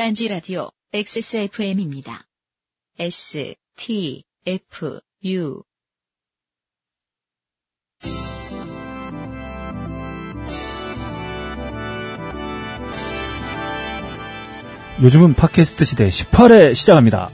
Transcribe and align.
딴지 0.00 0.28
라디오 0.28 0.70
XSFM입니다. 0.94 2.26
S, 2.98 3.54
T, 3.76 4.24
F, 4.46 4.98
U. 5.26 5.62
요즘은 15.02 15.34
팟캐스트 15.34 15.84
시대 15.84 16.08
18회 16.08 16.74
시작합니다. 16.74 17.28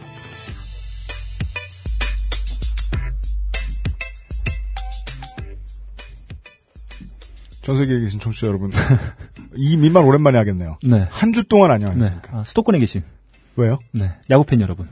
전 7.62 7.77
세계에 7.77 8.01
계신 8.01 8.19
청취자 8.19 8.48
여러분. 8.48 8.73
이 9.56 9.77
민만 9.77 10.05
오랜만에 10.05 10.38
하겠네요. 10.38 10.78
네. 10.84 11.06
한 11.10 11.33
주 11.33 11.45
동안 11.45 11.69
네. 11.69 11.74
안녕하십니까. 11.87 12.38
아, 12.38 12.42
수도권에 12.45 12.78
계신 12.78 13.02
왜요? 13.56 13.79
네. 13.92 14.10
야구팬 14.30 14.60
여러분. 14.60 14.88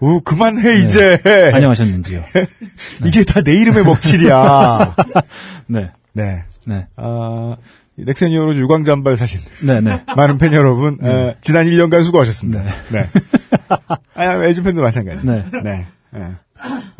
오, 0.00 0.20
그만해, 0.20 0.76
이제. 0.78 1.18
안녕하셨는지요? 1.52 2.20
이게 3.04 3.24
다 3.24 3.42
내 3.42 3.54
이름의 3.54 3.84
먹칠이야. 3.84 4.94
네. 5.66 5.90
네. 6.12 6.44
네. 6.66 6.86
아, 6.96 7.56
넥센 7.96 8.30
히어로즈 8.30 8.60
유광잠바 8.60 9.16
사신. 9.16 9.40
네, 9.66 9.80
네. 9.80 10.02
많은 10.16 10.38
팬 10.38 10.52
여러분, 10.52 10.98
어, 11.02 11.34
지난 11.40 11.66
1년간 11.66 12.04
수고하셨습니다. 12.04 12.62
네. 12.62 12.70
네. 12.92 13.08
아, 14.14 14.44
에이즈 14.44 14.62
팬도 14.62 14.82
마찬가지. 14.82 15.26
네. 15.26 15.44
네. 15.64 15.86
네. 16.12 16.34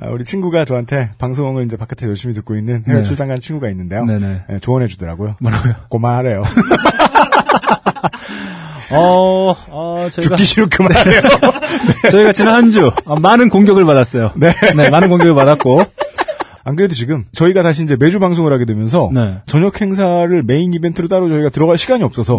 아, 0.01 0.09
우리 0.11 0.25
친구가 0.25 0.65
저한테 0.65 1.11
방송을 1.19 1.65
이제 1.65 1.77
바깥에 1.77 2.07
열심히 2.07 2.35
듣고 2.35 2.57
있는 2.57 2.85
해외 2.87 2.99
네. 2.99 3.05
출장 3.05 3.29
간 3.29 3.41
친구가 3.41 3.69
있는데요. 3.71 4.05
네, 4.05 4.19
네. 4.19 4.43
네, 4.49 4.59
조언해 4.61 4.87
주더라고요. 4.87 5.37
뭐라고요? 5.41 5.75
고마하래요. 5.89 6.45
어, 8.91 9.53
어, 9.69 10.09
저희가, 10.11 10.37
죽기 10.37 10.45
싫으면 10.45 10.71
그만하래요. 10.71 11.21
저희가 12.11 12.33
지난 12.33 12.55
한 12.55 12.71
주, 12.71 12.91
어, 13.05 13.21
많은 13.21 13.51
공격을 13.51 13.85
받았어요. 13.85 14.33
네. 14.37 14.51
많은 14.91 15.11
공격을 15.11 15.35
받았고, 15.35 15.85
안 16.69 16.77
그래도 16.77 16.95
지금 16.95 17.25
저희가 17.33 17.63
다시 17.63 17.83
이제 17.83 17.97
매주 17.99 18.21
방송을 18.21 18.53
하게 18.53 18.67
되면서 18.67 19.09
네. 19.15 19.39
저녁 19.47 19.81
행사를 19.81 20.43
메인 20.43 20.75
이벤트로 20.75 21.09
따로 21.09 21.31
저희가 21.31 21.49
들어갈 21.49 21.79
시간이 21.79 22.03
없어서 22.05 22.37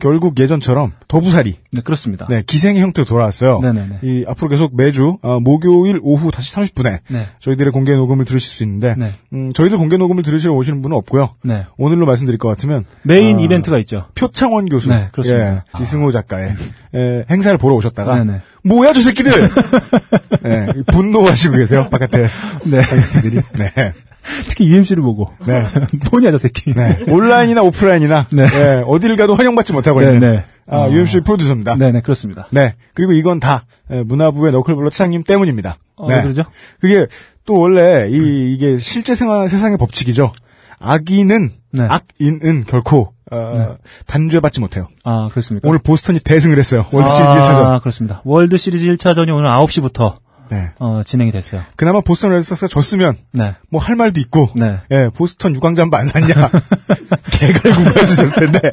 결국 0.00 0.40
예전처럼 0.40 0.92
더부살이 1.08 1.56
네, 1.72 1.80
그렇습니다. 1.82 2.26
네, 2.30 2.42
기생의 2.46 2.80
형태로 2.80 3.04
돌아왔어요. 3.04 3.60
네네네. 3.60 3.98
이 4.02 4.24
앞으로 4.26 4.48
계속 4.48 4.74
매주 4.74 5.18
어, 5.20 5.40
목요일 5.40 6.00
오후 6.02 6.30
5시 6.30 6.72
30분에 6.72 7.00
네. 7.10 7.26
저희들의 7.40 7.70
공개 7.70 7.94
녹음을 7.94 8.24
들으실 8.24 8.48
수 8.48 8.62
있는데 8.62 8.94
네. 8.96 9.12
음, 9.34 9.50
저희들 9.52 9.76
공개 9.76 9.98
녹음을 9.98 10.22
들으시러 10.22 10.54
오시는 10.54 10.80
분은 10.80 10.96
없고요. 10.96 11.28
네. 11.44 11.66
오늘로 11.76 12.06
말씀드릴 12.06 12.38
것 12.38 12.48
같으면 12.48 12.84
메인 13.02 13.36
아, 13.36 13.40
이벤트가 13.42 13.78
있죠. 13.80 14.06
표창원 14.14 14.70
교수, 14.70 14.88
네, 14.88 15.10
그렇습니다. 15.12 15.54
예, 15.56 15.62
지승호 15.76 16.12
작가의 16.12 16.54
예, 16.94 17.24
행사를 17.30 17.58
보러 17.58 17.74
오셨다가 17.74 18.24
네네. 18.24 18.40
뭐야 18.64 18.94
저 18.94 19.00
새끼들 19.02 19.32
예, 19.32 19.48
분노하시고 20.84 21.56
계세요 21.56 21.88
바깥에 21.90 22.28
네. 22.64 22.80
사람들이 22.82 23.42
네, 23.58 23.92
특히 24.48 24.66
UMC를 24.66 25.02
보고. 25.02 25.30
네. 25.46 25.64
뭐냐, 26.10 26.30
저 26.30 26.38
새끼. 26.38 26.72
네. 26.74 27.04
온라인이나 27.08 27.62
오프라인이나 27.62 28.26
네. 28.32 28.42
예, 28.42 28.82
어딜 28.86 29.16
가도 29.16 29.34
환영받지 29.34 29.72
못하고 29.72 30.00
네, 30.00 30.06
있는 30.12 30.20
네. 30.20 30.44
아, 30.68 30.78
어. 30.78 30.90
UMC 30.90 31.20
프로듀서입니다. 31.20 31.76
네, 31.76 31.92
네, 31.92 32.00
그렇습니다. 32.00 32.48
네. 32.50 32.74
그리고 32.94 33.12
이건 33.12 33.40
다 33.40 33.64
예, 33.90 34.02
문화부의 34.02 34.52
너클블러 34.52 34.90
차장님 34.90 35.22
때문입니다. 35.22 35.76
어, 35.96 36.06
왜 36.06 36.20
그러죠? 36.22 36.42
그게 36.80 37.06
또 37.44 37.54
원래 37.54 38.08
이 38.10 38.52
이게 38.52 38.76
실제 38.78 39.14
생활 39.14 39.48
세상의 39.48 39.78
법칙이죠. 39.78 40.32
악인은 40.78 41.50
네. 41.72 41.88
악인은 41.88 42.64
결코 42.66 43.12
어, 43.30 43.76
단죄받지 44.06 44.60
못해요. 44.60 44.88
아, 45.04 45.28
그렇습니까? 45.30 45.68
오늘 45.68 45.78
보스턴이 45.80 46.20
대승을 46.20 46.58
했어요. 46.58 46.84
월드 46.92 47.08
시리즈 47.08 47.30
아, 47.30 47.42
1차전. 47.42 47.80
그렇습니다. 47.80 48.22
월드 48.24 48.56
시리즈 48.56 48.86
1차전이 48.86 49.34
오늘 49.34 49.50
9시부터 49.50 50.14
네. 50.50 50.70
어, 50.78 51.02
진행이 51.04 51.30
됐어요. 51.32 51.62
그나마 51.76 52.00
보스턴 52.00 52.30
레드삭스가 52.32 52.68
졌으면 52.68 53.16
네. 53.32 53.54
뭐 53.70 53.80
할 53.80 53.96
말도 53.96 54.20
있고 54.20 54.48
네. 54.56 54.78
예, 54.90 55.10
보스턴 55.14 55.54
유광잠바 55.54 55.98
안 55.98 56.06
샀냐. 56.06 56.26
개갈 57.32 57.72
구가 57.74 58.00
해주셨을 58.00 58.50
텐데. 58.50 58.70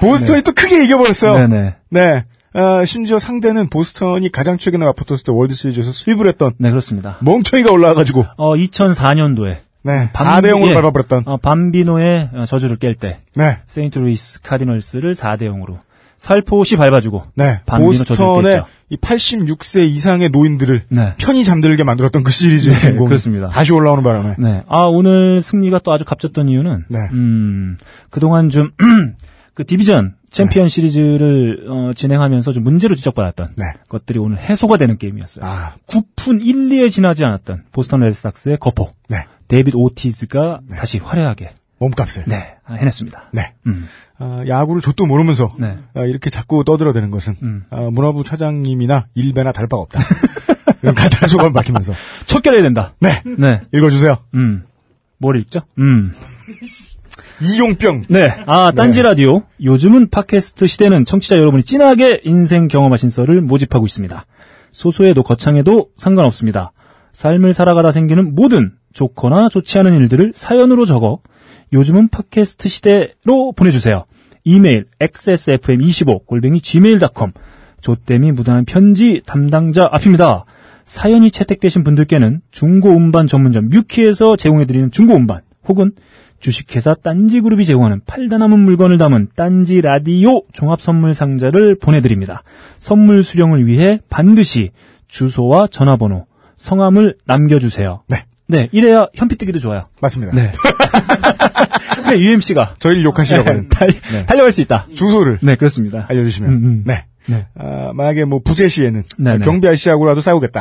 보스턴이 0.00 0.42
또 0.42 0.52
크게 0.52 0.84
이겨버렸어요. 0.84 1.46
네네. 1.48 1.74
네. 1.90 2.24
어, 2.54 2.84
심지어 2.84 3.18
상대는 3.18 3.68
보스턴이 3.68 4.30
가장 4.30 4.58
최근에 4.58 4.84
맞붙었을 4.84 5.24
때 5.24 5.32
월드 5.32 5.54
시리즈에서 5.54 5.90
sweep을 5.90 6.28
했던 6.28 6.52
네, 6.58 6.70
그렇습니다. 6.70 7.16
멍청이가 7.20 7.70
올라와가지고, 7.72 8.24
어, 8.36 8.54
2004년도에 8.54 9.56
네. 9.82 10.10
밤- 10.12 10.26
4대0으로 10.40 10.68
예. 10.68 10.74
밟아버렸던, 10.74 11.24
어, 11.26 11.36
밤비노의 11.38 12.30
어, 12.32 12.44
저주를 12.46 12.76
깰 12.76 12.98
때 12.98 13.18
네. 13.34 13.58
세인트 13.66 13.98
루이스 13.98 14.40
카디널스를 14.42 15.14
4대 15.14 15.42
0으로 15.42 15.78
살포시 16.24 16.76
밟아주고 16.76 17.22
네. 17.34 17.60
보스턴의. 17.66 18.62
이 18.88 18.96
86세 18.96 19.86
이상의 19.86 20.30
노인들을 20.30 20.84
네. 20.88 21.14
편히 21.18 21.44
잠들게 21.44 21.84
만들었던 21.84 22.24
그 22.24 22.30
시리즈의 22.30 22.76
네. 22.76 22.96
그렇습니다. 22.96 23.48
다시 23.48 23.74
올라오는 23.74 24.02
바람에. 24.02 24.36
네. 24.38 24.62
아, 24.66 24.84
오늘 24.84 25.42
승리가 25.42 25.80
또 25.80 25.92
아주 25.92 26.06
값졌던 26.06 26.48
이유는 26.48 26.86
네. 26.88 26.98
음, 27.12 27.76
그동안 28.08 28.48
좀 28.48 28.70
그 29.52 29.66
디비전 29.66 30.14
챔피언 30.30 30.70
시리즈를 30.70 31.66
어, 31.68 31.92
진행하면서 31.94 32.52
좀 32.52 32.64
문제로 32.64 32.94
지적받았던 32.94 33.54
네. 33.56 33.64
것들이 33.90 34.18
오늘 34.18 34.38
해소가 34.38 34.78
되는 34.78 34.96
게임이었어요. 34.96 35.44
아, 35.44 35.74
9푼 35.88 36.40
1, 36.42 36.70
2에 36.70 36.90
지나지 36.90 37.22
않았던 37.22 37.64
보스턴 37.70 38.00
레드삭스의 38.00 38.56
거포 38.60 38.90
네. 39.08 39.26
데이빗 39.48 39.74
오티즈가 39.76 40.60
다시 40.74 40.98
화려하게 40.98 41.50
몸값을. 41.78 42.24
네, 42.26 42.56
아, 42.64 42.74
해냈습니다. 42.74 43.30
네. 43.32 43.52
음, 43.66 43.86
아, 43.86 44.03
야구를 44.20 44.80
족도 44.80 45.06
모르면서 45.06 45.52
네. 45.58 45.76
아, 45.94 46.04
이렇게 46.04 46.30
자꾸 46.30 46.64
떠들어대는 46.64 47.10
것은 47.10 47.36
음. 47.42 47.64
아, 47.70 47.88
문화부 47.90 48.24
차장님이나 48.24 49.06
일배나 49.14 49.52
다를 49.52 49.68
바가 49.68 49.82
없다. 49.82 50.00
이런 50.82 50.94
간단한 50.94 51.28
소감을 51.28 51.52
밝히면서 51.52 51.92
척결해야 52.26 52.62
된다. 52.62 52.94
네 53.00 53.22
네, 53.38 53.62
읽어주세요. 53.72 54.18
음, 54.34 54.64
뭘 55.18 55.36
읽죠? 55.40 55.62
음, 55.78 56.12
이용병 57.40 58.04
네. 58.08 58.34
아, 58.46 58.72
딴지 58.72 59.02
라디오. 59.02 59.42
요즘은 59.62 60.10
팟캐스트 60.10 60.66
시대는 60.66 61.04
청취자 61.04 61.36
여러분이 61.38 61.62
진하게 61.62 62.20
인생 62.24 62.68
경험하신 62.68 63.08
썰을 63.08 63.40
모집하고 63.40 63.86
있습니다. 63.86 64.26
소소해도 64.72 65.22
거창해도 65.22 65.88
상관없습니다. 65.96 66.72
삶을 67.12 67.54
살아가다 67.54 67.92
생기는 67.92 68.34
모든 68.34 68.72
좋거나 68.92 69.48
좋지 69.48 69.78
않은 69.78 69.94
일들을 70.00 70.32
사연으로 70.34 70.84
적어 70.84 71.20
요즘은 71.74 72.08
팟캐스트 72.08 72.68
시대로 72.68 73.50
보내주세요. 73.50 74.04
이메일 74.44 74.86
xsfm25 75.00 76.24
골뱅이 76.24 76.60
gmail.com 76.60 77.32
조땜이 77.80 78.30
묻어나는 78.30 78.64
편지 78.64 79.20
담당자 79.26 79.88
앞입니다. 79.90 80.44
사연이 80.84 81.32
채택되신 81.32 81.82
분들께는 81.82 82.42
중고 82.52 82.96
음반 82.96 83.26
전문점 83.26 83.68
뮤키에서 83.70 84.36
제공해드리는 84.36 84.92
중고 84.92 85.16
음반 85.16 85.40
혹은 85.66 85.90
주식회사 86.38 86.94
딴지그룹이 86.94 87.64
제공하는 87.64 88.02
팔다 88.06 88.38
남은 88.38 88.60
물건을 88.60 88.98
담은 88.98 89.30
딴지 89.34 89.80
라디오 89.80 90.42
종합 90.52 90.80
선물 90.80 91.14
상자를 91.14 91.76
보내드립니다. 91.76 92.44
선물 92.76 93.24
수령을 93.24 93.66
위해 93.66 93.98
반드시 94.08 94.70
주소와 95.08 95.68
전화번호, 95.68 96.26
성함을 96.56 97.16
남겨주세요. 97.26 98.02
네 98.08 98.24
네, 98.46 98.68
이래야 98.72 99.06
현피 99.14 99.36
뜨기도 99.36 99.58
좋아요. 99.58 99.86
맞습니다. 100.00 100.34
네. 100.34 100.52
네, 102.08 102.18
UMC가 102.18 102.76
저희를 102.78 103.04
욕하시려고 103.04 103.48
하는 103.48 103.68
달, 103.70 103.88
달려갈 104.26 104.52
수 104.52 104.60
있다. 104.60 104.86
주소를 104.94 105.38
네, 105.42 105.54
그렇습니다. 105.56 106.06
알려주시면 106.08 106.50
음, 106.50 106.64
음. 106.64 106.82
네. 106.86 107.04
네. 107.26 107.46
아, 107.58 107.92
만약에 107.94 108.24
뭐 108.24 108.40
부재 108.44 108.68
시에는 108.68 109.02
네, 109.18 109.38
네. 109.38 109.44
경비 109.44 109.66
아저씨하고라도 109.66 110.20
싸우겠다. 110.20 110.60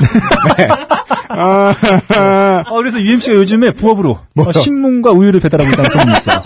네. 0.58 0.68
아, 1.30 2.64
어, 2.70 2.78
그래서 2.78 3.02
UMC가 3.02 3.36
요즘에 3.36 3.72
부업으로? 3.72 4.20
어, 4.38 4.52
신문과 4.52 5.12
우유를 5.12 5.40
배달하고 5.40 5.72
있다는 5.72 5.90
소문이 5.90 6.12
있어요. 6.14 6.42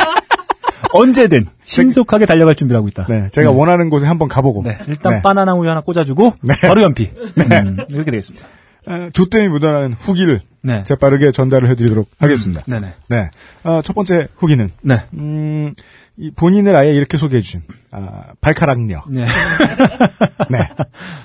언제든 0.94 1.46
신속하게 1.66 2.26
달려갈 2.26 2.56
준비를 2.56 2.78
하고 2.78 2.88
있다. 2.88 3.06
네, 3.10 3.30
제가 3.32 3.52
원하는 3.52 3.90
곳에 3.90 4.08
한번 4.08 4.28
가보고 4.30 4.64
네, 4.64 4.78
일단 4.88 5.16
네. 5.16 5.22
바나나 5.22 5.54
우유 5.54 5.70
하나 5.70 5.82
꽂아주고 5.82 6.36
네. 6.42 6.56
바로 6.62 6.82
연피. 6.82 7.12
음, 7.38 7.78
이렇게 7.90 8.12
되겠습니다. 8.12 8.48
아, 8.88 9.10
조땜이 9.14 9.50
묻어나는 9.50 9.94
후기를 9.94 10.42
네. 10.62 10.84
재빠르게 10.84 11.32
전달을 11.32 11.70
해드리도록 11.70 12.10
하겠습니다. 12.20 12.62
네네. 12.68 12.94
네, 13.10 13.30
아, 13.64 13.82
첫 13.84 13.94
번째 13.94 14.28
후기는 14.36 14.70
네. 14.82 15.04
음, 15.14 15.74
이 16.18 16.32
본인을 16.32 16.76
아예 16.76 16.94
이렇게 16.94 17.18
소개해 17.18 17.42
주신 17.42 17.62
아, 17.92 18.34
발카락녀. 18.42 19.04
네. 19.10 19.26
네. 20.50 20.70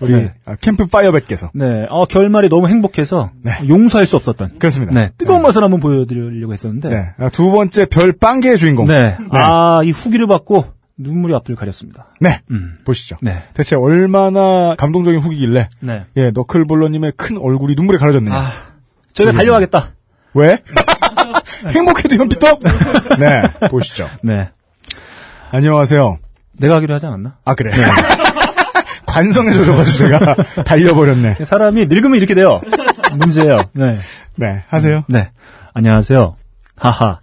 우리 0.00 0.12
네. 0.12 0.34
아, 0.44 0.54
캠프 0.56 0.86
파이어벳께서 0.86 1.50
네. 1.54 1.86
어, 1.88 2.04
결말이 2.04 2.48
너무 2.48 2.68
행복해서 2.68 3.30
네. 3.42 3.52
용서할 3.68 4.06
수 4.06 4.16
없었던. 4.16 4.58
그렇습니다. 4.58 4.92
네. 4.92 5.08
뜨거운 5.16 5.42
맛을 5.42 5.62
한번 5.62 5.80
보여드리려고 5.80 6.52
했었는데. 6.52 6.88
네. 6.88 7.10
아, 7.18 7.28
두 7.30 7.50
번째 7.50 7.86
별 7.86 8.12
빵개의 8.12 8.58
주인공. 8.58 8.86
네. 8.86 9.16
아, 9.30 9.80
이 9.84 9.90
후기를 9.90 10.26
받고 10.26 10.66
눈물이 10.98 11.34
앞을 11.36 11.56
가렸습니다. 11.56 12.06
네. 12.20 12.40
음. 12.50 12.76
보시죠. 12.84 13.16
네. 13.22 13.42
대체 13.54 13.76
얼마나 13.76 14.74
감동적인 14.76 15.20
후기길래 15.20 15.68
네. 15.80 16.04
예, 16.16 16.30
너클볼러님의 16.30 17.12
큰 17.16 17.38
얼굴이 17.38 17.74
눈물에 17.74 17.98
가려졌느냐. 17.98 18.36
아, 18.36 18.50
저희가 19.12 19.32
달려가겠다. 19.32 19.92
왜? 20.34 20.58
행복해도 21.68 22.16
현피떡? 22.16 22.58
네, 23.18 23.42
보시죠. 23.68 24.08
네. 24.22 24.48
안녕하세요. 25.50 26.18
내가 26.58 26.76
하기로 26.76 26.94
하지 26.94 27.06
않았나? 27.06 27.36
아, 27.44 27.54
그래. 27.54 27.70
관성에 29.06 29.52
젖어가지고 29.52 30.08
제가 30.08 30.34
달려버렸네. 30.64 31.44
사람이 31.44 31.86
늙으면 31.86 32.16
이렇게 32.16 32.34
돼요. 32.34 32.60
문제예요. 33.12 33.56
네. 33.72 33.98
네, 34.36 34.64
하세요. 34.68 35.04
네. 35.08 35.30
안녕하세요. 35.74 36.34
하하. 36.76 37.20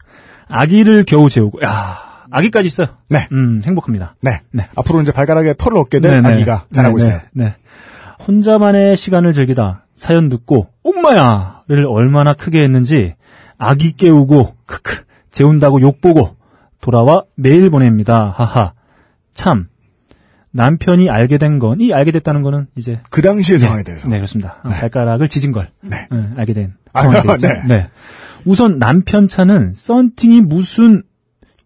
아기를 0.47 1.03
겨우 1.05 1.29
재우고, 1.29 1.61
야 1.63 2.08
아기까지 2.31 2.67
있어요. 2.67 2.87
네. 3.09 3.27
음, 3.31 3.61
행복합니다. 3.63 4.15
네. 4.21 4.41
네. 4.51 4.67
앞으로 4.75 5.01
이제 5.01 5.11
발가락에 5.11 5.55
털을 5.57 5.77
얻게 5.77 5.99
될 5.99 6.21
네네. 6.21 6.35
아기가 6.35 6.65
자라고 6.71 6.97
네네. 6.97 7.07
있어요. 7.09 7.21
네. 7.33 7.55
혼자만의 8.27 8.95
시간을 8.97 9.33
즐기다 9.33 9.85
사연 9.95 10.29
듣고 10.29 10.67
엄마야를 10.83 11.85
얼마나 11.87 12.33
크게 12.33 12.63
했는지 12.63 13.15
아기 13.57 13.91
깨우고 13.93 14.55
크크 14.65 15.03
재운다고 15.31 15.81
욕 15.81 16.01
보고 16.01 16.35
돌아와 16.81 17.23
메일 17.35 17.69
보냅니다. 17.69 18.33
하하. 18.35 18.73
참 19.33 19.65
남편이 20.51 21.09
알게 21.09 21.37
된 21.37 21.59
건 21.59 21.79
이 21.79 21.93
알게 21.93 22.11
됐다는 22.11 22.41
거는 22.41 22.67
이제 22.75 22.99
그 23.09 23.21
당시의 23.21 23.59
상황에 23.59 23.83
대해서. 23.83 24.07
네 24.09 24.15
그렇습니다. 24.17 24.57
아, 24.63 24.69
발가락을 24.69 25.27
찢은 25.29 25.51
걸 25.51 25.69
네. 25.81 26.07
응, 26.11 26.33
알게 26.37 26.53
된 26.53 26.73
아, 26.93 27.03
상황이. 27.03 27.41
네. 27.41 27.61
네. 27.67 27.89
우선 28.45 28.79
남편 28.79 29.27
차는 29.27 29.73
썬팅이 29.75 30.41
무슨 30.41 31.03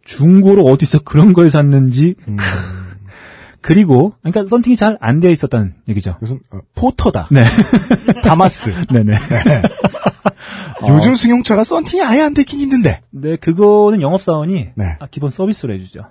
중고로 0.06 0.66
어디서 0.66 1.00
그런 1.00 1.34
걸 1.34 1.50
샀는지 1.50 2.16
음, 2.28 2.38
그리고 3.62 4.14
그러니까 4.22 4.44
썬팅이 4.46 4.76
잘 4.76 4.98
안 5.00 5.20
되어 5.20 5.32
있었다는 5.32 5.74
얘기죠. 5.88 6.18
무슨 6.20 6.40
어, 6.52 6.60
포터다. 6.76 7.30
네. 7.32 7.46
다마스. 8.24 8.74
네네. 8.92 9.14
요즘 10.90 11.16
승용차가 11.16 11.64
썬팅이 11.64 12.04
아예 12.04 12.22
안 12.22 12.34
되긴 12.34 12.60
힘든데. 12.60 13.00
네, 13.12 13.36
그거는 13.38 14.02
영업사원이 14.02 14.70
네. 14.76 14.86
아, 15.00 15.08
기본 15.10 15.32
서비스로 15.32 15.74
해주죠. 15.74 16.02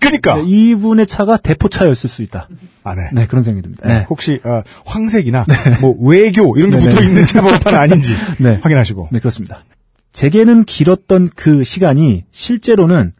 그니까. 0.00 0.36
네, 0.36 0.44
이분의 0.46 1.06
차가 1.06 1.36
대포차였을 1.36 2.08
수 2.08 2.22
있다. 2.22 2.48
아, 2.82 2.94
네. 2.94 3.02
네, 3.12 3.26
그런 3.26 3.42
생각이 3.42 3.62
듭니다. 3.62 3.86
네, 3.86 3.98
네. 4.00 4.06
혹시 4.08 4.40
어, 4.44 4.62
황색이나 4.86 5.44
뭐 5.82 5.94
외교 6.00 6.56
이런 6.56 6.70
게 6.70 6.78
네네. 6.78 6.90
붙어 6.90 7.02
있는 7.02 7.26
차 7.26 7.42
번호판 7.42 7.74
아닌지 7.74 8.14
네. 8.38 8.58
확인하시고. 8.62 9.08
네, 9.12 9.18
그렇습니다. 9.18 9.64
제게는 10.12 10.64
길었던 10.64 11.30
그 11.34 11.64
시간이 11.64 12.24
실제로는 12.30 13.12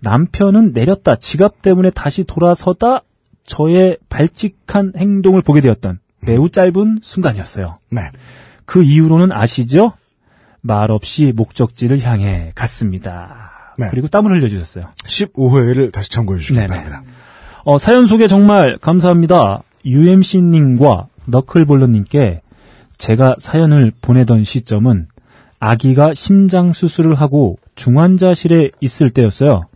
남편은 0.00 0.72
내렸다 0.72 1.16
지갑 1.16 1.62
때문에 1.62 1.90
다시 1.90 2.24
돌아서다 2.24 3.02
저의 3.44 3.96
발칙한 4.08 4.92
행동을 4.96 5.42
보게 5.42 5.60
되었던 5.60 5.98
매우 6.20 6.50
짧은 6.50 7.00
순간이었어요. 7.02 7.76
네. 7.90 8.02
그 8.64 8.82
이후로는 8.82 9.32
아시죠? 9.32 9.92
말없이 10.60 11.32
목적지를 11.34 12.02
향해 12.02 12.52
갔습니다. 12.54 13.72
네. 13.78 13.88
그리고 13.90 14.08
땀을 14.08 14.32
흘려주셨어요. 14.32 14.86
15회를 15.04 15.92
다시 15.92 16.10
참고해 16.10 16.40
주시기. 16.40 16.58
바랍니다. 16.58 17.02
어, 17.64 17.78
사연 17.78 18.06
소개 18.06 18.26
정말 18.26 18.76
감사합니다. 18.78 19.62
UMC님과 19.84 21.06
너클볼러님께 21.26 22.42
제가 22.98 23.36
사연을 23.38 23.92
보내던 24.00 24.44
시점은 24.44 25.06
아기가 25.60 26.14
심장 26.14 26.72
수술을 26.72 27.14
하고 27.14 27.58
중환자실에 27.76 28.70
있을 28.80 29.10
때였어요. 29.10 29.66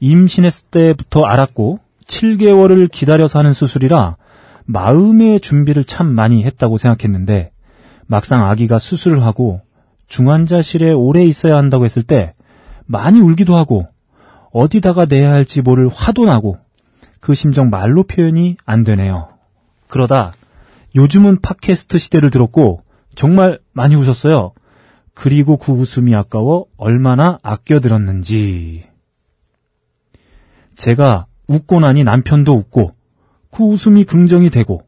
임신했을 0.00 0.68
때부터 0.70 1.24
알았고 1.24 1.78
7개월을 2.06 2.90
기다려서 2.90 3.38
하는 3.38 3.52
수술이라 3.52 4.16
마음의 4.64 5.40
준비를 5.40 5.84
참 5.84 6.08
많이 6.08 6.44
했다고 6.44 6.78
생각했는데 6.78 7.50
막상 8.06 8.48
아기가 8.48 8.78
수술을 8.78 9.24
하고 9.24 9.60
중환자실에 10.08 10.92
오래 10.92 11.24
있어야 11.24 11.56
한다고 11.56 11.84
했을 11.84 12.02
때 12.02 12.34
많이 12.86 13.20
울기도 13.20 13.56
하고 13.56 13.86
어디다가 14.52 15.06
내야 15.06 15.32
할지 15.32 15.62
모를 15.62 15.88
화도 15.88 16.24
나고 16.24 16.56
그 17.20 17.34
심정 17.34 17.70
말로 17.70 18.02
표현이 18.02 18.56
안 18.64 18.82
되네요. 18.82 19.28
그러다 19.86 20.34
요즘은 20.96 21.40
팟캐스트 21.40 21.98
시대를 21.98 22.30
들었고 22.30 22.80
정말 23.14 23.60
많이 23.72 23.94
웃었어요. 23.94 24.52
그리고 25.14 25.56
그 25.56 25.72
웃음이 25.72 26.14
아까워 26.14 26.66
얼마나 26.76 27.38
아껴 27.42 27.78
들었는지. 27.78 28.89
제가 30.80 31.26
웃고 31.46 31.80
나니 31.80 32.04
남편도 32.04 32.54
웃고 32.54 32.92
그 33.50 33.64
웃음이 33.64 34.04
긍정이 34.04 34.48
되고 34.48 34.80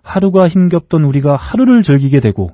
하루가 0.00 0.46
힘겹던 0.46 1.02
우리가 1.02 1.34
하루를 1.34 1.82
즐기게 1.82 2.20
되고 2.20 2.50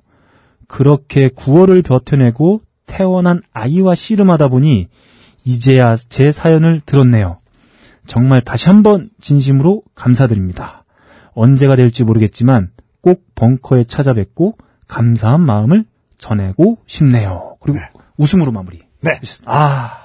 그렇게 0.67 1.29
9월을 1.29 1.85
버텨내고 1.85 2.63
태어난 2.87 3.43
아이와 3.53 3.95
씨름하다 3.95 4.49
보니 4.49 4.89
이제야 5.45 5.95
제 5.97 6.33
사연을 6.33 6.81
들었네요. 6.87 7.39
정말 8.07 8.41
다시 8.41 8.69
한번 8.71 9.11
진심으로 9.21 9.83
감사드립니다. 9.95 10.85
언제가 11.35 11.77
될지 11.77 12.03
모르겠지만 12.03 12.71
꼭 13.03 13.27
벙커에 13.35 13.85
찾아뵙고 13.85 14.57
감사한 14.89 15.41
마음을 15.43 15.85
전하고 16.17 16.79
싶네요. 16.87 17.57
그리고 17.61 17.79
네. 17.79 17.91
웃음으로 18.17 18.53
마무리. 18.53 18.81
네. 19.03 19.21
아, 19.45 20.01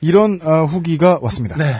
이런 0.00 0.40
어, 0.42 0.64
후기가 0.64 1.18
왔습니다. 1.22 1.56
네. 1.56 1.76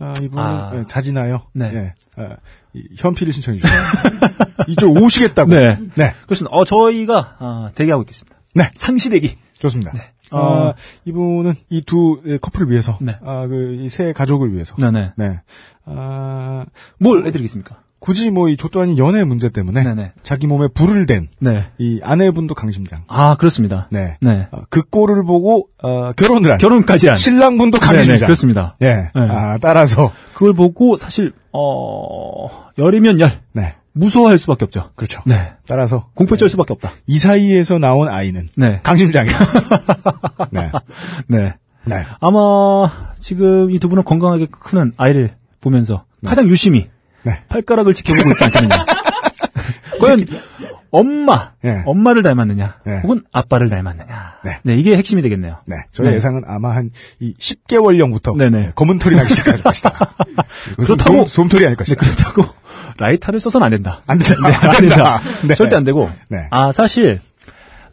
네. 0.00 0.06
아, 0.06 0.14
이분은 0.20 0.42
아. 0.44 0.72
예, 0.74 0.84
자지나요. 0.86 1.46
네. 1.52 1.70
예, 1.74 1.94
아, 2.22 2.36
이, 2.72 2.82
현피를 2.96 3.32
신청해 3.32 3.58
주세요. 3.58 3.80
이쪽 4.68 4.96
오시겠다고. 4.96 5.50
네. 5.50 5.78
네. 5.94 6.14
그렇습니다. 6.24 6.54
어, 6.56 6.64
저희가 6.64 7.36
아, 7.38 7.70
대기하고 7.74 8.02
있겠습니다. 8.02 8.36
네. 8.54 8.70
상시 8.74 9.10
대기. 9.10 9.36
좋습니다. 9.58 9.92
아, 10.30 10.36
어. 10.36 10.74
이분은 11.04 11.54
이 11.70 11.82
두 11.82 12.20
커플을 12.40 12.70
위해서, 12.70 12.98
네. 13.00 13.16
아, 13.24 13.46
그, 13.46 13.74
이 13.80 13.88
세 13.88 14.12
가족을 14.12 14.52
위해서, 14.52 14.74
네네. 14.76 15.12
네. 15.16 15.40
아, 15.86 16.64
뭘 16.98 17.24
해드리겠습니까? 17.26 17.76
굳이 18.04 18.30
뭐이 18.30 18.58
좆도 18.58 18.82
아닌 18.82 18.98
연애 18.98 19.24
문제 19.24 19.48
때문에 19.48 19.82
네네. 19.82 20.12
자기 20.22 20.46
몸에 20.46 20.68
불을 20.74 21.06
댄이 21.06 21.28
네. 21.40 21.64
아내분도 22.02 22.54
강심장. 22.54 23.04
아, 23.08 23.34
그렇습니다. 23.38 23.88
네. 23.90 24.18
네. 24.20 24.46
어, 24.52 24.58
그 24.68 24.82
꼴을 24.82 25.24
보고 25.24 25.70
어, 25.82 26.12
결혼을 26.12 26.50
한 26.50 26.58
결혼까지 26.58 27.08
한. 27.08 27.16
신랑분도 27.16 27.78
네네, 27.78 27.92
강심장. 27.94 28.26
그렇습니다. 28.26 28.76
예. 28.82 28.94
네. 28.94 29.10
아, 29.14 29.56
따라서 29.56 30.12
그걸 30.34 30.52
보고 30.52 30.98
사실 30.98 31.32
어 31.50 32.46
열이면 32.76 33.20
열 33.20 33.30
네. 33.52 33.74
무서워할 33.92 34.36
수밖에 34.36 34.66
없죠. 34.66 34.90
그렇죠. 34.96 35.22
네. 35.24 35.54
따라서 35.66 36.10
공포에 36.14 36.36
쩔 36.36 36.50
수밖에 36.50 36.74
없다. 36.74 36.92
이 37.06 37.16
사이에서 37.16 37.78
나온 37.78 38.08
아이는 38.08 38.50
네. 38.54 38.80
강심장이에요. 38.82 39.38
네. 40.52 40.70
네. 41.28 41.54
네. 41.86 42.04
아마 42.20 42.90
지금 43.18 43.70
이 43.70 43.78
두 43.78 43.88
분은 43.88 44.04
건강하게 44.04 44.48
크는 44.50 44.92
아이를 44.98 45.30
보면서 45.62 46.04
가장 46.22 46.48
유심히 46.48 46.88
네. 47.24 47.42
팔가락을 47.48 47.94
지켜보고 47.94 48.30
있지 48.30 48.44
않겠느냐. 48.44 48.84
과연 50.00 50.24
엄마, 50.90 51.52
네. 51.62 51.82
엄마를 51.86 52.22
닮았느냐, 52.22 52.76
네. 52.86 53.00
혹은 53.02 53.22
아빠를 53.32 53.68
닮았느냐. 53.68 54.34
네. 54.62 54.76
이게 54.76 54.96
핵심이 54.96 55.22
되겠네요. 55.22 55.58
네. 55.66 55.76
저희 55.92 56.08
네. 56.10 56.14
예상은 56.14 56.42
아마 56.46 56.70
한 56.74 56.90
이 57.20 57.34
10개월령부터 57.38 58.36
네네. 58.36 58.72
검은 58.76 58.98
털이 59.00 59.16
나기 59.16 59.34
시작할 59.34 59.60
것이다. 59.64 59.90
그렇다고- 60.76 61.26
솜, 61.26 61.48
솜털이 61.48 61.64
아닐 61.66 61.76
네, 61.76 61.84
것이다. 61.84 62.00
그렇다고 62.00 62.44
라이터를 62.98 63.40
써서는 63.40 63.64
안 63.64 63.70
된다. 63.72 64.02
안 64.06 64.18
된다. 64.18 64.48
네, 64.48 64.54
안 64.54 64.70
된다. 64.76 65.20
네. 65.48 65.54
절대 65.54 65.74
안 65.74 65.82
되고. 65.84 66.08
네. 66.28 66.46
아, 66.50 66.70
사실, 66.70 67.20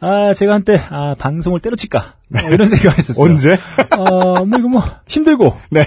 아, 0.00 0.32
제가 0.34 0.54
한때, 0.54 0.80
아, 0.90 1.16
방송을 1.18 1.58
때려칠까. 1.58 2.14
어, 2.34 2.50
이런 2.50 2.68
생각을 2.68 2.98
했었어요. 2.98 3.24
언제? 3.24 3.58
어, 3.96 4.44
뭐, 4.44 4.58
이거 4.58 4.68
뭐, 4.68 4.82
힘들고, 5.06 5.56
네. 5.70 5.84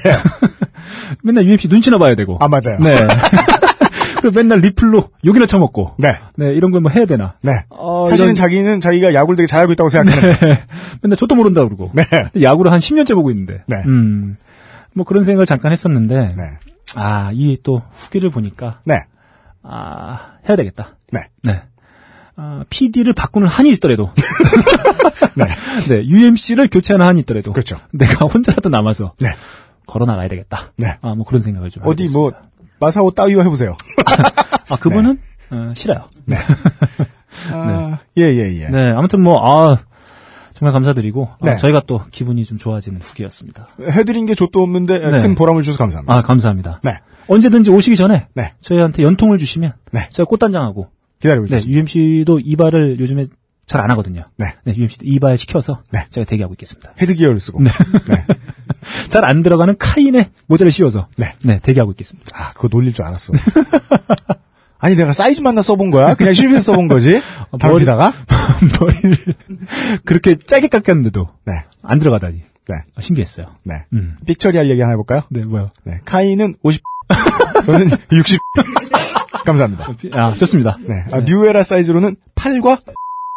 맨날 1.24 1.46
UMC 1.46 1.68
눈치나 1.68 1.98
봐야 1.98 2.16
되고. 2.16 2.38
아, 2.40 2.48
맞아요. 2.48 2.78
네. 2.80 2.96
그리고 4.22 4.40
맨날 4.40 4.60
리플로 4.60 5.10
욕이나 5.26 5.46
처먹고. 5.46 5.96
네. 6.00 6.18
네, 6.36 6.54
이런 6.54 6.72
걸 6.72 6.82
뭐 6.82 6.92
해야 6.92 7.06
되나. 7.06 7.36
네. 7.42 7.52
어, 7.70 8.06
사실은 8.08 8.30
이런- 8.30 8.36
자기는 8.36 8.82
자기가 8.82 9.14
야구를 9.14 9.36
되게 9.38 9.48
잘하고 9.48 9.72
있다고 9.74 9.90
생각하는. 9.90 10.58
맨날 11.02 11.18
저도 11.18 11.36
모른다 11.36 11.64
그러고. 11.64 11.92
네. 11.94 12.04
야구를 12.42 12.72
한 12.72 12.80
10년째 12.80 13.14
보고 13.16 13.30
있는데. 13.32 13.64
네. 13.68 13.78
음. 13.86 14.36
뭐 14.94 15.06
그런 15.06 15.24
생각을 15.24 15.46
잠깐 15.46 15.72
했었는데. 15.72 16.36
네. 16.38 16.44
아, 16.96 17.30
이 17.34 17.58
또 17.64 17.82
후기를 17.92 18.30
보니까, 18.30 18.80
네. 18.86 19.04
아, 19.64 20.34
해야 20.48 20.56
되겠다. 20.56 20.96
네. 21.12 21.22
네. 21.44 21.62
아, 22.38 22.64
PD를 22.70 23.14
바꾸는 23.14 23.48
한이 23.48 23.70
있더라도. 23.72 24.12
네. 25.36 25.46
네, 25.88 26.06
UMC를 26.06 26.70
교체하는 26.70 27.06
한이 27.06 27.22
있더라도. 27.22 27.54
그렇죠. 27.54 27.78
내가 27.92 28.26
혼자라도 28.26 28.70
남아서. 28.70 29.14
네. 29.20 29.30
걸어 29.86 30.06
나가야 30.06 30.28
되겠다. 30.28 30.72
네. 30.78 30.98
아, 31.02 31.16
뭐 31.16 31.26
그런 31.26 31.42
생각을 31.42 31.70
좀. 31.70 31.84
어디 31.86 32.08
뭐. 32.10 32.32
마사오 32.80 33.12
따위와 33.12 33.44
해보세요. 33.44 33.78
아, 34.70 34.76
그분은, 34.76 35.18
어, 35.52 35.74
싫어요. 35.76 36.10
네. 36.26 36.38
아, 37.52 38.00
예, 38.18 38.24
예, 38.24 38.62
예. 38.62 38.68
네, 38.68 38.92
아무튼 38.92 39.22
뭐, 39.22 39.40
아, 39.44 39.78
정말 40.54 40.74
감사드리고. 40.74 41.30
아, 41.40 41.46
네. 41.46 41.58
저희가 41.58 41.84
또 41.88 42.02
기분이 42.12 42.44
좀 42.46 42.58
좋아지는 42.58 43.02
후기였습니다. 43.02 43.68
해드린 43.92 44.26
게 44.26 44.36
좆도 44.36 44.62
없는데 44.62 45.00
네. 45.00 45.20
큰 45.20 45.36
보람을 45.36 45.64
주셔서 45.64 45.78
감사합니다. 45.78 46.14
아, 46.14 46.22
감사합니다. 46.22 46.82
네. 46.84 47.00
언제든지 47.28 47.72
오시기 47.72 47.96
전에. 47.96 48.28
네. 48.34 48.54
저희한테 48.62 49.04
연통을 49.04 49.38
주시면. 49.38 49.74
네. 49.92 50.10
제가 50.12 50.26
꽃단장하고. 50.28 50.90
기다리고 51.22 51.46
네, 51.48 51.56
있겠습니다. 51.56 51.78
UMC도 51.78 52.40
이발을 52.40 53.00
요즘에 53.00 53.26
잘 53.68 53.82
안 53.82 53.90
하거든요. 53.92 54.22
네. 54.38 54.54
네, 54.64 54.74
UMC도 54.78 55.06
이발 55.08 55.38
시켜서. 55.38 55.82
네. 55.92 56.06
제가 56.12 56.26
대기하고 56.26 56.54
있겠습니다. 56.54 56.94
헤드기어를 57.02 57.40
쓰고. 57.40 57.62
네. 57.62 57.70
네. 58.08 58.26
잘 59.10 59.26
안 59.26 59.42
들어가는 59.42 59.76
카인의 59.80 60.30
모자를 60.46 60.72
씌워서 60.72 61.08
네. 61.18 61.34
네 61.44 61.60
대기하고 61.62 61.92
있겠습니다. 61.94 62.30
아, 62.40 62.54
그거 62.54 62.68
놀릴 62.72 62.94
줄 62.94 63.06
알았어. 63.06 63.34
아니, 64.78 64.96
내가 64.96 65.14
사이즈만 65.14 65.56
나 65.56 65.62
써본 65.64 65.90
거야? 65.90 66.14
그냥 66.14 66.34
실비에서 66.34 66.74
써본 66.74 66.88
거지? 66.88 67.18
어, 67.50 67.58
머리- 67.58 67.80
피다가? 67.80 68.14
머리를 68.80 69.18
그렇게 70.04 70.36
짧게 70.36 70.68
깎았는데도 70.68 71.28
네. 71.46 71.54
안 71.82 71.98
들어가다니 71.98 72.36
네. 72.68 72.76
아, 72.96 73.02
신기했어요. 73.02 73.48
네. 73.64 73.86
음. 73.94 74.18
픽처리할 74.28 74.70
얘기 74.70 74.82
하나 74.82 74.92
해볼까요? 74.92 75.24
네 75.30 75.42
뭐요? 75.42 75.72
네. 75.86 76.02
카이는 76.06 76.56
50, 76.62 76.84
저는 77.66 77.90
60. 78.12 78.40
감사합니다. 79.44 79.88
아 80.14 80.34
좋습니다. 80.36 80.78
네. 80.82 81.04
아, 81.12 81.22
뉴에라 81.22 81.64
사이즈로는 81.64 82.16
8과 82.36 82.80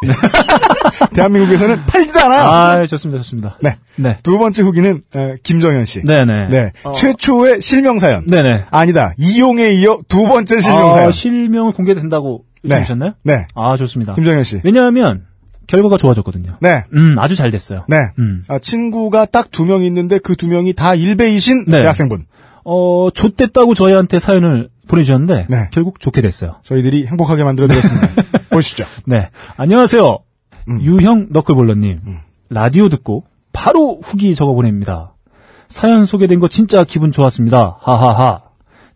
대한민국에서는 1.15 1.87
팔지도 1.87 2.21
않아요. 2.21 2.41
아 2.43 2.87
좋습니다, 2.87 3.19
좋습니다. 3.23 3.59
네. 3.61 3.77
네, 3.97 4.17
두 4.23 4.39
번째 4.39 4.63
후기는 4.63 5.03
에, 5.17 5.37
김정현 5.43 5.85
씨. 5.87 6.03
네, 6.05 6.25
네, 6.25 6.49
네. 6.49 6.73
최초의 6.95 7.61
실명 7.63 7.99
사연. 7.99 8.25
네, 8.27 8.43
네. 8.43 8.65
아니다. 8.71 9.13
이용에 9.19 9.73
이어 9.73 9.99
두 10.09 10.23
번째 10.29 10.61
실명 10.61 10.93
사연. 10.93 11.09
아, 11.09 11.11
실명을 11.11 11.73
공개된다고 11.73 12.45
네. 12.63 12.81
주셨나요? 12.81 13.15
네. 13.25 13.47
아 13.55 13.77
좋습니다. 13.77 14.15
김정현 14.15 14.45
씨. 14.45 14.61
왜냐하면 14.65 15.25
결과가 15.67 15.97
좋아졌거든요. 15.97 16.57
네. 16.61 16.85
음 16.95 17.17
아주 17.19 17.35
잘 17.37 17.51
됐어요. 17.51 17.85
네. 17.89 17.97
음. 18.19 18.43
아, 18.49 18.59
친구가 18.59 19.27
딱 19.27 19.51
두 19.51 19.65
명 19.65 19.83
있는데 19.83 20.19
그 20.19 20.37
두 20.37 20.47
명이 20.47 20.75
다 20.75 20.95
일베이신 20.95 21.65
네. 21.67 21.83
대학생분. 21.83 22.25
어 22.65 23.09
좋댔다고 23.13 23.75
저희한테 23.75 24.19
사연을 24.19 24.69
보내주셨는데 24.89 25.47
네. 25.49 25.69
결국 25.73 26.01
좋게 26.01 26.21
됐어요. 26.21 26.57
저희들이 26.65 27.07
행복하게 27.07 27.45
만들어드렸습니다. 27.45 28.09
보시죠. 28.51 28.85
네. 29.05 29.31
안녕하세요. 29.57 30.19
음. 30.69 30.81
유형 30.83 31.29
너클볼러님. 31.31 32.01
라디오 32.51 32.89
듣고 32.89 33.23
바로 33.53 34.01
후기 34.03 34.35
적어 34.35 34.55
보냅니다. 34.55 35.15
사연 35.69 36.07
소개된 36.07 36.41
거 36.41 36.49
진짜 36.49 36.85
기분 36.85 37.13
좋았습니다. 37.13 37.79
하하하. 37.81 38.43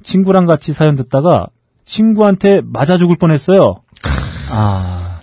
친구랑 0.02 0.46
같이 0.46 0.72
사연 0.72 0.96
듣다가 0.96 1.46
친구한테 1.84 2.60
맞아 2.64 2.96
죽을 2.96 3.16
뻔했어요. 3.16 3.76
아, 4.50 5.20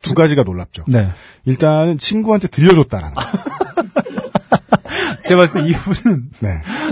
두 0.00 0.14
가지가 0.14 0.42
놀랍죠. 0.42 0.84
네. 0.88 1.08
일단은 1.44 1.98
친구한테 1.98 2.48
들려줬다라는 2.48 3.14
거. 3.14 3.22
제가 5.26 5.40
봤을 5.40 5.62
때 5.62 5.68
이분은 5.68 6.30
네. 6.40 6.48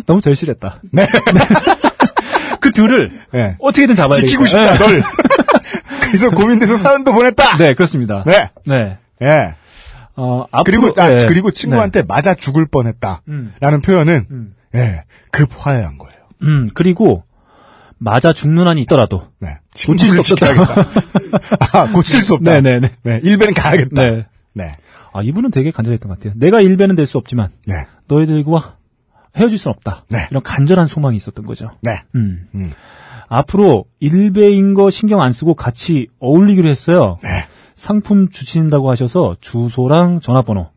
너무 0.07 0.21
절실했다. 0.21 0.81
네. 0.93 1.07
그 2.71 2.73
둘을 2.73 3.11
네. 3.33 3.57
어떻게든 3.59 3.95
잡아야 3.95 4.21
지키고 4.21 4.45
되겠다. 4.45 4.75
싶다, 4.75 4.87
널. 4.87 5.03
그래서 6.03 6.31
고민돼서 6.31 6.77
사연도 6.77 7.13
보냈다. 7.13 7.57
네, 7.59 7.75
그렇습니다. 7.75 8.23
네. 8.27 8.51
네. 8.65 8.99
예. 9.23 9.55
어, 10.17 10.45
앞으로, 10.51 10.81
그리고, 10.81 11.01
아, 11.01 11.09
네. 11.09 11.27
그리고 11.27 11.51
친구한테 11.51 12.03
맞아 12.03 12.35
죽을 12.35 12.67
뻔했다. 12.67 13.23
음. 13.29 13.55
라는 13.61 13.81
표현은, 13.81 14.27
음. 14.31 14.55
예, 14.75 15.03
급 15.31 15.49
화해한 15.57 15.99
거예요. 15.99 16.15
음, 16.43 16.69
그리고 16.75 17.25
맞아 17.99 18.33
죽는 18.33 18.67
한이 18.67 18.81
있더라도 18.83 19.27
네. 19.41 19.49
고칠 19.87 20.09
수 20.11 20.21
없었다. 20.21 20.47
아, 21.73 21.93
고칠 21.93 22.23
수 22.23 22.35
없다. 22.35 22.53
네네네. 22.61 22.91
네, 23.03 23.21
일배는 23.23 23.55
가야겠다. 23.55 24.03
네. 24.03 24.27
네. 24.55 24.69
아, 25.13 25.23
이분은 25.23 25.51
되게 25.51 25.71
간절했던 25.71 26.09
것 26.09 26.19
같아요. 26.19 26.33
내가 26.37 26.61
일배는 26.61 26.95
될 26.97 27.07
수 27.07 27.19
없지만 27.19 27.51
네. 27.67 27.87
너희들과 28.09 28.77
헤어질 29.37 29.59
순 29.59 29.71
없다. 29.71 30.05
네. 30.09 30.27
이런 30.31 30.43
간절한 30.43 30.87
소망이 30.87 31.17
있었던 31.17 31.47
거죠. 31.47 31.71
네. 31.83 32.03
음. 32.15 32.49
음. 32.55 32.73
앞으로 33.29 33.85
일배인 34.01 34.75
거 34.75 34.91
신경 34.91 35.23
안 35.23 35.33
쓰고 35.33 35.55
같이 35.55 36.09
어울리기로 36.19 36.69
했어요. 36.69 37.19
네. 37.23 37.45
상품 37.75 38.29
주신다고 38.29 38.91
하셔서 38.91 39.37
주소랑 39.41 40.21
전화번호 40.21 40.71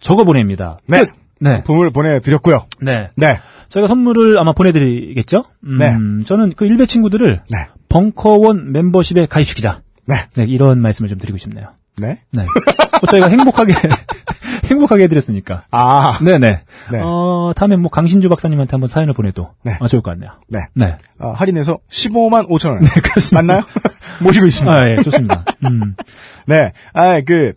적어 0.00 0.24
보냅니다. 0.24 0.78
네. 0.86 1.04
끝. 1.04 1.12
네. 1.40 1.62
품을 1.62 1.90
보내드렸고요. 1.90 2.66
네. 2.82 3.08
네. 3.16 3.40
저희가 3.68 3.86
선물을 3.86 4.38
아마 4.38 4.52
보내드리겠죠? 4.52 5.44
음, 5.64 5.78
네. 5.78 6.24
저는 6.26 6.52
그 6.54 6.66
일배 6.66 6.84
친구들을 6.84 7.40
네. 7.50 7.68
벙커원 7.88 8.72
멤버십에 8.72 9.26
가입시키자. 9.26 9.80
네. 10.06 10.16
네, 10.34 10.44
이런 10.44 10.82
말씀을 10.82 11.08
좀 11.08 11.18
드리고 11.18 11.38
싶네요. 11.38 11.68
네. 11.96 12.20
네. 12.32 12.42
어, 12.42 13.06
저희가 13.06 13.28
행복하게, 13.28 13.72
행복하게 14.70 15.04
해드렸으니까. 15.04 15.64
아. 15.70 16.18
네네. 16.24 16.60
네. 16.92 17.00
어, 17.02 17.52
다음에 17.54 17.76
뭐 17.76 17.90
강신주 17.90 18.28
박사님한테 18.28 18.72
한번 18.72 18.88
사연을 18.88 19.14
보내도 19.14 19.50
네. 19.62 19.76
어, 19.80 19.86
좋을 19.86 20.02
것 20.02 20.12
같네요. 20.12 20.30
네. 20.48 20.60
네. 20.74 20.96
아, 21.18 21.30
할인해서 21.30 21.78
15만 21.90 22.48
5천 22.48 22.70
원. 22.70 22.80
네, 22.80 22.88
그렇습니다. 23.00 23.42
맞나요? 23.42 23.62
모시고 24.20 24.46
있습니다. 24.46 24.72
아, 24.72 24.88
예, 24.90 24.96
좋습니다. 24.96 25.44
음. 25.64 25.94
네. 26.46 26.72
아, 26.92 27.20
그, 27.20 27.54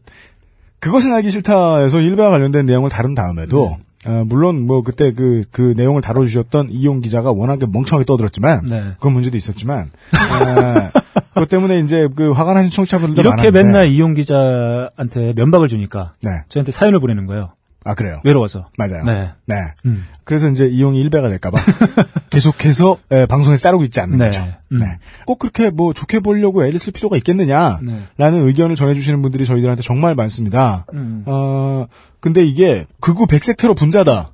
그것은 0.80 1.14
알기 1.14 1.30
싫다에서 1.30 2.00
일베와 2.00 2.30
관련된 2.30 2.66
내용을 2.66 2.90
다룬 2.90 3.16
다음에도, 3.16 3.78
네. 4.06 4.12
아, 4.12 4.24
물론 4.26 4.66
뭐 4.66 4.82
그때 4.82 5.14
그, 5.14 5.44
그 5.52 5.74
내용을 5.78 6.02
다뤄주셨던 6.02 6.70
이용 6.72 7.02
기자가 7.02 7.32
워낙에 7.32 7.66
멍청하게 7.72 8.06
떠들었지만, 8.06 8.66
네. 8.66 8.84
그런 9.00 9.14
문제도 9.14 9.38
있었지만, 9.38 9.92
아, 10.14 10.92
그것 11.34 11.50
때문에 11.50 11.80
이제 11.80 12.08
그 12.16 12.32
화가 12.32 12.54
나신 12.54 12.70
청취자분들도 12.72 13.22
이렇게 13.22 13.50
많았는데, 13.52 13.64
맨날 13.64 13.88
이용 13.88 14.14
기자한테 14.14 15.34
면박을 15.36 15.68
주니까 15.68 16.14
네. 16.22 16.30
저한테 16.50 16.72
사연을 16.72 17.00
보내는 17.00 17.26
거예요. 17.26 17.54
아, 17.86 17.96
그래요. 17.96 18.22
외로워서. 18.24 18.70
맞아요. 18.78 19.04
네. 19.04 19.32
네. 19.46 19.56
음. 19.86 20.06
그래서 20.24 20.50
이제 20.50 20.68
이용이 20.68 21.02
일배가 21.02 21.28
될까봐 21.28 21.60
계속해서 22.30 22.98
에, 23.12 23.26
방송에 23.26 23.58
싸르고 23.58 23.84
있지 23.84 24.00
않는 24.00 24.18
네. 24.18 24.26
거죠. 24.26 24.48
음. 24.72 24.78
네. 24.78 25.00
꼭 25.26 25.40
그렇게 25.40 25.70
뭐 25.70 25.94
좋게 25.94 26.22
보려고 26.22 26.66
애를 26.66 26.80
쓸 26.80 26.94
필요가 26.94 27.18
있겠느냐? 27.18 27.80
네. 27.84 28.04
라는 28.18 28.48
의견을 28.48 28.78
전해주시는 28.78 29.22
분들이 29.22 29.46
저희들한테 29.46 29.84
정말 29.84 30.16
많습니다. 30.16 30.86
음. 30.94 31.24
어, 31.26 31.88
근데 32.22 32.46
이게 32.46 32.86
극우 33.02 33.28
백색 33.28 33.58
테러 33.58 33.74
분자다. 33.74 34.32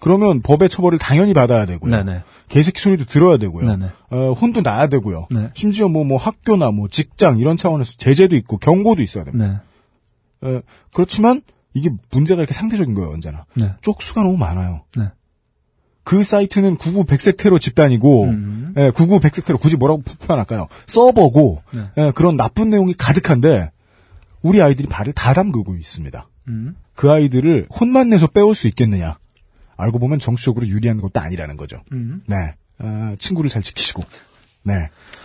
그러면 0.00 0.42
법의 0.42 0.68
처벌을 0.68 0.98
당연히 0.98 1.34
받아야 1.34 1.66
되고요. 1.66 1.90
네네. 1.90 2.20
개새끼 2.48 2.80
소리도 2.80 3.04
들어야 3.04 3.36
되고요. 3.36 3.66
네네. 3.66 3.90
어, 4.10 4.32
혼도 4.32 4.60
나야 4.60 4.86
되고요. 4.88 5.28
네. 5.30 5.50
심지어 5.54 5.88
뭐, 5.88 6.04
뭐 6.04 6.18
학교나 6.18 6.70
뭐 6.70 6.88
직장 6.88 7.38
이런 7.38 7.56
차원에서 7.56 7.94
제재도 7.98 8.36
있고 8.36 8.58
경고도 8.58 9.02
있어야 9.02 9.24
됩니다. 9.24 9.62
네. 10.42 10.48
어, 10.48 10.60
그렇지만 10.92 11.42
이게 11.74 11.90
문제가 12.10 12.40
이렇게 12.40 12.54
상대적인 12.54 12.94
거예요, 12.94 13.10
언제나. 13.10 13.44
네. 13.54 13.72
쪽수가 13.80 14.22
너무 14.22 14.36
많아요. 14.36 14.84
네. 14.96 15.10
그 16.04 16.22
사이트는 16.22 16.76
극우 16.76 17.04
백색 17.04 17.36
테러 17.36 17.58
집단이고, 17.58 18.24
음. 18.24 18.74
예, 18.78 18.90
극우 18.90 19.20
백색 19.20 19.44
테러 19.44 19.58
굳이 19.58 19.76
뭐라고 19.76 20.00
표현할까요? 20.00 20.66
서버고, 20.86 21.60
네. 21.74 21.82
예, 21.98 22.12
그런 22.14 22.38
나쁜 22.38 22.70
내용이 22.70 22.94
가득한데, 22.94 23.70
우리 24.40 24.62
아이들이 24.62 24.88
발을 24.88 25.12
다 25.12 25.34
담그고 25.34 25.76
있습니다. 25.76 26.26
음. 26.48 26.76
그 26.94 27.10
아이들을 27.10 27.68
혼만 27.68 28.08
내서 28.08 28.26
빼올 28.26 28.54
수 28.54 28.68
있겠느냐? 28.68 29.18
알고 29.78 29.98
보면 29.98 30.18
정치적으로 30.18 30.66
유리한 30.66 31.00
것도 31.00 31.20
아니라는 31.20 31.56
거죠. 31.56 31.78
음. 31.92 32.20
네. 32.26 32.36
아, 32.78 33.14
친구를 33.18 33.48
잘 33.48 33.62
지키시고. 33.62 34.04
네. 34.64 34.74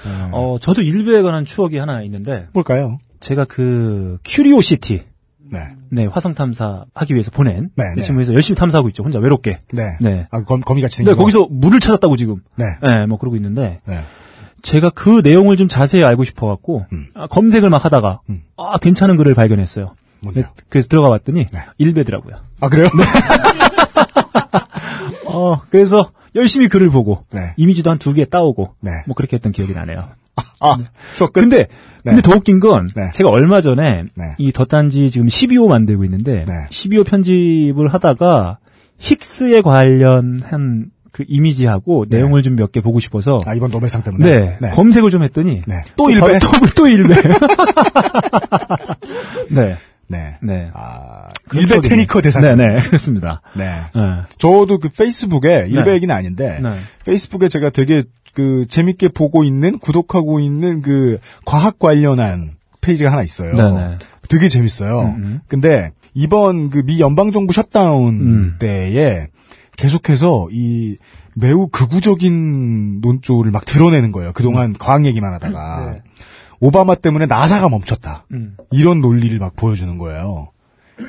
어, 0.05 0.29
어, 0.31 0.60
저도 0.60 0.81
일베에 0.81 1.22
관한 1.22 1.43
추억이 1.43 1.77
하나 1.77 2.01
있는데, 2.03 2.48
뭘까요? 2.53 3.00
제가 3.19 3.45
그, 3.45 4.17
Curiosity, 4.23 5.03
네. 5.51 5.60
네, 5.89 6.05
화성 6.05 6.33
탐사 6.36 6.86
하기 6.93 7.13
위해서 7.13 7.31
보낸, 7.31 7.69
네, 7.75 7.83
네, 7.95 8.01
네. 8.01 8.13
그래서 8.13 8.33
열심히 8.33 8.57
탐사하고 8.57 8.88
있죠, 8.89 9.03
혼자 9.03 9.19
외롭게. 9.19 9.60
네. 9.74 9.98
네. 10.00 10.25
아, 10.31 10.43
검, 10.43 10.62
거미같이 10.62 10.98
네, 10.98 10.98
생긴 10.98 11.15
거. 11.15 11.22
거기서 11.22 11.48
물을 11.50 11.79
찾았다고 11.79 12.15
지금. 12.15 12.41
네. 12.55 12.65
네, 12.81 13.05
뭐 13.05 13.17
그러고 13.17 13.36
있는데, 13.36 13.77
네. 13.86 14.03
제가 14.62 14.91
그 14.91 15.22
내용을 15.24 15.57
좀 15.57 15.67
자세히 15.67 16.03
알고 16.03 16.24
싶어 16.24 16.48
갖고, 16.48 16.86
음. 16.93 17.07
아, 17.15 17.27
검색을 17.27 17.69
막 17.69 17.83
하다가, 17.83 18.22
음. 18.29 18.43
아, 18.55 18.77
괜찮은 18.77 19.17
글을 19.17 19.33
발견했어요. 19.33 19.93
뭔데요? 20.22 20.45
네, 20.45 20.51
그래서 20.69 20.88
들어가 20.88 21.10
봤더니, 21.10 21.48
네. 21.51 21.60
일베더라고요. 21.79 22.36
아, 22.62 22.69
그래요? 22.69 22.88
어, 25.25 25.62
그래서 25.69 26.12
열심히 26.35 26.67
글을 26.67 26.89
보고, 26.89 27.21
네. 27.31 27.53
이미지도 27.57 27.89
한 27.91 27.97
두 28.00 28.13
개 28.13 28.25
따오고, 28.25 28.75
네. 28.81 28.91
뭐 29.05 29.15
그렇게 29.15 29.35
했던 29.38 29.51
기억이 29.51 29.73
나네요. 29.73 30.03
아, 30.62 30.77
추억 31.15 31.33
끝? 31.33 31.41
근데, 31.41 31.67
근데 32.03 32.21
더 32.21 32.33
웃긴 32.35 32.59
건, 32.59 32.88
네. 32.95 33.12
제가 33.13 33.29
얼마 33.29 33.62
전에, 33.62 34.05
네. 34.15 34.25
이 34.39 34.51
덧단지 34.51 35.12
지금 35.12 35.27
12호 35.27 35.67
만들고 35.67 36.03
있는데, 36.05 36.45
네. 36.47 36.53
12호 36.71 37.05
편집을 37.05 37.88
하다가, 37.93 38.57
힉스에 39.00 39.62
관련한 39.63 40.88
그 41.12 41.23
이미지하고 41.27 42.05
내용을 42.09 42.41
좀 42.41 42.55
몇 42.55 42.71
개 42.71 42.81
보고 42.81 43.00
싶어서, 43.00 43.39
아, 43.45 43.53
이번 43.53 43.69
노벨상 43.69 44.01
때문에? 44.01 44.57
네, 44.59 44.69
검색을 44.71 45.12
좀 45.12 45.21
했더니, 45.23 45.62
네. 45.67 45.83
또 45.95 46.09
일배? 46.09 46.21
바로 46.21 46.39
또, 46.39 46.47
또 46.75 46.88
일배. 46.88 47.13
네, 49.51 49.75
네. 50.13 50.38
네. 50.41 50.70
아, 50.74 51.29
일베. 51.53 51.82
테니커 51.82 52.22
대상. 52.22 52.41
네, 52.41 52.55
네, 52.55 52.79
그렇습니다. 52.88 53.41
네. 53.55 53.65
네. 53.93 54.01
저도 54.38 54.79
그 54.79 54.89
페이스북에 54.89 55.67
일베 55.70 55.93
얘기는 55.93 56.13
아닌데 56.15 56.60
네. 56.62 56.70
페이스북에 57.05 57.50
제가 57.50 57.70
되게 57.72 58.03
그 58.34 58.65
재밌게 58.67 59.10
보고 59.10 59.43
있는 59.43 59.77
구독하고 59.79 60.39
있는 60.39 60.82
그 60.82 61.20
과학 61.46 61.77
관련한 61.79 62.53
페이지가 62.82 63.12
하나 63.12 63.22
있어요. 63.24 63.53
네네. 63.55 63.98
되게 64.29 64.50
재밌어요. 64.50 65.01
음. 65.17 65.41
근데 65.48 65.91
이번 66.13 66.70
그 66.70 66.79
미 66.84 67.00
연방 67.00 67.32
정부 67.32 67.53
셧다운 67.53 68.13
음. 68.22 68.55
때에 68.60 69.27
계속해서 69.77 70.48
이 70.51 70.98
매우 71.36 71.67
극우적인 71.67 73.01
논조를 73.01 73.51
막 73.51 73.65
드러내는 73.65 74.12
거예요. 74.12 74.32
그동안 74.34 74.74
과학 74.77 75.05
얘기만 75.05 75.34
하다가 75.34 75.91
네. 75.93 76.01
오바마 76.63 76.96
때문에 76.96 77.25
나사가 77.25 77.67
멈췄다. 77.67 78.25
음. 78.32 78.55
이런 78.72 79.01
논리를 79.01 79.38
막 79.38 79.53
보여주는 79.58 79.98
거예요. 79.98 80.51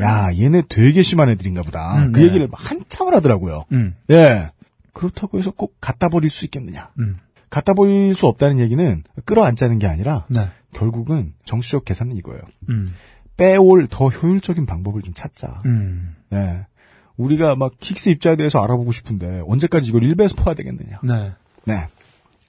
야, 0.00 0.30
얘네 0.36 0.62
되게 0.68 1.04
심한 1.04 1.28
애들인가 1.28 1.62
보다. 1.62 2.06
음, 2.06 2.12
그 2.12 2.18
네. 2.18 2.26
얘기를 2.26 2.48
한참을 2.52 3.14
하더라고요. 3.14 3.64
음, 3.70 3.94
예. 4.10 4.50
그렇다고 4.92 5.38
해서 5.38 5.52
꼭 5.52 5.76
갖다 5.80 6.08
버릴 6.08 6.28
수 6.28 6.44
있겠느냐. 6.44 6.90
음, 6.98 7.18
갖다 7.50 7.72
버릴 7.72 8.16
수 8.16 8.26
없다는 8.26 8.58
얘기는 8.58 9.04
끌어안자는 9.24 9.78
게 9.78 9.86
아니라 9.86 10.26
네, 10.28 10.48
결국은 10.72 11.34
정치적 11.44 11.84
계산은 11.84 12.16
이거예요. 12.16 12.42
음, 12.70 12.92
빼올 13.36 13.86
더 13.88 14.08
효율적인 14.08 14.66
방법을 14.66 15.02
좀 15.02 15.14
찾자. 15.14 15.62
음, 15.66 16.16
네. 16.30 16.66
우리가 17.16 17.54
막 17.54 17.72
킥스 17.78 18.08
입자에 18.08 18.34
대해서 18.34 18.60
알아보고 18.60 18.90
싶은데 18.90 19.42
언제까지 19.46 19.90
이걸 19.90 20.02
일배에서 20.02 20.34
퍼야 20.34 20.54
되겠느냐. 20.54 20.98
네, 21.04 21.32
네. 21.64 21.86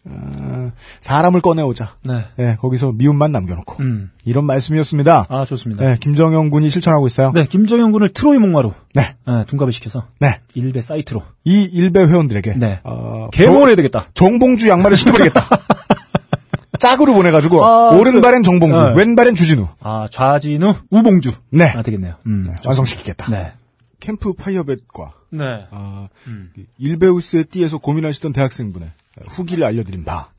어, 0.07 0.71
사람을 1.01 1.41
꺼내오자. 1.41 1.95
네, 2.03 2.25
네, 2.37 2.55
거기서 2.57 2.91
미움만 2.91 3.31
남겨놓고. 3.31 3.81
음, 3.81 4.11
이런 4.23 4.45
말씀이었습니다. 4.45 5.25
아 5.29 5.45
좋습니다. 5.45 5.83
네, 5.83 5.97
김정영 5.99 6.49
군이 6.51 6.69
실천하고 6.69 7.07
있어요. 7.07 7.31
네, 7.33 7.45
김정현 7.45 7.91
군을 7.91 8.09
트로이 8.09 8.37
목마로 8.37 8.73
네. 8.93 9.15
네, 9.25 9.45
둔갑을 9.45 9.71
시켜서 9.73 10.05
네. 10.19 10.39
일베 10.53 10.81
사이트로 10.81 11.23
이 11.43 11.63
일배 11.63 12.01
회원들에게 12.01 12.53
네. 12.57 12.79
어, 12.83 13.29
개몽을 13.31 13.69
해야 13.69 13.75
되겠다. 13.75 14.07
정, 14.13 14.37
봉주 14.39 14.67
양말을 14.67 14.95
신어버리겠다. 14.95 15.41
짝으로 16.79 17.13
보내가지고 17.13 17.65
아, 17.65 17.91
오른발엔 17.91 18.43
정봉주, 18.43 18.75
네. 18.75 18.93
왼발엔 18.95 19.35
주진우. 19.35 19.67
아 19.79 20.07
좌진우 20.11 20.73
우봉주. 20.91 21.31
네. 21.51 21.65
아 21.69 21.81
되겠네요. 21.81 22.15
음, 22.27 22.45
완성시키겠다. 22.65 23.31
네, 23.31 23.53
캠프 23.99 24.33
파이어벳과 24.33 25.13
네, 25.31 25.65
아, 25.71 26.09
음. 26.27 26.51
일베우스의 26.77 27.45
띠에서 27.45 27.79
고민하시던 27.79 28.33
대학생분의 28.33 28.89
후기를 29.27 29.63
알려드린 29.63 30.03
바 30.03 30.31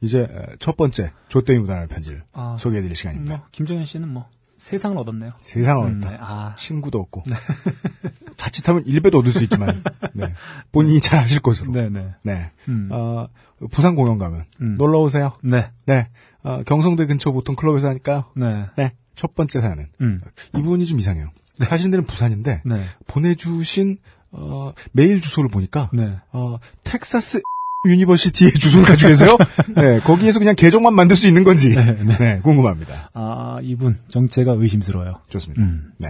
이제 0.00 0.26
첫 0.58 0.76
번째 0.76 1.12
조땡이 1.28 1.60
무단한 1.60 1.88
편지를 1.88 2.24
아. 2.32 2.56
소개해드릴 2.58 2.96
시간입니다. 2.96 3.36
뭐 3.36 3.46
김정현 3.52 3.84
씨는 3.84 4.08
뭐 4.08 4.28
세상을 4.62 4.96
얻었네요. 4.96 5.32
세상을 5.38 5.86
음, 5.88 5.96
얻다. 5.96 6.10
네, 6.10 6.18
아, 6.20 6.54
친구도 6.56 7.00
없고 7.00 7.24
자칫하면 8.36 8.86
일배도 8.86 9.18
얻을 9.18 9.32
수 9.32 9.42
있지만 9.42 9.82
네. 10.14 10.32
본인이 10.70 11.00
잘 11.00 11.18
아실 11.18 11.40
것으로 11.40 11.72
네. 11.72 11.88
네, 11.88 12.14
네, 12.22 12.52
음. 12.68 12.88
어, 12.92 13.26
부산 13.72 13.96
공연 13.96 14.18
가면 14.18 14.44
음. 14.60 14.76
놀러 14.76 15.00
오세요. 15.00 15.32
네, 15.42 15.72
네. 15.86 16.08
어, 16.44 16.62
경성대 16.62 17.06
근처 17.06 17.32
보통 17.32 17.56
클럽에서 17.56 17.88
하니까요. 17.88 18.26
네, 18.36 18.66
네. 18.76 18.92
첫 19.16 19.34
번째 19.34 19.60
사연은 19.60 19.88
음, 20.00 20.20
이분이 20.56 20.86
좀 20.86 20.98
이상해요. 21.00 21.30
사진들은 21.58 22.06
부산인데 22.06 22.62
네, 22.64 22.84
보내주신 23.08 23.98
어, 24.30 24.72
메일 24.92 25.20
주소를 25.20 25.50
보니까 25.50 25.90
네. 25.92 26.20
어, 26.32 26.58
텍사스 26.84 27.42
University의 27.84 28.52
주소를 28.52 28.86
가지고 28.86 29.08
계세요. 29.08 29.36
네, 29.74 29.98
거기에서 30.00 30.38
그냥 30.38 30.54
계정만 30.54 30.94
만들 30.94 31.16
수 31.16 31.26
있는 31.26 31.42
건지 31.42 31.70
네, 31.70 32.38
궁금합니다. 32.42 33.10
아 33.12 33.58
이분 33.62 33.96
정체가 34.08 34.54
의심스러워요. 34.56 35.18
좋습니다. 35.28 35.62
음. 35.62 35.90
네, 35.98 36.08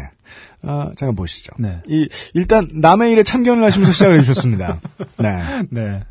아, 0.63 0.91
잠깐 0.99 1.17
보시죠. 1.17 1.53
네. 1.59 1.81
이 1.89 2.09
일단 2.35 2.69
남의 2.75 3.13
일에 3.13 3.23
참견을 3.23 3.65
하시면서 3.65 3.93
시작을 3.93 4.19
해주셨습니다. 4.19 4.81
네, 5.19 5.43
네, 5.71 6.03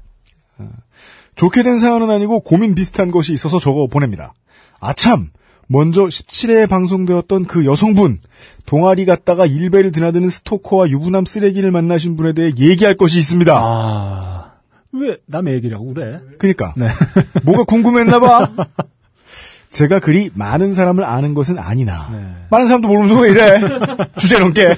좋게 1.36 1.62
된 1.62 1.78
사연은 1.78 2.10
아니고 2.10 2.40
고민 2.40 2.74
비슷한 2.74 3.12
것이 3.12 3.32
있어서 3.34 3.60
적어 3.60 3.88
보냅니다. 3.88 4.34
아참. 4.80 5.30
먼저 5.68 6.04
17회에 6.04 6.68
방송되었던 6.68 7.46
그 7.46 7.66
여성분, 7.66 8.20
동아리 8.66 9.06
갔다가 9.06 9.46
일배를 9.46 9.94
드나드는 9.94 10.30
스토커와 10.30 10.90
유부남 10.90 11.24
쓰레기를 11.24 11.72
만나신 11.72 12.18
분에 12.18 12.34
대해 12.34 12.52
얘기할 12.58 12.98
것이 12.98 13.20
있습니다. 13.20 13.54
아, 13.58 14.41
왜 14.94 15.18
남의 15.26 15.54
얘기라고 15.56 15.94
그래? 15.94 16.20
그니까. 16.38 16.74
네. 16.78 16.88
뭐가 17.44 17.64
궁금했나봐. 17.64 18.50
제가 19.70 20.00
그리 20.00 20.30
많은 20.34 20.74
사람을 20.74 21.04
아는 21.06 21.34
것은 21.34 21.58
아니나. 21.58 22.10
네. 22.12 22.46
많은 22.50 22.68
사람도 22.68 22.88
모르면서 22.90 23.20
왜 23.20 23.32
이래? 23.32 23.60
주제 24.20 24.38
넘게. 24.38 24.76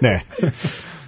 네. 0.00 0.22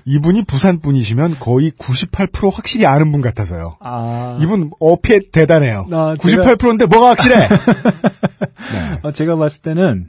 이분이 0.05 0.45
부산 0.45 0.81
분이시면 0.81 1.37
거의 1.41 1.73
98% 1.73 2.53
확실히 2.53 2.87
아는 2.87 3.11
분 3.11 3.23
같아서요. 3.23 3.79
아, 3.81 4.39
이분 4.41 4.71
어필 4.79 5.33
대단해요. 5.33 5.87
아, 5.91 6.15
98%인데 6.19 6.87
뭐가 6.87 7.09
확실해? 7.11 7.49
어, 9.03 9.11
제가 9.11 9.37
봤을 9.37 9.63
때는 9.63 10.07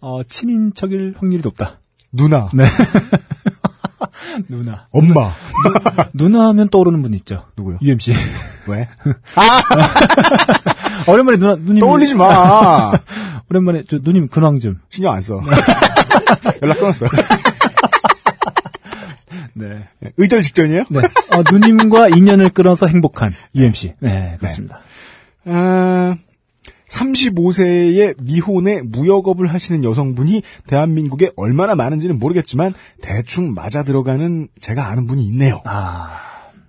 어, 0.00 0.22
친인척일 0.22 1.16
확률이 1.18 1.42
높다. 1.42 1.80
누나, 2.12 2.48
네. 2.54 2.64
누나. 4.48 4.86
엄마. 4.90 5.32
누나 6.12 6.48
하면 6.48 6.68
떠오르는 6.68 7.02
분 7.02 7.14
있죠. 7.14 7.44
누구요? 7.56 7.78
UMC. 7.82 8.12
왜? 8.68 8.88
오랜만에 11.08 11.38
누나, 11.38 11.54
누님. 11.56 11.80
떠올리지 11.80 12.14
마. 12.14 12.92
오랜만에, 13.50 13.82
저, 13.88 13.98
누님 14.02 14.28
근황 14.28 14.58
좀. 14.60 14.80
신경 14.90 15.14
안 15.14 15.20
써. 15.20 15.40
연락 16.62 16.78
끊었어. 16.80 17.06
네. 19.54 19.88
의절 20.18 20.42
직전이에요? 20.42 20.84
네. 20.90 20.98
어, 21.00 21.42
누님과 21.50 22.08
인연을 22.10 22.50
끊어서 22.50 22.86
행복한 22.86 23.32
UMC. 23.54 23.94
네, 24.00 24.36
그렇습니다. 24.38 24.80
아, 25.46 26.16
35세의 26.96 28.22
미혼의 28.22 28.82
무역업을 28.82 29.52
하시는 29.52 29.84
여성분이 29.84 30.42
대한민국에 30.66 31.30
얼마나 31.36 31.74
많은지는 31.74 32.18
모르겠지만 32.18 32.74
대충 33.02 33.52
맞아 33.52 33.82
들어가는 33.82 34.48
제가 34.60 34.88
아는 34.88 35.06
분이 35.06 35.24
있네요. 35.26 35.60
아, 35.64 36.18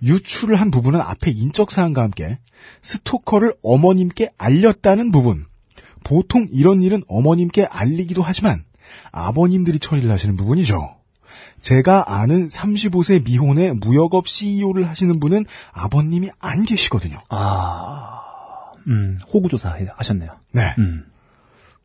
유출을 0.02 0.56
한 0.56 0.70
부분은 0.70 1.00
앞에 1.00 1.30
인적 1.30 1.72
사항과 1.72 2.02
함께 2.02 2.38
스토커를 2.82 3.54
어머님께 3.62 4.30
알렸다는 4.36 5.12
부분. 5.12 5.44
보통 6.04 6.46
이런 6.52 6.82
일은 6.82 7.02
어머님께 7.08 7.64
알리기도 7.64 8.22
하지만 8.22 8.64
아버님들이 9.10 9.78
처리를 9.78 10.10
하시는 10.10 10.36
부분이죠. 10.36 10.76
제가 11.60 12.04
아는 12.06 12.48
35세 12.48 13.24
미혼의 13.24 13.74
무역업 13.74 14.28
CEO를 14.28 14.88
하시는 14.88 15.18
분은 15.18 15.44
아버님이 15.72 16.30
안 16.38 16.64
계시거든요. 16.64 17.18
아, 17.30 18.27
음, 18.88 19.18
호구조사 19.32 19.72
해- 19.74 19.88
하셨네요. 19.96 20.30
네. 20.52 20.74
음. 20.78 21.04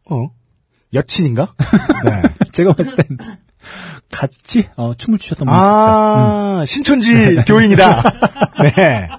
어? 0.09 0.29
여친인가? 0.93 1.53
네. 2.05 2.21
제가 2.51 2.73
봤을 2.73 2.95
땐 2.95 3.17
같이, 4.11 4.67
어, 4.75 4.93
춤을 4.93 5.17
추셨던 5.19 5.47
분이. 5.47 5.57
아, 5.59 6.63
신천지 6.67 7.35
교인이다. 7.47 8.03
네. 8.75 9.09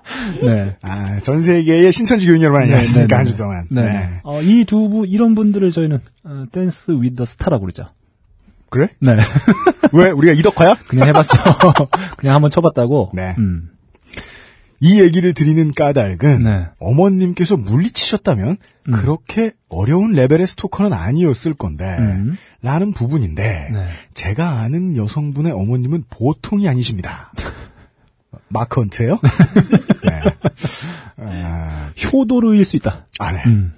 네. 0.42 0.76
아, 0.82 1.18
전 1.20 1.42
세계의 1.42 1.90
신천지 1.92 2.26
교인 2.26 2.42
여러분 2.42 2.62
안녕하십니까, 2.62 3.18
한 3.18 3.26
주 3.26 3.36
동안. 3.36 3.66
네. 3.70 3.82
네. 3.82 4.20
어, 4.22 4.40
이두 4.40 4.88
분, 4.88 5.08
이런 5.08 5.34
분들을 5.34 5.70
저희는, 5.72 5.98
어, 6.24 6.44
댄스 6.52 6.92
위더 7.00 7.24
스타라고 7.24 7.62
그러죠. 7.62 7.86
그래? 8.70 8.88
네. 9.00 9.16
왜? 9.92 10.10
우리가 10.10 10.32
이덕화야? 10.34 10.76
그냥 10.88 11.08
해봤어. 11.08 11.36
그냥 12.16 12.34
한번 12.36 12.50
쳐봤다고. 12.50 13.10
네. 13.14 13.34
음. 13.38 13.70
이 14.80 15.00
얘기를 15.00 15.32
드리는 15.34 15.70
까닭은 15.70 16.44
네. 16.44 16.66
어머님께서 16.80 17.56
물리치셨다면 17.56 18.56
음. 18.88 18.92
그렇게 18.92 19.52
어려운 19.68 20.12
레벨의 20.12 20.46
스토커는 20.46 20.92
아니었을 20.92 21.54
건데 21.54 21.84
음. 21.84 22.36
라는 22.62 22.92
부분인데 22.92 23.42
네. 23.72 23.86
제가 24.14 24.60
아는 24.60 24.96
여성분의 24.96 25.52
어머님은 25.52 26.04
보통이 26.10 26.68
아니십니다. 26.68 27.32
마크 28.48 28.80
헌트예요? 28.80 29.18
네. 30.04 30.22
아, 31.18 31.90
효도르일 32.12 32.64
수 32.64 32.76
있다. 32.76 33.06
아, 33.18 33.32
네. 33.32 33.42
음. 33.46 33.72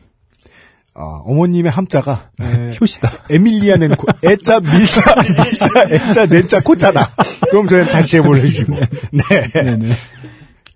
어, 0.99 1.23
어머님의 1.27 1.71
함자가 1.71 2.31
네. 2.39 2.75
효시다. 2.81 3.13
에밀리아 3.29 3.77
넨코 3.77 4.07
애자 4.25 4.61
밀자 4.61 5.15
밀자 5.23 5.69
애자 5.91 6.27
낸자 6.27 6.61
코자다. 6.61 7.15
그럼 7.51 7.69
저희 7.69 7.85
다시 7.85 8.13
제보를 8.13 8.43
해주시고. 8.43 8.75
네. 9.13 9.49
네네. 9.53 9.89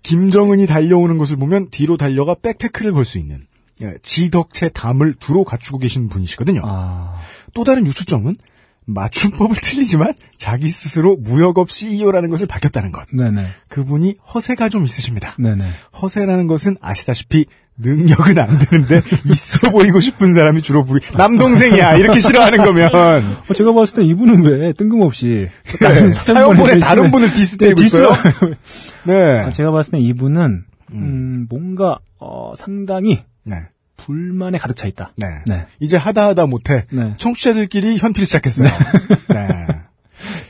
김정은이 0.03 0.67
달려오는 0.67 1.17
것을 1.17 1.35
보면 1.37 1.69
뒤로 1.69 1.97
달려가 1.97 2.35
백테크를 2.35 2.91
걸 2.91 3.05
수 3.05 3.17
있는 3.17 3.45
예, 3.81 3.95
지덕체 4.01 4.69
담을 4.69 5.15
두루 5.15 5.43
갖추고 5.43 5.79
계신 5.79 6.07
분이시거든요. 6.07 6.61
아, 6.63 7.19
또 7.53 7.63
다른 7.63 7.87
유추점은 7.87 8.35
맞춤법을 8.85 9.55
틀리지만 9.61 10.13
자기 10.37 10.67
스스로 10.69 11.15
무역업 11.17 11.71
CEO라는 11.71 12.29
것을 12.29 12.47
밝혔다는 12.47 12.91
것. 12.91 13.07
네네. 13.13 13.45
그분이 13.69 14.15
허세가 14.33 14.69
좀 14.69 14.85
있으십니다. 14.85 15.35
네네. 15.39 15.67
허세라는 16.01 16.47
것은 16.47 16.77
아시다시피 16.81 17.45
능력은 17.81 18.37
안 18.37 18.59
되는데 18.59 19.01
있어 19.25 19.71
보이고 19.71 19.99
싶은 19.99 20.33
사람이 20.33 20.61
주로 20.61 20.83
부리 20.85 21.01
남동생이야 21.15 21.95
이렇게 21.97 22.19
싫어하는 22.19 22.59
거면 22.59 22.93
어, 22.93 23.53
제가 23.53 23.73
봤을 23.73 23.95
때 23.95 24.03
이분은 24.03 24.43
왜 24.43 24.73
뜬금없이 24.73 25.47
네, 25.81 26.11
차연본에 26.11 26.79
다른 26.79 27.09
분을 27.09 27.21
분을 27.21 27.33
디스대고 27.33 27.81
있어요. 27.81 28.13
네. 29.05 29.39
아, 29.39 29.51
제가 29.51 29.71
봤을 29.71 29.91
때 29.91 29.99
이분은 29.99 30.63
음, 30.93 31.47
뭔가 31.49 31.99
어, 32.19 32.53
상당히 32.55 33.23
네. 33.43 33.55
불만에 33.97 34.57
가득 34.57 34.75
차 34.75 34.87
있다. 34.87 35.13
네. 35.17 35.27
네. 35.45 35.65
이제 35.79 35.97
하다 35.97 36.27
하다 36.29 36.47
못해 36.47 36.85
네. 36.89 37.13
청취자들끼리 37.17 37.97
현피를 37.97 38.25
시작했어요. 38.25 38.67
네. 39.29 39.47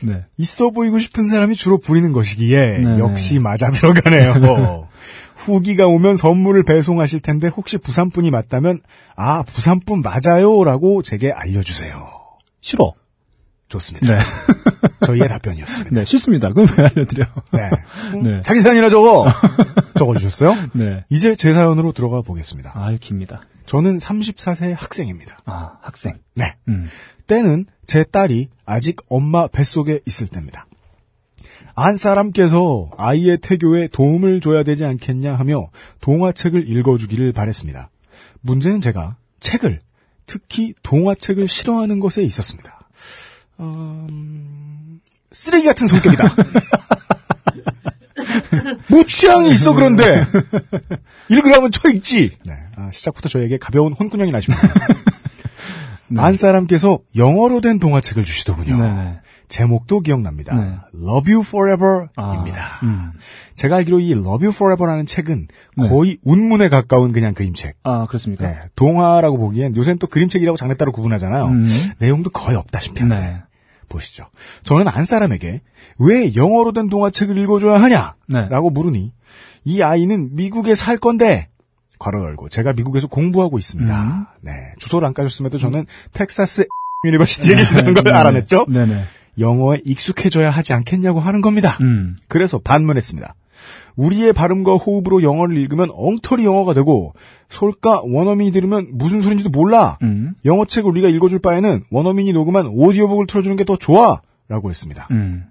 네. 0.00 0.24
있어 0.36 0.70
보이고 0.70 0.98
싶은 0.98 1.28
사람이 1.28 1.54
주로 1.54 1.78
부리는 1.78 2.12
것이기에 2.12 2.78
네. 2.78 2.98
역시 2.98 3.38
맞아 3.38 3.70
들어가네요. 3.70 4.88
후기가 5.44 5.86
오면 5.86 6.16
선물을 6.16 6.62
배송하실 6.62 7.20
텐데 7.20 7.48
혹시 7.48 7.76
부산분이 7.78 8.30
맞다면 8.30 8.80
아 9.16 9.42
부산분 9.42 10.02
맞아요라고 10.02 11.02
제게 11.02 11.32
알려주세요. 11.32 12.08
싫어. 12.60 12.92
좋습니다. 13.68 14.14
네. 14.14 14.18
저희의 15.06 15.28
답변이었습니다. 15.28 15.94
네, 15.94 16.04
싫습니다. 16.04 16.52
그럼 16.52 16.68
왜 16.78 16.84
알려드려? 16.84 17.24
네. 17.52 17.70
음, 18.14 18.22
네. 18.22 18.42
자기 18.42 18.60
사연이나 18.60 18.88
적어! 18.90 19.26
적어주셨어요? 19.98 20.54
네. 20.74 21.04
이제 21.08 21.34
제 21.34 21.52
사연으로 21.52 21.92
들어가 21.92 22.22
보겠습니다. 22.22 22.72
아유, 22.74 22.98
깁니다. 23.00 23.42
저는 23.66 23.98
34세 23.98 24.74
학생입니다. 24.76 25.38
아, 25.46 25.78
학생. 25.80 26.18
네. 26.34 26.54
음. 26.68 26.86
때는 27.26 27.66
제 27.86 28.04
딸이 28.04 28.48
아직 28.66 28.96
엄마 29.08 29.46
뱃속에 29.48 30.00
있을 30.06 30.28
때입니다. 30.28 30.66
안 31.74 31.96
사람께서 31.96 32.90
아이의 32.96 33.38
태교에 33.38 33.88
도움을 33.88 34.40
줘야 34.40 34.62
되지 34.62 34.84
않겠냐 34.84 35.34
하며 35.34 35.68
동화책을 36.00 36.68
읽어주기를 36.68 37.32
바랬습니다. 37.32 37.90
문제는 38.40 38.80
제가 38.80 39.16
책을, 39.40 39.80
특히 40.26 40.74
동화책을 40.82 41.48
싫어하는 41.48 42.00
것에 42.00 42.22
있었습니다. 42.22 42.80
음, 43.60 45.00
쓰레기 45.32 45.66
같은 45.66 45.86
성격이다. 45.86 46.34
뭐 48.88 49.02
취향이 49.04 49.50
있어 49.50 49.72
그런데 49.72 50.24
읽으라면 51.28 51.70
쳐 51.70 51.88
읽지. 51.88 52.30
네, 52.44 52.52
아, 52.76 52.90
시작부터 52.92 53.28
저에게 53.28 53.58
가벼운 53.58 53.92
혼꾸녕이 53.92 54.30
나십니다. 54.30 54.68
안 56.18 56.36
사람께서 56.36 57.00
영어로 57.16 57.60
된 57.60 57.78
동화책을 57.78 58.24
주시더군요. 58.24 58.76
네네. 58.76 59.20
제목도 59.52 60.00
기억납니다. 60.00 60.58
네. 60.58 60.78
Love 60.94 61.34
You 61.34 61.44
Forever입니다. 61.46 62.16
아, 62.16 62.80
음. 62.84 63.12
제가 63.54 63.76
알기로 63.76 64.00
이 64.00 64.12
Love 64.12 64.46
You 64.46 64.48
Forever라는 64.48 65.04
책은 65.04 65.48
네. 65.76 65.88
거의 65.90 66.16
운문에 66.24 66.70
가까운 66.70 67.12
그냥 67.12 67.34
그림책. 67.34 67.76
아, 67.82 68.06
그렇습니까? 68.06 68.46
네, 68.46 68.58
동화라고 68.76 69.36
보기엔 69.36 69.76
요새는 69.76 69.98
또 69.98 70.06
그림책이라고 70.06 70.56
장르 70.56 70.74
따로 70.74 70.90
구분하잖아요. 70.90 71.44
음. 71.48 71.66
내용도 71.98 72.30
거의 72.30 72.56
없다시피 72.56 73.00
한데 73.00 73.16
네. 73.16 73.42
보시죠. 73.90 74.24
저는 74.64 74.88
안사람에게 74.88 75.60
왜 75.98 76.34
영어로 76.34 76.72
된 76.72 76.88
동화책을 76.88 77.36
읽어줘야 77.36 77.78
하냐? 77.82 78.14
네. 78.28 78.48
라고 78.48 78.70
물으니 78.70 79.12
이 79.64 79.82
아이는 79.82 80.34
미국에 80.34 80.74
살 80.74 80.96
건데 80.96 81.48
괄호 81.98 82.24
열고 82.24 82.48
제가 82.48 82.72
미국에서 82.72 83.06
공부하고 83.06 83.58
있습니다. 83.58 84.02
음. 84.02 84.24
네, 84.40 84.52
주소를 84.78 85.06
안 85.06 85.12
까줬음에도 85.12 85.58
저는 85.58 85.84
텍사스 86.14 86.64
University에 87.04 87.56
계시다는 87.56 87.92
걸 87.92 88.04
네네. 88.04 88.16
알아냈죠. 88.16 88.64
네네. 88.70 89.04
영어에 89.38 89.80
익숙해져야 89.84 90.50
하지 90.50 90.72
않겠냐고 90.72 91.20
하는 91.20 91.40
겁니다. 91.40 91.76
음. 91.80 92.16
그래서 92.28 92.58
반문했습니다. 92.58 93.34
우리의 93.96 94.32
발음과 94.32 94.74
호흡으로 94.74 95.22
영어를 95.22 95.56
읽으면 95.56 95.90
엉터리 95.92 96.44
영어가 96.44 96.74
되고 96.74 97.14
솔까 97.50 98.00
원어민이 98.04 98.50
들으면 98.50 98.88
무슨 98.92 99.20
소린지도 99.20 99.50
몰라. 99.50 99.98
음. 100.02 100.34
영어책을 100.44 100.90
우리가 100.90 101.08
읽어줄 101.08 101.38
바에는 101.40 101.84
원어민이 101.90 102.32
녹음한 102.32 102.66
오디오북을 102.66 103.26
틀어주는 103.26 103.56
게 103.56 103.64
더 103.64 103.76
좋아. 103.76 104.20
라고 104.48 104.68
했습니다. 104.70 105.06
음. 105.12 105.46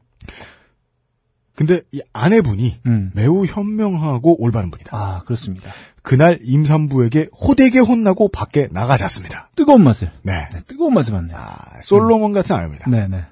근데 1.55 1.81
이 1.91 2.01
아내분이 2.13 2.79
음. 2.87 3.11
매우 3.13 3.45
현명하고 3.45 4.41
올바른 4.41 4.71
분이다. 4.71 4.97
아, 4.97 5.21
그렇습니다. 5.25 5.69
그날 6.01 6.39
임산부에게 6.43 7.29
호되게 7.39 7.79
혼나고 7.79 8.29
밖에 8.29 8.67
나가잤습니다. 8.71 9.49
뜨거운 9.55 9.83
맛을. 9.83 10.11
네. 10.23 10.47
네, 10.51 10.59
뜨거운 10.67 10.93
맛을 10.93 11.13
봤네요. 11.13 11.37
아, 11.37 11.81
솔로몬 11.83 12.31
같은 12.33 12.55
아닙니다. 12.55 12.89
네네. 12.89 13.25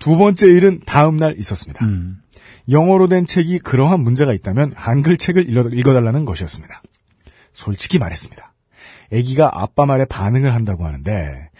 두 0.00 0.18
번째 0.18 0.48
일은 0.48 0.80
다음 0.84 1.16
날 1.16 1.38
있었습니다. 1.38 1.84
음. 1.86 2.18
영어로 2.68 3.06
된 3.08 3.24
책이 3.26 3.60
그러한 3.60 4.00
문제가 4.00 4.32
있다면 4.32 4.72
한글 4.74 5.16
책을 5.16 5.46
읽어- 5.48 5.72
읽어달라는 5.72 6.24
것이었습니다. 6.24 6.82
솔직히 7.54 7.98
말했습니다. 7.98 8.52
아기가 9.12 9.50
아빠 9.52 9.86
말에 9.86 10.04
반응을 10.06 10.54
한다고 10.54 10.86
하는데 10.86 11.50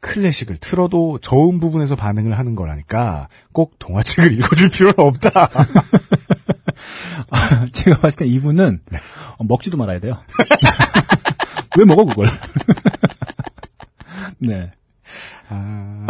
클래식을 0.00 0.56
틀어도 0.58 1.18
저음 1.20 1.60
부분에서 1.60 1.96
반응을 1.96 2.36
하는 2.38 2.54
거라니까 2.54 3.28
꼭 3.52 3.78
동화책을 3.78 4.32
읽어줄 4.38 4.68
필요는 4.70 4.94
없다. 4.98 5.48
아, 7.30 7.66
제가 7.72 7.98
봤을 8.00 8.18
때 8.18 8.26
이분은 8.26 8.80
네. 8.90 8.98
어, 9.38 9.44
먹지도 9.44 9.76
말아야 9.78 10.00
돼요. 10.00 10.22
왜 11.78 11.84
먹어 11.84 12.04
그걸? 12.04 12.28
네. 14.38 14.70
아, 15.48 16.06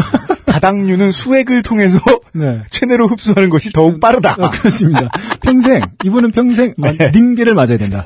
다당류는 0.54 1.10
수액을 1.10 1.62
통해서 1.62 1.98
네. 2.32 2.62
체내로 2.70 3.08
흡수하는 3.08 3.48
것이 3.50 3.72
더욱 3.72 3.98
빠르다. 3.98 4.36
아, 4.38 4.50
그렇습니다. 4.50 5.10
평생 5.42 5.82
이분은 6.04 6.30
평생 6.30 6.74
어, 6.80 6.92
네. 6.96 7.10
닝게를 7.10 7.54
맞아야 7.54 7.76
된다. 7.76 8.04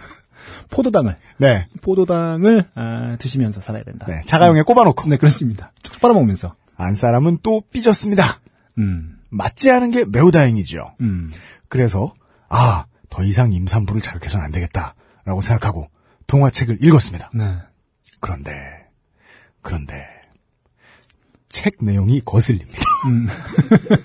포도당을 0.70 1.18
네, 1.36 1.66
포도당을 1.82 2.64
아, 2.74 3.16
드시면서 3.18 3.60
살아야 3.60 3.84
된다. 3.84 4.06
네, 4.08 4.22
자가용에 4.24 4.62
꼽아놓고 4.62 5.10
네, 5.10 5.18
그렇습니다. 5.18 5.72
쭉 5.82 6.00
빨아먹으면서. 6.00 6.54
안 6.76 6.94
사람은 6.94 7.38
또 7.42 7.62
삐졌습니다. 7.70 8.40
음, 8.78 9.18
맞지 9.30 9.70
않은 9.70 9.90
게 9.90 10.06
매우 10.08 10.30
다행이죠. 10.30 10.94
음, 11.02 11.30
그래서 11.68 12.14
아, 12.48 12.86
더 13.10 13.22
이상 13.24 13.52
임산부를 13.52 14.00
자극해서는 14.00 14.42
안 14.42 14.52
되겠다라고 14.52 15.42
생각하고 15.42 15.88
동화책을 16.28 16.78
읽었습니다. 16.82 17.30
네. 17.34 17.58
그런데 18.20 18.52
그런데 19.60 20.13
책 21.54 21.76
내용이 21.78 22.20
거슬립니다. 22.24 22.82
음. 23.06 23.28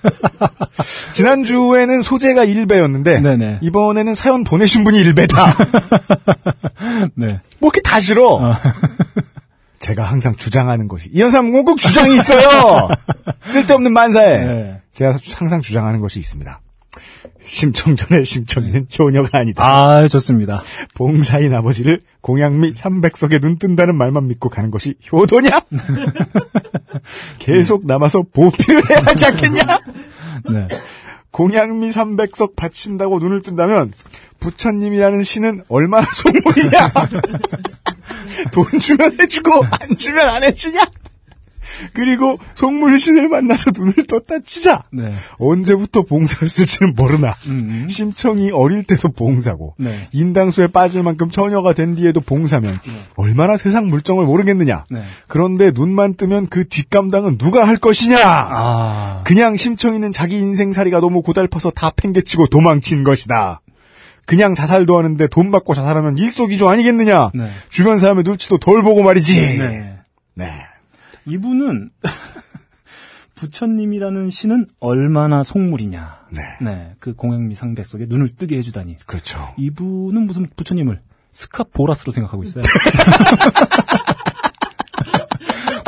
지난주에는 1.12 2.00
소재가 2.00 2.46
1배였는데 2.46 3.20
네네. 3.20 3.58
이번에는 3.60 4.14
사연 4.14 4.44
보내신 4.44 4.84
분이 4.84 5.02
1배다. 5.02 5.52
네. 7.16 7.40
뭐 7.58 7.66
이렇게 7.66 7.80
다 7.80 7.98
싫어. 7.98 8.38
아. 8.40 8.60
제가 9.80 10.04
항상 10.04 10.36
주장하는 10.36 10.86
것이 10.86 11.10
꼭 11.64 11.80
주장이 11.80 12.14
있어요. 12.14 12.88
쓸데없는 13.42 13.92
만사에 13.92 14.38
네. 14.38 14.80
제가 14.92 15.18
항상 15.34 15.60
주장하는 15.60 16.00
것이 16.00 16.20
있습니다. 16.20 16.60
심청 17.44 17.96
전에 17.96 18.24
심청이는 18.24 18.86
효녀가 18.98 19.38
아니다. 19.38 19.64
아, 19.64 20.08
좋습니다. 20.08 20.62
봉사인 20.94 21.54
아버지를 21.54 22.00
공양 22.20 22.60
및 22.60 22.76
삼백석에 22.76 23.38
눈 23.40 23.58
뜬다는 23.58 23.96
말만 23.96 24.28
믿고 24.28 24.48
가는 24.48 24.70
것이 24.70 24.94
효도냐? 25.10 25.60
계속 27.38 27.86
남아서 27.86 28.24
보필을 28.32 28.82
해야 28.90 29.02
하지 29.04 29.26
않겠냐? 29.26 29.62
네. 30.50 30.68
공양 31.30 31.80
및 31.80 31.92
삼백석 31.92 32.56
바친다고 32.56 33.18
눈을 33.18 33.42
뜬다면 33.42 33.92
부처님이라는 34.40 35.22
신은 35.22 35.64
얼마나 35.68 36.06
속물이냐? 36.12 36.92
돈 38.52 38.64
주면 38.80 39.20
해주고 39.20 39.64
안 39.64 39.96
주면 39.96 40.28
안 40.28 40.44
해주냐? 40.44 40.84
그리고 41.92 42.38
속물신을 42.54 43.28
만나서 43.28 43.70
눈을 43.76 43.94
떴다 44.06 44.40
치자. 44.44 44.84
네. 44.90 45.12
언제부터 45.38 46.02
봉사했을지는 46.02 46.94
모르나. 46.96 47.34
음. 47.48 47.86
심청이 47.88 48.50
어릴 48.50 48.84
때도 48.84 49.10
봉사고 49.12 49.74
네. 49.78 50.08
인당수에 50.12 50.68
빠질 50.68 51.02
만큼 51.02 51.30
처녀가 51.30 51.72
된 51.72 51.94
뒤에도 51.94 52.20
봉사면 52.20 52.80
얼마나 53.16 53.56
세상 53.56 53.88
물정을 53.88 54.24
모르겠느냐. 54.24 54.84
네. 54.90 55.02
그런데 55.28 55.70
눈만 55.72 56.14
뜨면 56.14 56.46
그 56.48 56.68
뒷감당은 56.68 57.38
누가 57.38 57.66
할 57.66 57.76
것이냐. 57.76 58.18
아. 58.22 59.22
그냥 59.24 59.56
심청이는 59.56 60.12
자기 60.12 60.38
인생살이가 60.38 61.00
너무 61.00 61.22
고달파서 61.22 61.70
다 61.70 61.90
팽개치고 61.90 62.48
도망친 62.48 63.04
것이다. 63.04 63.60
그냥 64.26 64.54
자살도 64.54 64.96
하는데 64.96 65.26
돈 65.26 65.50
받고 65.50 65.74
자살하면 65.74 66.16
일석이조 66.16 66.68
아니겠느냐. 66.68 67.30
네. 67.34 67.48
주변 67.68 67.98
사람의 67.98 68.22
눈치도 68.24 68.58
덜 68.58 68.82
보고 68.82 69.02
말이지. 69.02 69.58
네. 70.34 70.69
네. 71.30 71.34
이분은 71.34 71.90
부처님이라는 73.36 74.30
신은 74.30 74.66
얼마나 74.80 75.42
속물이냐. 75.42 76.26
네. 76.30 76.42
네. 76.60 76.94
그 76.98 77.14
공양미 77.14 77.54
상백 77.54 77.86
속에 77.86 78.06
눈을 78.06 78.36
뜨게 78.36 78.58
해주다니. 78.58 78.98
그렇죠. 79.06 79.54
이분은 79.56 80.26
무슨 80.26 80.46
부처님을 80.56 81.00
스카 81.30 81.64
보라스로 81.64 82.12
생각하고 82.12 82.42
있어요. 82.42 82.64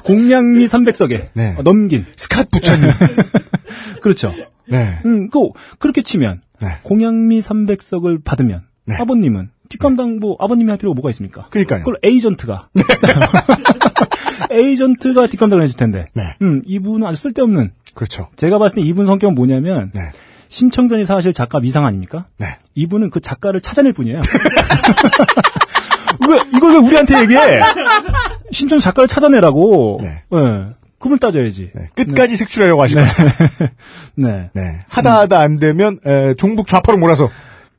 공양미 0.05 0.67
삼백석에 0.67 1.31
네. 1.35 1.55
어, 1.59 1.63
넘긴 1.63 2.05
스캇 2.17 2.51
부처님. 2.51 2.91
그렇죠. 4.03 4.33
네. 4.69 5.01
음, 5.05 5.29
그 5.31 5.39
그렇게 5.79 6.03
치면 6.03 6.43
네. 6.61 6.79
공양미 6.83 7.41
삼백석을 7.43 8.21
받으면 8.25 8.63
네. 8.85 8.97
아버님은 8.97 9.51
뒷감당 9.69 10.19
뭐 10.21 10.37
아버님이 10.39 10.71
할 10.71 10.79
필요가 10.79 10.95
뭐가 10.95 11.11
있습니까? 11.11 11.47
그러니까요. 11.51 11.81
그걸 11.81 11.99
에이전트가 12.03 12.69
에이전트가 14.51 15.29
뒷감당을 15.29 15.63
해줄 15.65 15.77
텐데. 15.77 16.07
네. 16.15 16.23
음, 16.43 16.63
이분은 16.67 17.07
아주 17.07 17.17
쓸데없는. 17.21 17.73
그렇죠. 17.95 18.29
제가 18.37 18.59
봤을 18.59 18.77
때 18.77 18.81
이분 18.83 19.07
성격은 19.07 19.35
뭐냐면 19.35 19.91
네. 19.95 20.01
심청전이 20.49 21.05
사실 21.05 21.33
작가 21.33 21.61
미상 21.61 21.87
아닙니까? 21.87 22.27
네. 22.39 22.59
이분은 22.75 23.11
그 23.11 23.21
작가를 23.21 23.61
찾아낼 23.61 23.93
뿐이에요. 23.93 24.21
왜 26.29 26.41
이걸 26.55 26.73
왜 26.73 26.79
우리한테 26.79 27.21
얘기해? 27.23 27.61
심청 28.51 28.79
작가를 28.79 29.09
찾아내라고. 29.09 30.01
네. 30.03 30.23
예. 30.33 30.75
그걸 30.99 31.19
따져야지. 31.19 31.71
네. 31.75 31.89
끝까지 31.95 32.37
색출하려고 32.37 32.83
하시고. 32.83 33.01
네. 34.15 34.51
네. 34.53 34.63
하다 34.89 35.21
하다 35.21 35.41
안 35.41 35.59
되면 35.59 35.99
에, 36.07 36.35
종북 36.35 36.69
좌파로 36.69 36.99
몰아서 36.99 37.29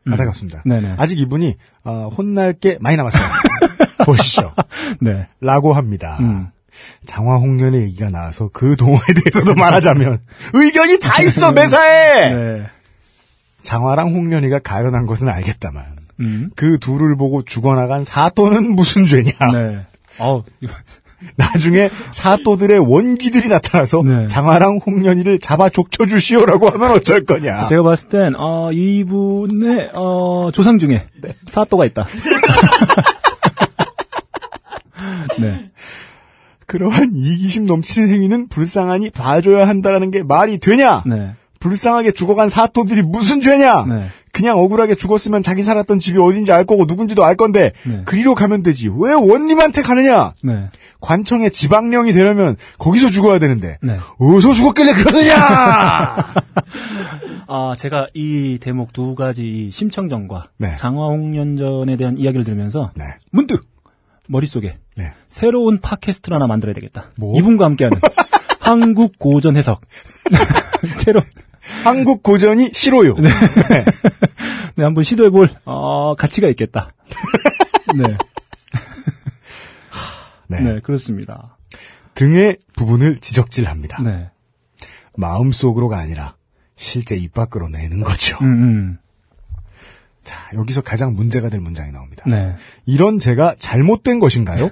안타깝습니다. 0.06 0.63
네네. 0.65 0.95
아직 0.97 1.19
이분이 1.19 1.56
어, 1.86 2.10
혼날 2.15 2.54
게 2.54 2.78
많이 2.82 2.97
남았어요. 2.97 3.23
보시죠. 4.06 4.54
네. 4.99 5.28
라고 5.39 5.73
합니다. 5.73 6.17
음. 6.19 6.47
장화홍련의 7.06 7.82
얘기가 7.84 8.10
나와서 8.10 8.50
그 8.54 8.76
동화에 8.76 9.14
대해서도 9.24 9.56
말하자면 9.56 10.20
의견이 10.54 11.00
다 11.00 11.22
있어 11.22 11.52
매사에. 11.52 12.34
네. 12.34 12.64
장화랑 13.62 14.14
홍련이가 14.14 14.60
가련한 14.60 15.06
것은 15.06 15.30
알겠다만 15.30 15.86
음. 16.20 16.50
그 16.56 16.78
둘을 16.80 17.16
보고 17.16 17.44
죽어나간 17.44 18.04
사또는 18.04 18.76
무슨 18.76 19.06
죄냐. 19.06 19.32
네. 19.54 19.80
나중에 21.38 21.90
사또들의 22.12 22.80
원귀들이 22.80 23.48
나타나서 23.48 24.04
네. 24.04 24.28
장화랑 24.28 24.82
홍련이를 24.86 25.40
잡아 25.40 25.70
족쳐주시오라고 25.70 26.70
하면 26.72 26.92
어쩔 26.92 27.26
거냐. 27.26 27.64
제가 27.66 27.82
봤을 27.84 28.10
땐, 28.10 28.36
어, 28.36 28.72
이분의, 28.74 29.92
어, 29.94 30.50
조상 30.54 30.80
중에 30.80 31.08
사또가 31.46 31.86
있다. 31.86 32.06
네. 35.40 35.68
그러한 36.74 37.12
이기심 37.14 37.68
넘치는 37.68 38.10
행위는 38.10 38.48
불쌍하니 38.48 39.12
봐줘야 39.12 39.68
한다라는 39.68 40.10
게 40.10 40.24
말이 40.24 40.58
되냐? 40.58 41.04
네. 41.06 41.34
불쌍하게 41.60 42.14
죽어간 42.14 42.50
사또들이 42.50 43.04
무슨 43.04 43.42
죄냐? 43.42 43.86
네. 43.86 44.08
그냥 44.32 44.58
억울하게 44.58 44.96
죽었으면 44.96 45.44
자기 45.44 45.62
살았던 45.62 46.00
집이 46.00 46.18
어딘지 46.18 46.52
알 46.52 46.66
거고 46.66 46.86
누군지도 46.86 47.24
알 47.24 47.38
건데 47.38 47.74
네. 47.86 48.02
그리로 48.06 48.34
가면 48.34 48.64
되지. 48.64 48.90
왜 48.90 49.14
원님한테 49.14 49.84
가느냐? 49.84 50.34
네. 50.42 50.70
관청의 51.00 51.52
지방령이 51.52 52.12
되려면 52.12 52.56
거기서 52.80 53.12
죽어야 53.12 53.38
되는데 53.38 53.78
네. 53.84 54.00
어디서 54.18 54.54
죽었길래 54.54 54.94
그러느냐? 54.94 55.36
아, 57.48 57.76
제가 57.78 58.08
이 58.16 58.58
대목 58.60 58.94
두 58.94 59.14
가지 59.14 59.70
심청전과 59.72 60.48
네. 60.58 60.76
장화홍련전에 60.78 61.98
대한 61.98 62.18
이야기를 62.18 62.44
들으면서 62.44 62.90
네. 62.96 63.04
문득 63.30 63.73
머릿속에 64.28 64.76
네. 64.96 65.14
새로운 65.30 65.80
팟캐스트를 65.82 66.36
하나 66.36 66.48
만들어야 66.48 66.74
되겠다. 66.74 67.12
뭐? 67.18 67.38
이분과 67.38 67.66
함께하는 67.66 68.00
한국 68.60 69.20
고전 69.20 69.58
해석. 69.58 69.82
새로운 70.88 71.26
한국 71.84 72.24
고전이 72.24 72.72
싫어요. 72.74 73.16
네. 73.16 73.30
네, 74.76 74.84
한번 74.84 75.04
시도해볼 75.04 75.50
어, 75.66 76.16
가치가 76.16 76.48
있겠다. 76.50 76.90
네, 77.98 78.18
네. 80.48 80.60
네, 80.62 80.80
그렇습니다. 80.82 81.58
등의 82.16 82.58
부분을 82.78 83.20
지적질합니다. 83.20 84.02
네, 84.04 84.32
마음속으로가 85.16 85.98
아니라 85.98 86.36
실제 86.76 87.16
입 87.16 87.34
밖으로 87.34 87.70
내는 87.70 88.02
거죠. 88.02 88.38
음, 88.42 88.64
음, 88.64 88.98
자, 90.24 90.36
여기서 90.56 90.82
가장 90.82 91.14
문제가 91.14 91.50
될 91.50 91.60
문장이 91.60 91.92
나옵니다. 91.92 92.24
네. 92.28 92.56
이런 92.86 93.20
제가 93.20 93.56
잘못된 93.60 94.20
것인가요? 94.20 94.70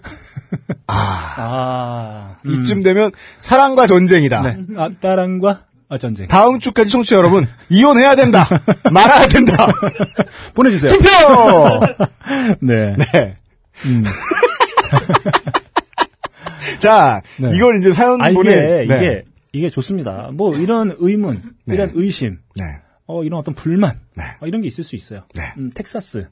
아, 0.87 2.35
음, 2.45 2.51
이쯤 2.51 2.83
되면 2.83 3.11
사랑과 3.39 3.87
전쟁이다. 3.87 4.41
네, 4.43 4.57
아, 4.77 4.89
따랑과 4.99 5.63
아, 5.89 5.97
전쟁. 5.97 6.27
다음 6.27 6.59
주까지 6.59 6.89
청취자 6.89 7.17
여러분 7.17 7.47
이혼해야 7.69 8.15
된다. 8.15 8.47
말아야 8.91 9.27
된다. 9.27 9.67
보내주세요. 10.55 10.91
투표. 10.93 11.09
네, 12.61 12.95
네. 12.97 13.35
음. 13.85 14.03
자, 16.79 17.21
네. 17.37 17.51
이걸 17.55 17.77
이제 17.77 17.91
사연 17.91 18.21
아, 18.21 18.29
이게, 18.29 18.35
보내. 18.35 18.55
네. 18.55 18.83
이게, 18.85 19.21
이게 19.51 19.69
좋습니다. 19.69 20.29
뭐, 20.33 20.55
이런 20.55 20.95
의문, 20.97 21.41
네. 21.65 21.75
이런 21.75 21.91
의심, 21.93 22.39
네. 22.55 22.63
어, 23.11 23.23
이런 23.23 23.39
어떤 23.39 23.53
불만, 23.53 23.99
네. 24.15 24.23
어, 24.39 24.47
이런 24.47 24.61
게 24.61 24.67
있을 24.67 24.83
수 24.83 24.95
있어요. 24.95 25.23
네. 25.35 25.53
음, 25.57 25.69
텍사스. 25.69 26.27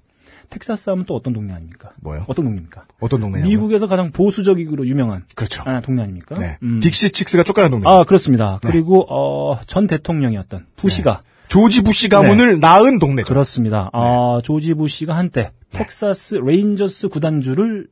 텍사스 0.49 0.89
하면 0.91 1.05
또 1.05 1.15
어떤 1.15 1.33
동네 1.33 1.53
아닙니까? 1.53 1.91
뭐요? 2.01 2.25
어떤 2.27 2.45
동네입니까? 2.45 2.85
어떤 2.99 3.21
동네냐고? 3.21 3.47
미국에서 3.47 3.87
가장 3.87 4.11
보수적으로 4.11 4.87
유명한 4.87 5.23
그렇죠. 5.35 5.61
아, 5.65 5.79
동네 5.81 6.01
아닙니까? 6.01 6.39
네. 6.39 6.57
음. 6.63 6.79
딕시 6.79 7.13
칙스가 7.13 7.43
쫓겨난 7.43 7.69
동네. 7.69 7.87
아, 7.87 8.03
그렇습니다. 8.03 8.59
네. 8.63 8.71
그리고, 8.71 9.05
어, 9.09 9.59
전 9.67 9.85
대통령이었던 9.85 10.65
부시가. 10.75 11.21
조지 11.49 11.81
부시 11.81 12.09
가문을 12.09 12.59
낳은 12.59 12.99
동네죠. 12.99 13.27
그렇습니다. 13.27 13.89
아, 13.91 14.39
조지 14.43 14.75
부시가 14.75 15.17
한때 15.17 15.51
텍사스 15.71 16.35
레인저스 16.35 17.09
구단주를 17.09 17.87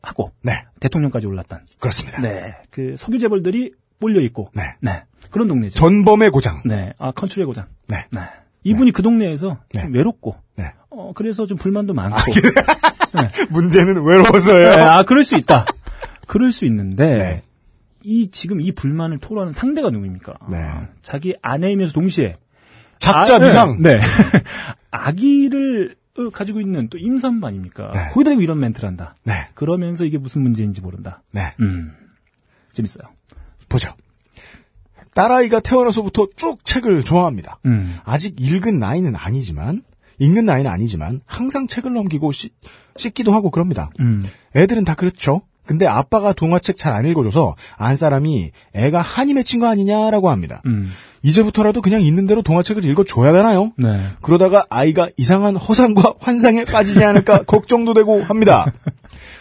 하고 0.00 0.30
네. 0.42 0.64
대통령까지 0.78 1.26
올랐던. 1.26 1.60
그렇습니다. 1.80 2.22
네. 2.22 2.54
그 2.70 2.94
석유 2.96 3.18
재벌들이 3.18 3.72
몰려 3.98 4.20
있고. 4.20 4.50
네. 4.54 4.62
네. 4.80 5.02
그런 5.30 5.48
동네죠. 5.48 5.74
전범의 5.74 6.30
고장. 6.30 6.62
네. 6.64 6.92
아, 6.98 7.10
컨츄리의 7.10 7.46
고장. 7.46 7.66
네. 7.90 8.06
네. 8.10 8.20
이분이 8.64 8.92
그 8.92 9.02
동네에서 9.02 9.58
네. 9.74 9.82
좀 9.82 9.94
외롭고. 9.94 10.36
네. 10.56 10.72
어, 10.90 11.12
그래서 11.14 11.46
좀 11.46 11.56
불만도 11.58 11.94
많고. 11.94 12.18
문제는 13.50 14.02
외로워서요. 14.02 14.70
네, 14.70 14.80
아, 14.80 15.04
그럴 15.04 15.24
수 15.24 15.36
있다. 15.36 15.64
그럴 16.26 16.52
수 16.52 16.64
있는데, 16.66 17.06
네. 17.06 17.42
이, 18.02 18.30
지금 18.30 18.60
이 18.60 18.72
불만을 18.72 19.18
토로하는 19.18 19.52
상대가 19.52 19.90
누구입니까? 19.90 20.34
네. 20.50 20.58
자기 21.02 21.34
아내이면서 21.42 21.92
동시에. 21.92 22.36
작자 22.98 23.36
아, 23.36 23.38
미상. 23.38 23.78
네. 23.80 23.96
네. 23.96 24.02
아기를 24.90 25.96
어, 26.18 26.30
가지고 26.30 26.60
있는 26.60 26.88
또 26.88 26.98
임산부 26.98 27.46
아닙니까? 27.46 27.90
네. 27.94 28.08
거기다 28.12 28.32
이런 28.32 28.60
멘트를 28.60 28.86
한다. 28.86 29.16
네. 29.24 29.48
그러면서 29.54 30.04
이게 30.04 30.18
무슨 30.18 30.42
문제인지 30.42 30.80
모른다. 30.80 31.22
네. 31.32 31.54
음. 31.60 31.94
재밌어요. 32.72 33.10
보죠. 33.68 33.94
딸아이가 35.14 35.60
태어나서부터 35.60 36.28
쭉 36.36 36.64
책을 36.64 37.02
좋아합니다. 37.04 37.58
음. 37.66 37.98
아직 38.04 38.36
읽은 38.38 38.78
나이는 38.78 39.14
아니지만, 39.16 39.82
읽는 40.18 40.44
나이는 40.44 40.70
아니지만, 40.70 41.20
항상 41.26 41.66
책을 41.66 41.92
넘기고 41.92 42.32
씻, 42.32 42.52
씻기도 42.96 43.32
하고 43.32 43.50
그럽니다. 43.50 43.90
음. 44.00 44.24
애들은 44.56 44.84
다 44.84 44.94
그렇죠. 44.94 45.42
근데 45.66 45.86
아빠가 45.86 46.32
동화책 46.32 46.76
잘 46.76 46.92
안 46.92 47.06
읽어줘서 47.06 47.54
안 47.76 47.94
사람이 47.94 48.50
애가 48.74 49.00
한이 49.00 49.34
맺힌 49.34 49.60
거 49.60 49.68
아니냐라고 49.68 50.28
합니다. 50.30 50.62
음. 50.66 50.90
이제부터라도 51.22 51.80
그냥 51.82 52.02
있는 52.02 52.26
대로 52.26 52.42
동화책을 52.42 52.84
읽어줘야 52.84 53.32
되나요? 53.32 53.70
네. 53.76 54.00
그러다가 54.20 54.64
아이가 54.70 55.08
이상한 55.16 55.54
허상과 55.56 56.14
환상에 56.18 56.64
빠지지 56.64 57.04
않을까 57.04 57.42
걱정도 57.46 57.94
되고 57.94 58.22
합니다. 58.22 58.72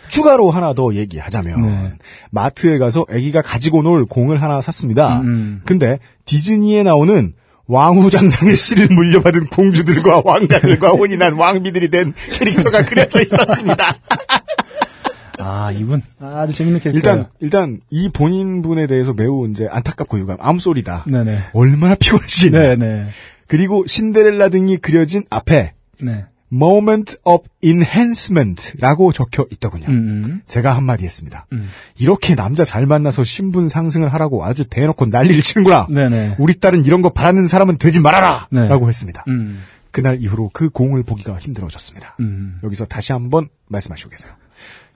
추가로 0.10 0.52
하나 0.52 0.74
더 0.74 0.94
얘기하자면 0.94 1.62
네. 1.62 1.94
마트에 2.32 2.78
가서 2.78 3.06
아기가 3.10 3.42
가지고 3.42 3.82
놀 3.82 4.06
공을 4.06 4.42
하나 4.42 4.62
샀습니다. 4.62 5.22
음. 5.22 5.62
근데 5.66 6.00
디즈니에 6.26 6.84
나오는 6.84 7.34
왕후장상의 7.68 8.56
씨를 8.56 8.88
물려받은 8.90 9.48
공주들과 9.48 10.24
왕자들과 10.26 10.90
혼인한 10.90 11.34
왕비들이 11.34 11.92
된 11.92 12.14
캐릭터가 12.34 12.84
그려져 12.84 13.22
있었습니다. 13.22 13.96
아, 15.42 15.72
이분. 15.72 16.02
아주 16.20 16.54
재밌는 16.54 16.82
캐릭터. 16.82 16.98
일단 16.98 17.28
일단 17.40 17.80
이 17.90 18.10
본인분에 18.10 18.88
대해서 18.88 19.14
매우 19.14 19.48
이제 19.50 19.68
안타깝고 19.72 20.20
유감 20.20 20.38
암소리다. 20.40 21.06
네네. 21.08 21.40
얼마나 21.54 21.96
피곤하시겠냐. 21.96 22.76
네네. 22.76 23.06
그리고 23.48 23.86
신데렐라 23.88 24.50
등이 24.50 24.78
그려진 24.78 25.24
앞에 25.30 25.74
네. 26.02 26.26
Moment 26.52 27.18
of 27.26 27.48
enhancement라고 27.64 29.12
적혀 29.14 29.46
있더군요. 29.52 29.88
음, 29.88 30.24
음. 30.26 30.42
제가 30.48 30.76
한마디 30.76 31.06
했습니다. 31.06 31.46
음. 31.54 31.70
이렇게 31.98 32.36
남자 32.36 32.64
잘 32.64 32.86
만나서 32.86 33.24
신분 33.24 33.68
상승을 33.68 34.12
하라고 34.14 34.44
아주 34.44 34.66
대놓고 34.66 35.08
난리를 35.08 35.42
치는구나. 35.42 35.88
네네. 35.90 36.36
우리 36.40 36.60
딸은 36.60 36.86
이런 36.86 37.02
거 37.02 37.10
바라는 37.10 37.48
사람은 37.48 37.78
되지 37.78 38.00
말아라! 38.00 38.48
네. 38.52 38.68
라고 38.68 38.88
했습니다. 38.88 39.24
음. 39.28 39.64
그날 39.92 40.22
이후로 40.22 40.52
그 40.54 40.70
공을 40.70 41.04
보기가 41.04 41.38
힘들어졌습니다. 41.40 42.16
음. 42.20 42.60
여기서 42.64 42.86
다시 42.86 43.12
한번 43.12 43.50
말씀하시고 43.68 44.10
계세요. 44.10 44.32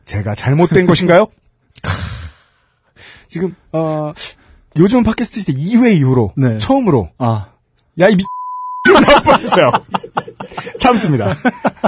제가 0.05 0.35
잘못된 0.35 0.85
것인가요? 0.87 1.27
지금 3.27 3.55
어, 3.71 4.13
요즘 4.77 5.03
팟캐스트 5.03 5.39
시대 5.39 5.53
2회 5.53 5.95
이후로 5.97 6.33
네. 6.37 6.57
처음으로 6.59 7.09
아. 7.17 7.47
야 7.99 8.07
이 8.09 8.15
미... 8.15 8.23
나올 9.05 9.23
뻔했어요. 9.23 9.71
참습니다. 10.79 11.33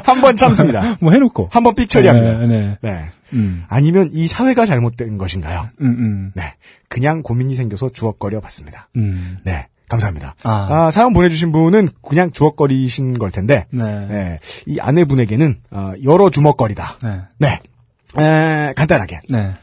한 0.03 0.21
번 0.21 0.35
참습니다. 0.35 0.97
뭐 1.01 1.11
해놓고. 1.11 1.49
한 1.51 1.63
번 1.63 1.75
삑 1.75 1.87
처리합니다. 1.89 2.37
네, 2.39 2.47
네. 2.47 2.77
네. 2.81 3.05
음. 3.33 3.63
아니면 3.67 4.09
이 4.13 4.27
사회가 4.27 4.65
잘못된 4.65 5.17
것인가요? 5.17 5.67
음, 5.81 5.85
음. 5.99 6.31
네. 6.35 6.53
그냥 6.89 7.21
고민이 7.23 7.55
생겨서 7.55 7.89
주걱거려 7.91 8.39
봤습니다. 8.41 8.89
음. 8.95 9.37
네. 9.43 9.67
감사합니다. 9.89 10.35
아. 10.43 10.67
아, 10.87 10.91
사연 10.91 11.13
보내주신 11.13 11.51
분은 11.51 11.89
그냥 12.01 12.31
주걱거리신 12.31 13.19
걸 13.19 13.29
텐데, 13.31 13.65
네. 13.69 13.83
네. 14.07 14.39
이 14.65 14.79
아내분에게는, 14.79 15.55
어, 15.69 15.93
여러 16.03 16.31
주먹거리다. 16.31 16.97
네. 17.03 17.21
네. 17.37 17.59
에, 18.19 18.73
간단하게. 18.75 19.19
네. 19.29 19.53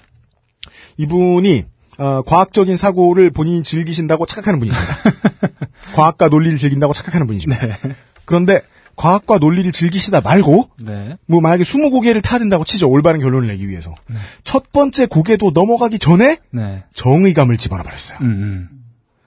이분이, 0.96 1.64
어, 1.98 2.22
과학적인 2.22 2.76
사고를 2.76 3.30
본인이 3.30 3.62
즐기신다고 3.64 4.26
착각하는 4.26 4.60
분이십니다. 4.60 4.94
과학과 5.96 6.28
논리를 6.28 6.56
즐긴다고 6.56 6.92
착각하는 6.92 7.26
분이십니다. 7.26 7.66
그런데, 8.24 8.62
과학과 8.96 9.38
논리를 9.38 9.70
즐기시다 9.72 10.20
말고, 10.20 10.70
네. 10.84 11.16
뭐 11.26 11.40
만약에 11.40 11.62
20고개를 11.64 12.22
타야 12.22 12.38
된다고 12.38 12.64
치죠. 12.64 12.88
올바른 12.88 13.20
결론을 13.20 13.48
내기 13.48 13.68
위해서. 13.68 13.94
첫 14.44 14.72
번째 14.72 15.06
고개도 15.06 15.52
넘어가기 15.52 15.98
전에 15.98 16.38
네. 16.50 16.84
정의감을 16.94 17.56
집어넣어 17.58 17.84
버렸어요. 17.84 18.18
음, 18.20 18.26
음. 18.26 18.68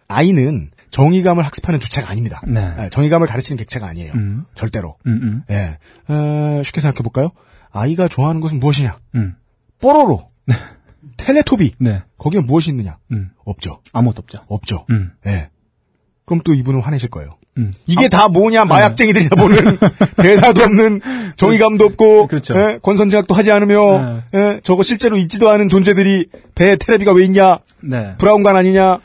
아이는 0.07 0.71
정의감을 0.91 1.43
학습하는 1.43 1.79
주체가 1.79 2.09
아닙니다. 2.09 2.41
네. 2.47 2.73
예, 2.79 2.89
정의감을 2.89 3.27
가르치는 3.27 3.57
객체가 3.57 3.87
아니에요. 3.87 4.13
음. 4.13 4.45
절대로. 4.55 4.95
음, 5.07 5.19
음. 5.21 5.43
예. 5.49 5.77
어, 6.07 6.61
쉽게 6.63 6.79
생각해 6.79 7.03
볼까요? 7.03 7.31
아이가 7.71 8.07
좋아하는 8.07 8.39
것은 8.39 8.59
무엇이냐? 8.59 8.97
음. 9.15 9.35
뽀로로. 9.81 10.27
텔레토비. 11.17 11.75
네. 11.79 12.01
거기에 12.17 12.39
무엇이 12.39 12.69
있느냐? 12.69 12.97
음. 13.11 13.31
없죠. 13.43 13.81
아무것도 13.91 14.21
없죠. 14.21 14.39
없죠. 14.47 14.85
음. 14.89 15.11
예. 15.25 15.49
그럼 16.25 16.41
또 16.45 16.53
이분은 16.53 16.81
화내실 16.81 17.09
거예요. 17.09 17.37
음. 17.57 17.71
이게 17.87 18.09
다 18.09 18.27
뭐냐 18.27 18.65
마약쟁이들이나 18.65 19.29
보는 19.37 19.77
대사도 20.21 20.61
없는 20.63 21.01
정의감도 21.37 21.85
없고 21.85 22.27
그렇죠. 22.27 22.53
예? 22.55 22.79
권선징악도 22.81 23.33
하지 23.33 23.51
않으며 23.51 24.21
예? 24.33 24.59
저거 24.63 24.83
실제로 24.83 25.15
있지도 25.17 25.49
않은 25.51 25.69
존재들이 25.69 26.27
배에 26.55 26.75
테레비가 26.75 27.13
왜 27.13 27.23
있냐 27.25 27.59
네. 27.81 28.15
브라운관 28.17 28.55
아니냐 28.57 28.99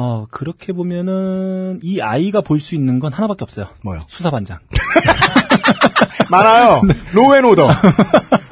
어, 0.00 0.26
그렇게 0.30 0.72
보면은 0.72 1.80
이 1.82 2.00
아이가 2.00 2.40
볼 2.40 2.60
수 2.60 2.74
있는 2.76 3.00
건 3.00 3.12
하나밖에 3.12 3.42
없어요. 3.42 3.66
뭐요? 3.82 4.00
수사반장. 4.06 4.58
많아요 6.30 6.82
로앤오더 7.12 7.68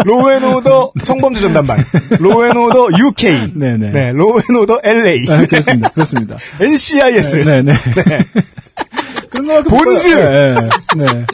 로앤오더 0.05 0.92
성범죄 1.02 1.40
전담반 1.40 1.85
로앤오더 2.18 2.88
UK 2.98 3.52
네네. 3.55 3.90
네 3.90 4.12
로앤오더 4.12 4.81
LA 4.85 5.24
네, 5.26 5.46
그렇습니다. 5.46 5.88
그렇습니다. 5.90 6.37
NCIS 6.61 7.37
네, 7.44 7.62
네. 7.62 7.72
그런 9.31 9.47
거밖에! 9.47 9.71
못 9.71 9.85
보겠다. 9.85 10.61
네, 10.97 11.05
네. 11.15 11.27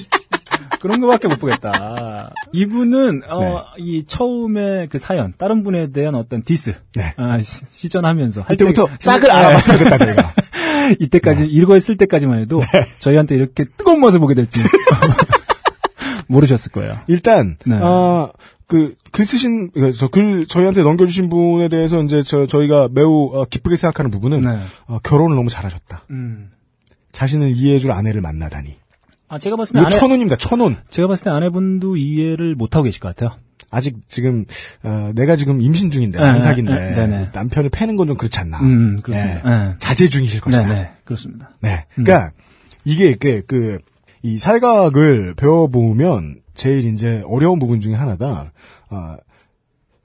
그런 0.80 1.00
거밖에 1.00 1.28
못 1.28 1.38
보겠다. 1.38 2.32
이분은 2.52 3.22
어, 3.28 3.40
네. 3.40 3.56
이 3.78 4.04
처음에 4.06 4.88
그 4.90 4.98
사연 4.98 5.32
다른 5.38 5.62
분에 5.62 5.92
대한 5.92 6.14
어떤 6.16 6.42
디스 6.42 6.74
네. 6.96 7.14
아, 7.16 7.38
시- 7.40 7.64
시전하면서 7.68 8.42
할 8.42 8.54
이때부터 8.54 8.86
때- 8.86 8.92
싹을 9.00 9.28
네. 9.28 9.30
알아봤어야겠다 9.30 9.96
저희가 9.98 10.34
이때까지 10.98 11.44
이거 11.48 11.74
했을 11.74 11.96
때까지만 11.96 12.40
해도 12.40 12.60
저희한테 12.98 13.36
이렇게 13.36 13.64
뜨거운 13.76 14.00
맛을 14.00 14.18
보게 14.18 14.34
될지 14.34 14.58
모르셨을 16.28 16.72
거예요. 16.72 16.98
일단 17.06 17.56
네. 17.66 17.78
아, 17.80 18.30
그, 18.66 18.94
글 19.10 19.24
쓰신, 19.26 19.70
그, 19.72 19.92
저 19.92 20.08
글, 20.08 20.46
저희한테 20.46 20.82
넘겨주신 20.82 21.28
분에 21.28 21.68
대해서 21.68 22.02
이제 22.02 22.22
저, 22.22 22.46
저희가 22.46 22.88
매우 22.90 23.30
어, 23.34 23.44
기쁘게 23.44 23.76
생각하는 23.76 24.10
부분은, 24.10 24.40
네. 24.40 24.58
어, 24.86 24.98
결혼을 25.02 25.36
너무 25.36 25.50
잘하셨다. 25.50 26.06
음. 26.10 26.50
자신을 27.12 27.56
이해해줄 27.56 27.92
아내를 27.92 28.20
만나다니. 28.20 28.76
아 29.28 29.38
제가 29.38 29.56
봤을 29.56 29.74
때 29.74 29.80
아내 29.80 29.90
천운입니다, 29.90 30.36
천운. 30.36 30.76
제가 30.90 31.08
봤을 31.08 31.24
때 31.24 31.30
아내분도 31.30 31.96
이해를 31.96 32.54
못 32.54 32.74
하고 32.74 32.84
계실 32.84 33.00
것 33.00 33.14
같아요. 33.14 33.38
아직 33.70 33.96
지금, 34.06 34.44
어, 34.82 35.12
내가 35.14 35.34
지금 35.36 35.62
임신 35.62 35.90
중인데, 35.90 36.18
네, 36.18 36.24
안삭인데, 36.24 36.70
네, 36.74 36.94
네, 36.94 37.06
네. 37.06 37.28
남편을 37.32 37.70
패는 37.70 37.96
건 37.96 38.06
좀 38.06 38.18
그렇지 38.18 38.38
않나. 38.38 38.60
음, 38.60 39.00
그렇습니다. 39.00 39.40
예. 39.46 39.68
네. 39.68 39.74
자제 39.78 40.10
중이실 40.10 40.42
것이다. 40.42 40.68
네, 40.68 40.74
네. 40.74 40.80
네, 40.82 40.90
그렇습니다. 41.04 41.50
그러니까, 41.94 42.32
이게, 42.84 43.14
그, 43.14 43.42
그, 43.46 43.78
이 44.22 44.36
살각을 44.36 45.32
배워보면, 45.36 46.40
제일 46.52 46.84
이제 46.84 47.22
어려운 47.26 47.58
부분 47.58 47.80
중에 47.80 47.94
하나가, 47.94 48.50
어, 48.90 49.16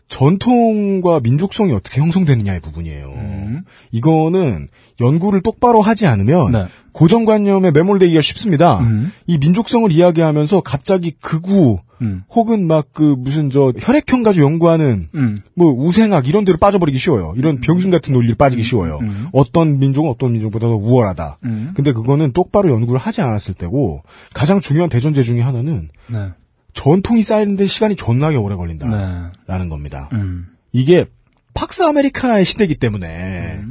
전통과 0.10 1.20
민족성이 1.20 1.74
어떻게 1.74 2.00
형성되느냐의 2.02 2.62
부분이에요. 2.62 3.08
음. 3.08 3.63
이거는 3.91 4.67
연구를 5.02 5.41
똑바로 5.41 5.82
하지 5.82 6.08
않으면 6.08 6.52
네. 6.52 6.65
고정관념에 6.93 7.72
매몰되기가 7.72 8.22
쉽습니다. 8.22 8.80
음. 8.80 9.12
이 9.28 9.38
민족성을 9.38 9.91
이야기하면서 9.91 10.62
갑자기 10.62 11.12
극우 11.22 11.80
음. 12.02 12.24
혹은 12.30 12.67
막 12.67 12.88
그 12.93 13.15
무슨 13.17 13.52
저 13.52 13.72
혈액형 13.78 14.24
가지고 14.24 14.48
연구하는 14.48 15.08
음. 15.13 15.36
뭐 15.56 15.72
우생학 15.72 16.28
이런 16.28 16.46
데로 16.46 16.58
빠져버리기 16.58 16.98
쉬워요. 16.98 17.34
이런 17.38 17.62
병신 17.62 17.91
같은 17.91 18.12
논리를 18.13 18.34
빠지기 18.34 18.63
쉬워요. 18.63 18.98
음. 19.02 19.28
어떤 19.34 19.78
민족은 19.78 20.10
어떤 20.10 20.32
민족보다 20.32 20.67
더 20.67 20.76
우월하다. 20.76 21.38
음. 21.43 21.74
근데 21.76 21.93
그거는 21.93 22.32
똑바로 22.32 22.72
연구를 22.72 23.00
하지 23.00 23.22
않았을 23.22 23.54
때고 23.54 24.02
가장 24.34 24.62
중요한 24.62 24.89
대전제 24.89 25.22
중에 25.22 25.41
하나는 25.41 25.89
네. 26.08 26.30
전통이 26.77 27.23
쌓이는데 27.23 27.65
시간이 27.65 27.95
존나게 27.95 28.37
오래 28.37 28.55
걸린다. 28.55 28.87
네. 28.87 29.31
라는 29.47 29.67
겁니다. 29.67 30.09
음. 30.13 30.45
이게 30.71 31.05
팍스 31.55 31.83
아메리카나의 31.83 32.45
시대이기 32.45 32.75
때문에 32.75 33.61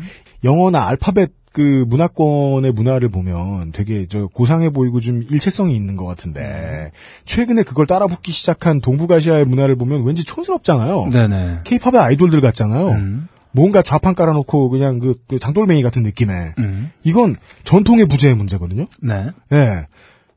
영어나 0.42 0.88
알파벳 0.88 1.30
그 1.52 1.84
문화권의 1.88 2.72
문화를 2.72 3.08
보면 3.08 3.70
되게 3.70 4.06
저 4.08 4.26
고상해 4.26 4.70
보이고 4.70 5.00
좀 5.00 5.22
일체성이 5.30 5.76
있는 5.76 5.94
것 5.94 6.04
같은데 6.04 6.90
최근에 7.24 7.62
그걸 7.62 7.86
따라붙기 7.86 8.32
시작한 8.32 8.80
동북아시아의 8.80 9.44
문화를 9.44 9.76
보면 9.76 10.04
왠지 10.04 10.24
촌스럽잖아요. 10.24 11.10
네네. 11.12 11.60
케이팝의 11.62 12.00
아이돌들 12.00 12.40
같잖아요. 12.40 12.88
음. 12.88 13.28
뭔가 13.52 13.82
좌판 13.82 14.16
깔아놓고 14.16 14.68
그냥 14.68 14.98
그, 14.98 15.14
그 15.28 15.38
장돌맹이 15.38 15.82
같은 15.82 16.02
느낌의 16.02 16.54
음. 16.58 16.90
이건 17.04 17.36
전통의 17.62 18.06
부재의 18.06 18.34
문제거든요. 18.34 18.86
네. 19.00 19.30
예. 19.52 19.86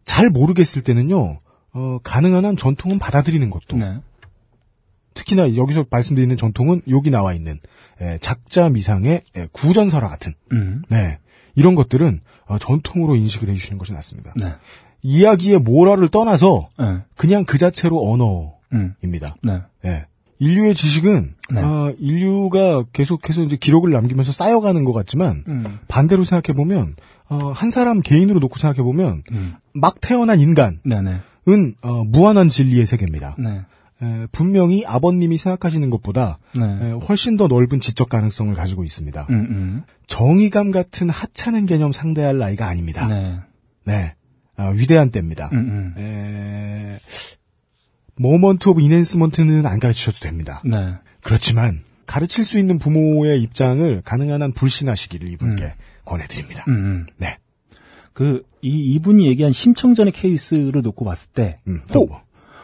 잘 0.06 0.30
모르겠을 0.30 0.84
때는요. 0.84 1.40
어, 1.80 2.00
가능한 2.04 2.44
한 2.44 2.58
전통은 2.58 3.00
받아들이는 3.00 3.50
것도 3.50 3.78
네. 3.78 4.00
특히나 5.14 5.56
여기서 5.56 5.86
말씀드리는 5.90 6.36
전통은 6.36 6.82
여기 6.90 7.10
나와 7.10 7.34
있는 7.34 7.60
예, 8.02 8.18
작자 8.20 8.70
미상의 8.70 9.22
예, 9.38 9.48
구전설화 9.54 10.10
같은 10.10 10.34
음. 10.52 10.82
네 10.90 11.20
이런 11.56 11.76
것들은 11.76 12.20
어, 12.48 12.58
전통으로 12.58 13.16
인식을 13.16 13.50
해주시는 13.50 13.78
것이 13.78 13.94
낫습니다. 13.94 14.34
네. 14.36 14.56
이야기의 15.02 15.60
모라를 15.60 16.10
떠나서 16.10 16.66
네. 16.78 17.00
그냥 17.16 17.46
그 17.46 17.58
자체로 17.58 18.02
음. 18.04 18.12
언어입니다. 18.72 19.36
네. 19.42 19.62
예. 19.86 20.06
인류의 20.40 20.76
지식은 20.76 21.36
네. 21.52 21.62
아, 21.62 21.94
인류가 21.98 22.84
계속해서 22.94 23.44
이제 23.44 23.58
기록을 23.58 23.92
남기면서 23.92 24.32
쌓여가는 24.32 24.84
것 24.86 24.94
같지만 24.94 25.44
음. 25.48 25.80
반대로 25.88 26.24
생각해 26.24 26.56
보면 26.56 26.96
어, 27.30 27.52
한 27.52 27.72
사람 27.72 28.02
개인으로 28.02 28.40
놓고 28.40 28.58
생각해 28.58 28.84
보면 28.84 29.24
음. 29.32 29.56
막 29.74 30.00
태어난 30.02 30.40
인간 30.40 30.80
은. 31.48 31.76
어, 31.82 32.04
무한한 32.04 32.50
진리의 32.50 32.86
세계입니다. 32.86 33.36
네. 33.40 33.62
에, 34.02 34.28
분명히 34.32 34.86
아버님이 34.86 35.38
생각하시는 35.38 35.90
것보다 35.90 36.40
네. 36.56 36.64
에, 36.64 36.92
훨씬 36.92 37.38
더 37.38 37.48
넓은 37.48 37.82
지적 37.82 38.10
가능성을 38.10 38.54
가지고 38.54 38.84
있습니다. 38.84 39.28
음, 39.30 39.36
음. 39.36 39.84
정의감 40.08 40.72
같은 40.72 41.10
하찮은 41.10 41.66
개념 41.66 41.92
상대할 41.92 42.38
나이가 42.38 42.68
아닙니다. 42.68 43.08
네. 43.08 43.40
네. 43.86 44.16
아, 44.56 44.70
위대한 44.70 45.10
때입니다. 45.10 45.50
음, 45.54 45.94
음. 45.98 46.02
에, 46.02 47.00
moment 48.16 48.70
of 48.70 48.82
enhancement는 48.82 49.66
안 49.66 49.80
가르치셔도 49.80 50.20
됩니다. 50.20 50.62
네. 50.66 50.96
그렇지만 51.22 51.84
가르칠 52.06 52.44
수 52.44 52.60
있는 52.60 52.80
부모의 52.80 53.42
입장을 53.42 54.02
가능한 54.02 54.42
한 54.42 54.52
불신하시기를 54.52 55.30
이분께 55.30 55.76
권해드립니다. 56.06 56.66
음, 56.68 56.74
음. 56.74 57.06
네. 57.18 57.38
그, 58.20 58.44
이, 58.62 58.96
이분이 58.96 59.26
얘기한 59.28 59.54
심청전의 59.54 60.12
케이스를 60.12 60.82
놓고 60.82 61.06
봤을 61.06 61.30
때, 61.32 61.58
음, 61.70 61.80
또 61.94 62.02
혹, 62.02 62.10
뭐. 62.10 62.22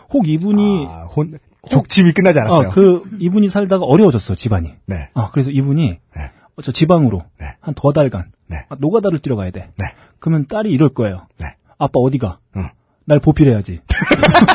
혹 0.09 0.27
이분이, 0.27 0.85
아, 0.89 1.03
혼, 1.03 1.39
족집이 1.69 2.11
끝나지 2.11 2.41
않았어요. 2.41 2.67
어, 2.67 2.71
그, 2.71 3.03
이분이 3.19 3.47
살다가 3.47 3.85
어려워졌어, 3.85 4.35
집안이. 4.35 4.73
네. 4.85 5.07
아, 5.13 5.29
그래서 5.31 5.51
이분이, 5.51 5.97
네. 6.17 6.21
어, 6.57 6.61
저 6.61 6.73
지방으로, 6.73 7.23
네. 7.39 7.45
한더 7.61 7.93
달간, 7.93 8.33
네. 8.47 8.65
아, 8.67 8.75
노가다를 8.77 9.19
뛰러 9.19 9.37
가야 9.37 9.51
돼. 9.51 9.69
네. 9.77 9.85
그러면 10.19 10.45
딸이 10.45 10.69
이럴 10.71 10.89
거예요. 10.89 11.25
네. 11.39 11.55
아빠 11.77 12.01
어디가? 12.01 12.39
응. 12.57 12.67
날 13.05 13.21
보필해야지. 13.21 13.79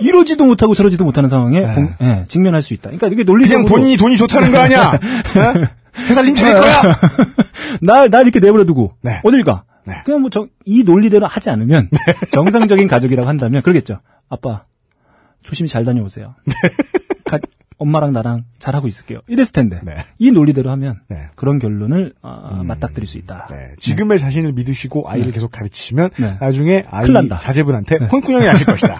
이러지도 0.00 0.44
못하고 0.46 0.74
저러지도 0.74 1.04
못하는 1.04 1.28
상황에 1.28 1.62
공- 1.62 1.94
예, 2.02 2.24
직면할 2.28 2.62
수 2.62 2.74
있다. 2.74 2.90
그러니까 2.90 3.08
이게 3.08 3.24
논리적으로 3.24 3.64
그냥 3.64 3.74
본인이 3.76 3.96
돈이 3.96 4.16
좋다는 4.16 4.52
거 4.52 4.58
아니야? 4.58 4.98
어? 5.96 6.02
회사 6.08 6.22
림쳐낼 6.22 6.54
거야? 6.54 6.82
날, 7.82 8.10
날 8.10 8.22
이렇게 8.22 8.40
내버려 8.40 8.64
두고 8.64 8.94
네. 9.02 9.20
어딜 9.24 9.42
가? 9.44 9.64
네. 9.86 9.94
그냥 10.04 10.20
뭐이 10.22 10.82
논리대로 10.84 11.26
하지 11.26 11.50
않으면 11.50 11.88
정상적인 12.32 12.88
가족이라고 12.88 13.28
한다면 13.28 13.62
그러겠죠. 13.62 14.00
아빠 14.28 14.64
조심히 15.42 15.68
잘 15.68 15.84
다녀오세요. 15.84 16.34
가- 17.24 17.38
엄마랑 17.78 18.12
나랑 18.12 18.44
잘하고 18.58 18.88
있을게요. 18.88 19.20
이랬을 19.26 19.52
텐데 19.52 19.80
네. 19.82 19.96
이 20.18 20.30
논리대로 20.30 20.70
하면 20.70 21.00
네. 21.08 21.28
그런 21.34 21.58
결론을 21.58 22.14
아, 22.22 22.62
맞닥뜨릴 22.64 23.06
수 23.06 23.18
있다. 23.18 23.48
네, 23.50 23.74
지금의 23.78 24.18
자신을 24.18 24.52
믿으시고 24.52 25.08
아이를 25.08 25.32
계속 25.32 25.50
가르치시면 25.52 26.10
네. 26.18 26.38
나중에 26.40 26.84
아이 26.90 27.08
난다. 27.10 27.38
네. 27.38 27.44
자제분한테 27.44 27.96
혼꾸녕이 28.06 28.46
나실 28.46 28.66
것이다. 28.66 28.98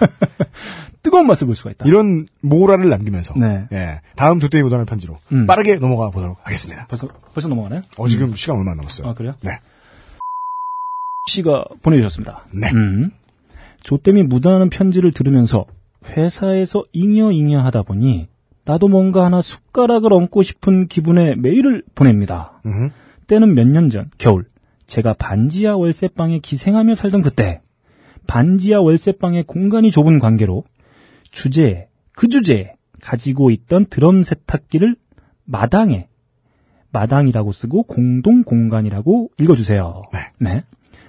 뜨거운 1.01 1.25
맛을 1.25 1.47
볼 1.47 1.55
수가 1.55 1.71
있다. 1.71 1.85
이런 1.87 2.27
모라를 2.41 2.89
남기면서 2.89 3.33
네. 3.37 3.67
예, 3.71 4.01
다음 4.15 4.39
조태희 4.39 4.61
무단의 4.61 4.85
편지로 4.85 5.17
음. 5.31 5.47
빠르게 5.47 5.77
넘어가 5.77 6.09
보도록 6.09 6.37
하겠습니다. 6.43 6.85
벌써 6.87 7.07
벌써 7.33 7.47
넘어가나요? 7.47 7.81
어 7.97 8.07
지금 8.09 8.35
시간 8.35 8.57
얼마 8.57 8.71
안 8.71 8.77
남았어요. 8.77 9.07
아 9.07 9.13
그래요? 9.13 9.35
네. 9.41 9.51
씨가 11.29 11.65
보내주셨습니다. 11.81 12.45
네. 12.53 12.71
음. 12.73 13.11
조땜이 13.83 14.23
묻어나는 14.23 14.69
편지를 14.69 15.11
들으면서 15.11 15.65
회사에서 16.09 16.83
잉여잉여 16.91 17.61
하다 17.61 17.83
보니 17.83 18.27
나도 18.67 18.89
뭔가 18.89 19.23
하나 19.23 19.41
숟가락을 19.41 20.11
얹고 20.11 20.41
싶은 20.43 20.87
기분에 20.87 21.35
메일을 21.35 21.83
보냅니다. 21.95 22.61
음. 22.65 22.89
때는 23.27 23.55
몇 23.55 23.65
년 23.67 23.89
전 23.89 24.11
겨울 24.17 24.45
제가 24.87 25.13
반지하 25.13 25.77
월세방에 25.77 26.39
기생하며 26.39 26.95
살던 26.95 27.21
그때 27.21 27.61
반지하 28.27 28.81
월세방의 28.81 29.43
공간이 29.43 29.89
좁은 29.89 30.19
관계로 30.19 30.65
주제에 31.31 31.87
그 32.13 32.27
주제에 32.27 32.73
가지고 33.01 33.51
있던 33.51 33.85
드럼 33.85 34.23
세탁기를 34.23 34.97
마당에 35.45 36.09
마당이라고 36.91 37.53
쓰고 37.53 37.83
공동 37.83 38.43
공간이라고 38.43 39.29
읽어주세요. 39.37 40.01
네. 40.39 40.63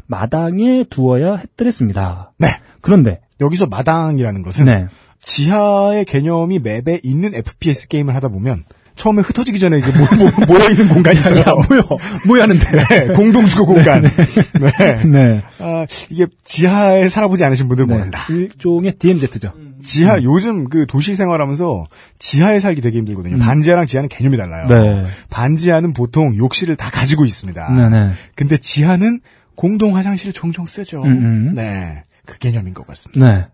마당에 0.06 0.84
두어야 0.88 1.34
했더랬습니다. 1.36 2.32
네. 2.38 2.48
그런데 2.82 3.20
여기서 3.40 3.66
마당이라는 3.66 4.42
것은 4.42 4.64
네, 4.66 4.86
지하의 5.20 6.04
개념이 6.04 6.60
맵에 6.60 7.00
있는 7.02 7.34
FPS 7.34 7.88
게임을 7.88 8.14
하다 8.14 8.28
보면 8.28 8.64
처음에 8.96 9.22
흩어지기 9.22 9.60
전에 9.60 9.78
이게 9.78 9.86
모, 9.92 10.58
여 10.58 10.70
있는 10.70 10.88
공간이 10.88 11.18
있어요. 11.20 11.44
모여 11.68 11.82
모여하는데 12.26 12.66
네, 12.88 13.06
공동주거 13.14 13.64
공간. 13.64 14.02
네. 14.02 15.02
네. 15.06 15.42
아, 15.60 15.86
이게 16.10 16.26
지하에 16.44 17.08
살아보지 17.08 17.44
않으신 17.44 17.68
분들 17.68 17.86
모른다. 17.86 18.26
일종의 18.28 18.94
DMZ죠. 18.98 19.52
지하 19.84 20.20
요즘 20.24 20.68
그 20.68 20.86
도시 20.86 21.14
생활하면서 21.14 21.84
지하에 22.18 22.58
살기 22.58 22.80
되게 22.80 22.98
힘들거든요. 22.98 23.38
반지하랑 23.38 23.86
지하는 23.86 24.08
개념이 24.08 24.36
달라요. 24.36 24.66
네. 24.66 25.06
반지하는 25.30 25.92
보통 25.92 26.36
욕실을 26.36 26.74
다 26.74 26.90
가지고 26.90 27.24
있습니다. 27.24 27.72
네네. 27.72 28.10
근데 28.34 28.58
지하는 28.58 29.20
공동 29.54 29.96
화장실을 29.96 30.32
종종 30.32 30.66
쓰죠. 30.66 31.02
음, 31.04 31.10
음. 31.10 31.52
네. 31.54 32.02
그 32.26 32.36
개념인 32.38 32.74
것 32.74 32.86
같습니다. 32.88 33.24
네. 33.24 33.46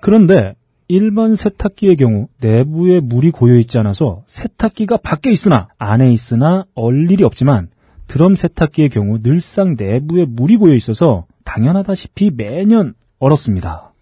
그런데 0.00 0.54
일반 0.88 1.34
세탁기의 1.34 1.96
경우 1.96 2.28
내부에 2.40 3.00
물이 3.00 3.30
고여 3.30 3.56
있지 3.58 3.78
않아서 3.78 4.24
세탁기가 4.26 4.98
밖에 4.98 5.30
있으나 5.30 5.68
안에 5.78 6.12
있으나 6.12 6.64
얼 6.74 7.10
일이 7.10 7.24
없지만 7.24 7.68
드럼 8.06 8.36
세탁기의 8.36 8.90
경우 8.90 9.22
늘상 9.22 9.76
내부에 9.78 10.24
물이 10.26 10.56
고여 10.56 10.74
있어서 10.74 11.26
당연하다시피 11.44 12.32
매년 12.36 12.94
얼었습니다. 13.18 13.92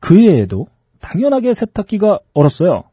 그 0.00 0.18
해에도 0.18 0.66
당연하게 1.00 1.54
세탁기가 1.54 2.20
얼었어요. 2.32 2.84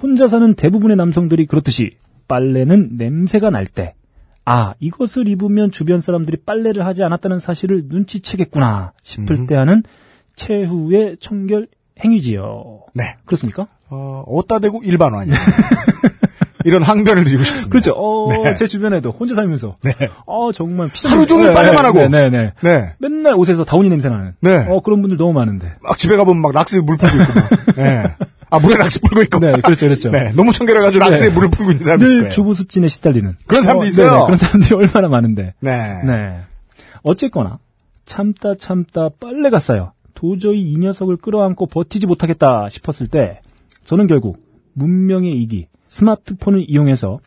혼자 0.00 0.28
사는 0.28 0.54
대부분의 0.54 0.96
남성들이 0.96 1.46
그렇듯이 1.46 1.96
빨래는 2.28 2.90
냄새가 2.98 3.50
날 3.50 3.66
때, 3.66 3.94
아, 4.44 4.74
이것을 4.78 5.28
입으면 5.28 5.70
주변 5.70 6.00
사람들이 6.00 6.38
빨래를 6.46 6.86
하지 6.86 7.02
않았다는 7.02 7.38
사실을 7.38 7.84
눈치채겠구나 7.86 8.92
싶을 9.02 9.40
음. 9.40 9.46
때 9.46 9.56
하는 9.56 9.82
최후의 10.36 11.16
청결 11.20 11.66
행위지요. 12.04 12.80
네. 12.94 13.16
그렇습니까? 13.24 13.66
어, 13.90 14.24
어따 14.26 14.58
대고 14.58 14.82
일반화냐. 14.84 15.34
이런 16.64 16.82
항변을 16.82 17.24
드리고 17.24 17.44
싶습니다. 17.44 17.70
그렇죠. 17.70 17.92
어, 17.92 18.30
네. 18.44 18.54
제 18.56 18.66
주변에도 18.66 19.10
혼자 19.10 19.34
살면서, 19.34 19.76
네. 19.82 19.94
어, 20.26 20.52
정말 20.52 20.88
피자 20.92 21.08
하루 21.08 21.26
종일 21.26 21.54
빨래만 21.54 21.84
하고. 21.84 22.00
네, 22.08 22.08
네, 22.08 22.30
네. 22.30 22.52
네. 22.60 22.94
맨날 22.98 23.34
옷에서 23.34 23.64
다운이 23.64 23.88
냄새 23.88 24.08
나는. 24.08 24.34
네. 24.40 24.66
어, 24.68 24.80
그런 24.80 25.00
분들 25.00 25.16
너무 25.16 25.32
많은데. 25.32 25.74
막 25.82 25.96
집에 25.96 26.16
가보면 26.16 26.42
막 26.42 26.52
락스에 26.52 26.80
물 26.80 26.96
풀고 26.96 27.16
있고 27.16 27.32
막. 27.40 27.48
네. 27.76 28.02
아, 28.50 28.58
물에 28.58 28.76
락스 28.76 29.00
풀고 29.00 29.22
있고. 29.22 29.38
네, 29.38 29.52
그렇죠, 29.62 29.86
그렇죠. 29.86 30.10
네. 30.10 30.32
너무 30.34 30.52
청결해가지고 30.52 31.04
락스에 31.04 31.28
네. 31.28 31.34
물을 31.34 31.48
풀고 31.50 31.70
있는 31.70 31.84
사람이 31.84 32.04
있을 32.04 32.22
늘. 32.22 32.30
주부습진에 32.30 32.88
시달리는. 32.88 33.36
그런 33.46 33.62
사람도 33.62 33.84
어, 33.84 33.86
있어요. 33.86 34.10
네네, 34.10 34.24
그런 34.24 34.36
사람들이 34.36 34.74
얼마나 34.74 35.08
많은데. 35.08 35.54
네. 35.60 36.02
네. 36.04 36.40
어쨌거나 37.02 37.58
참다 38.04 38.56
참다 38.56 39.10
빨래가 39.20 39.58
쌓여 39.58 39.92
도저히 40.18 40.60
이 40.72 40.76
녀석을 40.78 41.16
끌어안고 41.18 41.66
버티지 41.66 42.08
못하겠다 42.08 42.68
싶었을 42.70 43.06
때 43.06 43.40
저는 43.84 44.08
결국 44.08 44.42
문명의 44.72 45.40
이기 45.40 45.68
스마트폰을 45.86 46.64
이용해서 46.68 47.18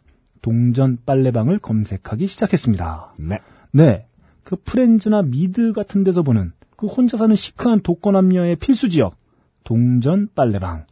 동전 0.41 0.97
빨래방을 1.05 1.59
검색하기 1.59 2.27
시작했습니다. 2.27 3.15
네. 3.19 3.39
네. 3.71 4.07
그 4.43 4.57
Friends나 4.57 5.21
미드 5.21 5.71
같은 5.71 6.03
데서 6.03 6.21
보는 6.21 6.51
그 6.75 6.87
혼자 6.87 7.15
사는 7.15 7.33
시크한 7.33 7.79
독거남녀의 7.79 8.57
필수 8.57 8.89
지역 8.89 9.15
동전 9.63 10.27
빨래방. 10.35 10.83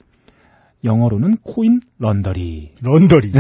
영어로는 0.86 1.40
coin 1.44 1.82
laundry. 1.98 2.76
Laundry. 2.82 3.34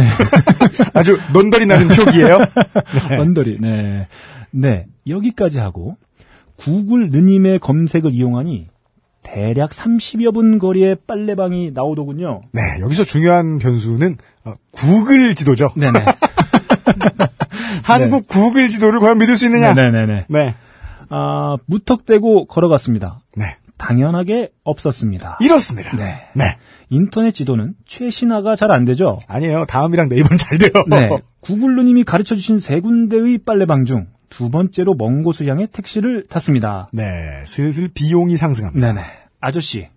아주 0.93 1.18
넌더리 1.34 1.65
나는 1.66 1.88
표기예요. 1.88 2.39
Laundry. 3.17 3.55
네. 3.62 4.10
네. 4.51 4.88
여기까지 5.07 5.60
하고 5.60 5.95
구글 6.60 7.10
느님의 7.10 7.60
검색을 7.60 8.14
이용하니 8.14 8.68
대략 9.24 9.72
30여 9.72 10.34
분 10.34 10.60
거리의 10.60 10.97
빨래방이 11.07 11.72
나오더군요. 11.74 12.41
네. 12.51 12.62
여기서 12.82 13.03
중요한 13.03 13.60
변수는 13.60 14.18
어, 14.45 14.53
구글 14.72 15.36
지도죠. 15.36 15.72
네네. 15.76 16.03
한국 17.84 18.28
구글 18.28 18.70
지도를 18.70 18.99
과연 18.99 19.18
믿을 19.18 19.38
수 19.38 19.45
있느냐? 19.45 19.74
네네네. 19.74 20.26
네. 20.30 20.55
아, 21.10 21.57
무턱대고 21.66 22.45
걸어갔습니다. 22.45 23.22
네. 23.36 23.55
당연하게 23.78 24.49
없었습니다. 24.64 25.38
이렇습니다. 25.41 25.95
네. 25.95 26.28
네. 26.34 26.57
인터넷 26.89 27.32
지도는 27.32 27.76
최신화가 27.86 28.55
잘 28.55 28.72
안 28.72 28.84
되죠. 28.84 29.20
아니에요. 29.28 29.66
다음이랑 29.66 30.10
네이버는 30.10 30.38
잘 30.38 30.57
돼요. 30.57 30.72
네. 30.89 31.10
구글루님이 31.41 32.03
가르쳐 32.03 32.36
주신 32.36 32.60
세 32.60 32.80
군데의 32.82 33.38
빨래방 33.39 33.86
중 33.86 34.07
두 34.30 34.49
번째로 34.49 34.93
먼 34.95 35.23
곳을 35.23 35.47
향해 35.47 35.67
택시를 35.71 36.27
탔습니다. 36.27 36.89
네. 36.93 37.43
슬슬 37.45 37.88
비용이 37.88 38.38
상승합니다. 38.38 38.93
네네. 38.93 39.05
아저씨, 39.39 39.88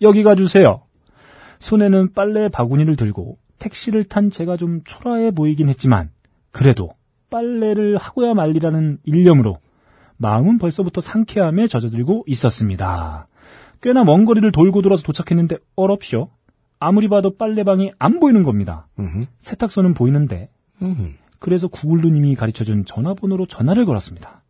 여기 0.00 0.22
가주세요. 0.22 0.82
손에는 1.58 2.12
빨래 2.12 2.48
바구니를 2.48 2.96
들고 2.96 3.34
택시를 3.58 4.04
탄 4.04 4.30
제가 4.30 4.56
좀 4.56 4.82
초라해 4.84 5.30
보이긴 5.30 5.68
했지만, 5.68 6.10
그래도 6.50 6.90
빨래를 7.30 7.96
하고야 7.96 8.34
말리라는 8.34 8.98
일념으로 9.04 9.56
마음은 10.16 10.58
벌써부터 10.58 11.00
상쾌함에 11.00 11.66
젖어들고 11.66 12.24
있었습니다. 12.26 13.26
꽤나 13.82 14.04
먼 14.04 14.24
거리를 14.24 14.50
돌고 14.52 14.82
돌아서 14.82 15.02
도착했는데 15.02 15.56
어럽쇼. 15.76 16.26
아무리 16.78 17.08
봐도 17.08 17.36
빨래방이 17.36 17.92
안 17.98 18.20
보이는 18.20 18.42
겁니다. 18.42 18.86
음흠. 18.98 19.26
세탁소는 19.38 19.94
보이는데 19.94 20.46
음흠. 20.82 21.14
그래서 21.38 21.68
구글루님이 21.68 22.34
가르쳐준 22.34 22.84
전화번호로 22.84 23.46
전화를 23.46 23.84
걸었습니다. 23.84 24.42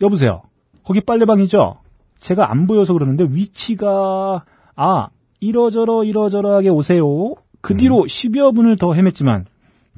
여보세요. 0.00 0.42
거기 0.84 1.00
빨래방이죠? 1.00 1.80
제가 2.18 2.50
안 2.50 2.66
보여서 2.66 2.92
그러는데 2.92 3.26
위치가 3.30 4.40
아 4.74 5.08
이러저러 5.40 6.04
이러저러하게 6.04 6.68
오세요. 6.70 7.34
그 7.60 7.76
뒤로 7.76 8.04
10여 8.04 8.54
분을 8.54 8.76
더 8.76 8.88
헤맸지만 8.92 9.44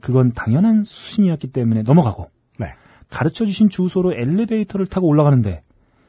그건 0.01 0.33
당연한 0.33 0.85
수신이었기 0.85 1.49
때문에 1.49 1.83
넘어가고 1.83 2.29
네. 2.59 2.67
가르쳐주신 3.11 3.69
주소로 3.69 4.15
엘리베이터를 4.15 4.87
타고 4.87 5.07
올라가는데 5.07 5.63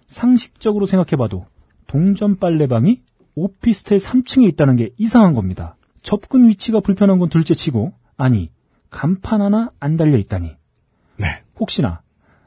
상식적으로 0.07 0.86
생각해봐도 0.86 1.43
동전 1.88 2.38
빨래방이 2.38 3.01
오피스텔 3.36 3.97
3층에 3.97 4.47
있다는 4.49 4.75
게 4.75 4.89
이상한 4.97 5.34
겁니다. 5.34 5.75
접근 6.01 6.47
위치가 6.47 6.79
불편한 6.79 7.19
건 7.19 7.29
둘째치고 7.29 7.91
아니 8.17 8.49
간판 8.92 9.42
하나 9.42 9.72
안 9.80 9.98
달려 9.98 10.18
있다니 10.18 10.56
네. 11.18 11.26
혹시나 11.60 12.02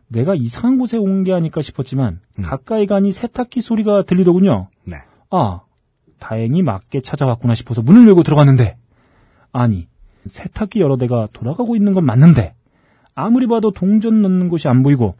내가 0.06 0.34
이상한 0.36 0.78
곳에 0.78 0.96
온 0.96 1.24
게 1.24 1.32
아닐까 1.32 1.62
싶었지만 1.62 2.20
가까이 2.42 2.86
가니 2.86 3.10
세탁기 3.10 3.60
소리가 3.60 4.02
들리더군요. 4.02 4.68
네. 4.84 4.96
아 5.30 5.62
다행히 6.20 6.62
맞게 6.62 7.00
찾아왔구나 7.00 7.54
싶어서 7.56 7.82
문을 7.82 8.06
열고 8.06 8.22
들어갔는데 8.22 8.76
아니 9.52 9.88
세탁기 10.26 10.80
여러 10.80 10.96
대가 10.96 11.26
돌아가고 11.32 11.74
있는 11.76 11.94
건 11.94 12.04
맞는데 12.04 12.54
아무리 13.14 13.46
봐도 13.46 13.70
동전 13.70 14.22
넣는 14.22 14.48
곳이 14.48 14.68
안 14.68 14.82
보이고 14.82 15.14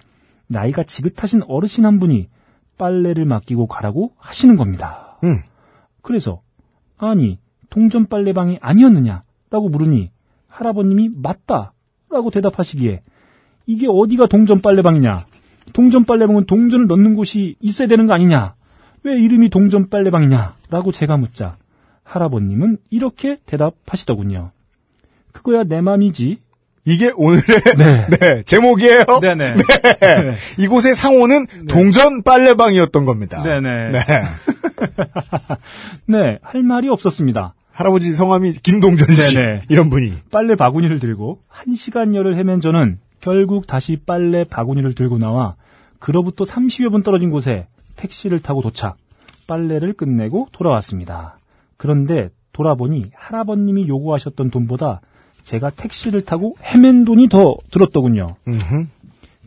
나이가 0.47 0.83
지긋하신 0.83 1.43
어르신 1.49 1.87
한 1.87 1.99
분이 1.99 2.29
빨래를 2.77 3.25
맡기고 3.25 3.67
가라고 3.67 4.13
하시는 4.19 4.57
겁니다. 4.57 5.19
음. 5.25 5.39
그래서 6.03 6.43
아니 6.99 7.39
동전 7.71 8.07
빨래방이 8.07 8.59
아니었느냐라고 8.61 9.69
물으니 9.71 10.11
할아버님이 10.55 11.11
맞다라고 11.17 12.31
대답하시기에 12.33 13.01
이게 13.67 13.87
어디가 13.89 14.27
동전 14.27 14.61
빨래방이냐? 14.61 15.25
동전 15.73 16.05
빨래방은 16.05 16.45
동전을 16.47 16.87
넣는 16.87 17.15
곳이 17.15 17.57
있어야 17.61 17.89
되는 17.89 18.07
거 18.07 18.15
아니냐? 18.15 18.55
왜 19.03 19.19
이름이 19.19 19.49
동전 19.51 19.91
빨래방이냐? 19.91 20.55
라고 20.71 20.93
제가 20.93 21.17
묻자 21.17 21.57
할아버님은 22.05 22.79
이렇게 22.91 23.39
대답하시더군요. 23.47 24.51
그거야 25.33 25.65
내 25.65 25.81
맘이지. 25.81 26.39
이게 26.85 27.11
오늘의 27.17 27.43
네. 27.77 28.07
네, 28.21 28.43
제목이에요. 28.45 29.05
네네. 29.21 29.55
네. 29.55 30.35
이곳의 30.59 30.95
상호는 30.95 31.47
동전 31.69 32.23
빨래방이었던 32.23 33.05
겁니다. 33.05 33.43
네네. 33.43 33.91
네. 33.91 34.01
네, 36.07 36.39
할 36.43 36.63
말이 36.63 36.89
없었습니다. 36.89 37.55
할아버지 37.75 38.15
성함이 38.15 38.53
김동전 38.63 39.11
씨 39.11 39.35
네네. 39.35 39.63
이런 39.69 39.91
분이 39.91 40.15
빨래 40.31 40.55
바구니를 40.55 41.01
들고 41.01 41.41
한 41.49 41.75
시간여를 41.75 42.37
헤맨 42.37 42.61
저는 42.61 43.01
결국 43.21 43.67
다시 43.67 43.97
빨래 43.97 44.45
바구니를 44.45 44.95
들고 44.95 45.19
나와 45.19 45.57
그로부터 45.99 46.45
30여 46.45 46.93
분 46.93 47.03
떨어진 47.03 47.31
곳에 47.31 47.67
택시를 47.97 48.41
타고 48.41 48.63
도착, 48.63 48.97
빨래를 49.49 49.95
끝내고 49.95 50.49
돌아왔습니다. 50.53 51.37
그런데 51.77 52.31
돌아보니 52.53 53.11
할아버님이 53.15 53.89
요구하셨던 53.89 54.51
돈보다 54.51 55.01
제가 55.43 55.71
택시를 55.71 56.21
타고 56.21 56.57
헤맨 56.63 57.05
돈이 57.05 57.29
더 57.29 57.57
들었더군요. 57.71 58.37
음흠. 58.47 58.87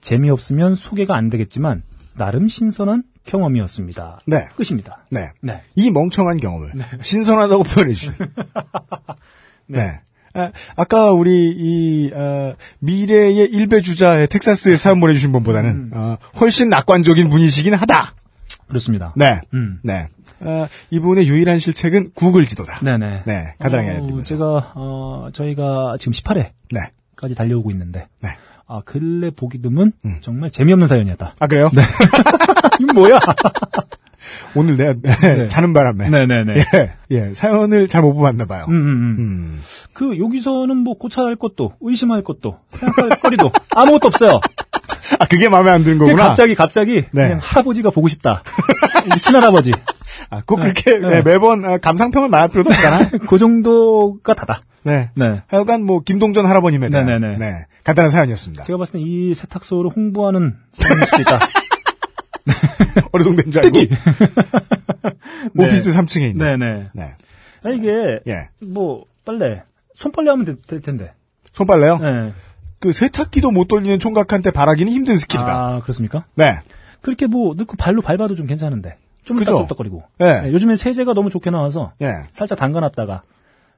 재미없으면 0.01 0.75
소개가 0.75 1.15
안 1.15 1.29
되겠지만 1.29 1.81
나름 2.17 2.49
신선한 2.49 3.03
경험이었습니다. 3.27 4.21
네. 4.25 4.47
끝입니다. 4.55 5.05
네. 5.11 5.29
네. 5.41 5.61
이 5.75 5.91
멍청한 5.91 6.37
경험을 6.37 6.71
신선하다고 7.01 7.63
표현해 7.63 7.93
주신. 7.93 8.13
네. 9.67 9.99
아, 10.33 10.51
아까 10.75 11.11
우리 11.11 11.51
이 11.55 12.11
어, 12.13 12.55
미래의 12.79 13.37
일배 13.51 13.81
주자의 13.81 14.27
텍사스에 14.27 14.77
사연 14.77 14.99
보내주신 14.99 15.31
분보다는 15.31 15.91
어, 15.93 16.17
훨씬 16.39 16.69
낙관적인 16.69 17.29
분이시긴 17.29 17.73
하다. 17.73 18.15
그렇습니다. 18.67 19.13
네. 19.15 19.39
음. 19.53 19.79
네. 19.83 20.07
아, 20.41 20.67
이분의 20.91 21.27
유일한 21.27 21.57
실책은 21.57 22.11
구글 22.13 22.45
지도다. 22.45 22.79
네네. 22.83 23.23
네. 23.25 23.55
가자랑이 23.59 23.87
어, 23.87 23.91
알려드리면서. 23.91 24.23
제가, 24.23 24.73
어, 24.75 25.29
저희가 25.33 25.95
지금 25.99 26.13
18회 26.13 26.51
까지 27.15 27.33
네. 27.33 27.37
달려오고 27.37 27.71
있는데, 27.71 28.07
네. 28.21 28.29
아, 28.67 28.81
근래 28.85 29.31
보기 29.31 29.61
드문 29.61 29.93
음. 30.05 30.17
정말 30.21 30.51
재미없는 30.51 30.87
사연이었다. 30.87 31.35
아, 31.39 31.47
그래요? 31.47 31.71
이거 32.79 32.93
뭐야? 32.93 33.19
오늘 34.55 34.75
내가 34.77 34.93
네. 35.01 35.47
자는 35.47 35.73
바람에. 35.73 36.09
네네네. 36.09 36.55
예, 36.75 36.93
예, 37.11 37.33
사연을 37.33 37.87
잘못 37.87 38.15
봤나 38.19 38.45
봐요. 38.45 38.65
음, 38.67 38.73
음, 38.73 38.87
음. 38.87 39.15
음. 39.19 39.61
그, 39.93 40.19
여기서는 40.19 40.75
뭐 40.77 40.97
고찰할 40.97 41.35
것도, 41.35 41.73
의심할 41.81 42.23
것도, 42.23 42.57
생각할 42.69 43.09
거리도 43.21 43.51
아무것도 43.75 44.07
없어요. 44.09 44.39
아, 45.19 45.25
그게 45.27 45.47
마음에 45.49 45.69
안 45.69 45.83
드는 45.83 45.97
거구나. 45.97 46.27
갑자기, 46.27 46.55
갑자기, 46.55 46.95
네. 47.11 47.27
그냥 47.27 47.39
할아버지가 47.41 47.91
보고 47.91 48.07
싶다. 48.07 48.43
친할아버지. 49.21 49.71
아, 50.29 50.41
꼭 50.45 50.57
그렇게 50.59 50.99
네. 50.99 51.09
네, 51.09 51.21
매번 51.21 51.63
아, 51.63 51.77
감상평을 51.77 52.27
말할 52.29 52.49
필요도 52.49 52.69
없잖아. 52.71 53.09
그 53.27 53.37
정도가 53.37 54.33
다다. 54.33 54.63
네. 54.83 55.09
네. 55.15 55.41
하여간 55.47 55.83
뭐 55.83 56.01
김동전 56.01 56.45
할아버님에 56.45 56.89
대한 56.89 57.05
네네네. 57.05 57.37
네, 57.37 57.65
간단한 57.83 58.09
사연이었습니다. 58.09 58.63
제가 58.63 58.77
봤을 58.77 58.93
때 58.93 58.99
이 58.99 59.33
세탁소를 59.33 59.91
홍보하는 59.95 60.55
사람일 60.73 61.05
수도 61.05 61.21
있다. 61.21 61.39
어느 63.11 63.23
동네인 63.23 63.51
줄 63.51 63.65
알고. 63.65 63.79
네. 65.53 65.65
오피스 65.65 65.91
3층에 65.91 66.31
있는. 66.31 66.59
네네. 66.59 66.89
네. 66.93 67.11
아, 67.63 67.69
이게, 67.69 68.19
예. 68.27 68.49
뭐, 68.59 69.05
빨래. 69.25 69.63
손빨래 69.95 70.29
하면 70.29 70.45
될, 70.45 70.55
될 70.61 70.81
텐데. 70.81 71.13
손빨래요? 71.53 71.97
네. 71.97 72.33
그 72.79 72.93
세탁기도 72.93 73.51
못 73.51 73.67
돌리는 73.67 73.99
총각한테 73.99 74.51
바라기는 74.51 74.91
힘든 74.91 75.17
스킬이다. 75.17 75.47
아, 75.47 75.79
그렇습니까? 75.81 76.25
네. 76.35 76.59
그렇게 77.01 77.27
뭐, 77.27 77.55
넣고 77.55 77.75
발로 77.77 78.01
밟아도 78.01 78.35
좀 78.35 78.45
괜찮은데. 78.45 78.97
좀 79.23 79.37
그죠? 79.37 79.57
딱딱거리고. 79.57 80.03
네. 80.19 80.43
네, 80.43 80.51
요즘엔 80.53 80.77
세제가 80.77 81.13
너무 81.13 81.29
좋게 81.29 81.49
나와서 81.49 81.91
예. 82.01 82.13
살짝 82.31 82.57
담가놨다가 82.57 83.23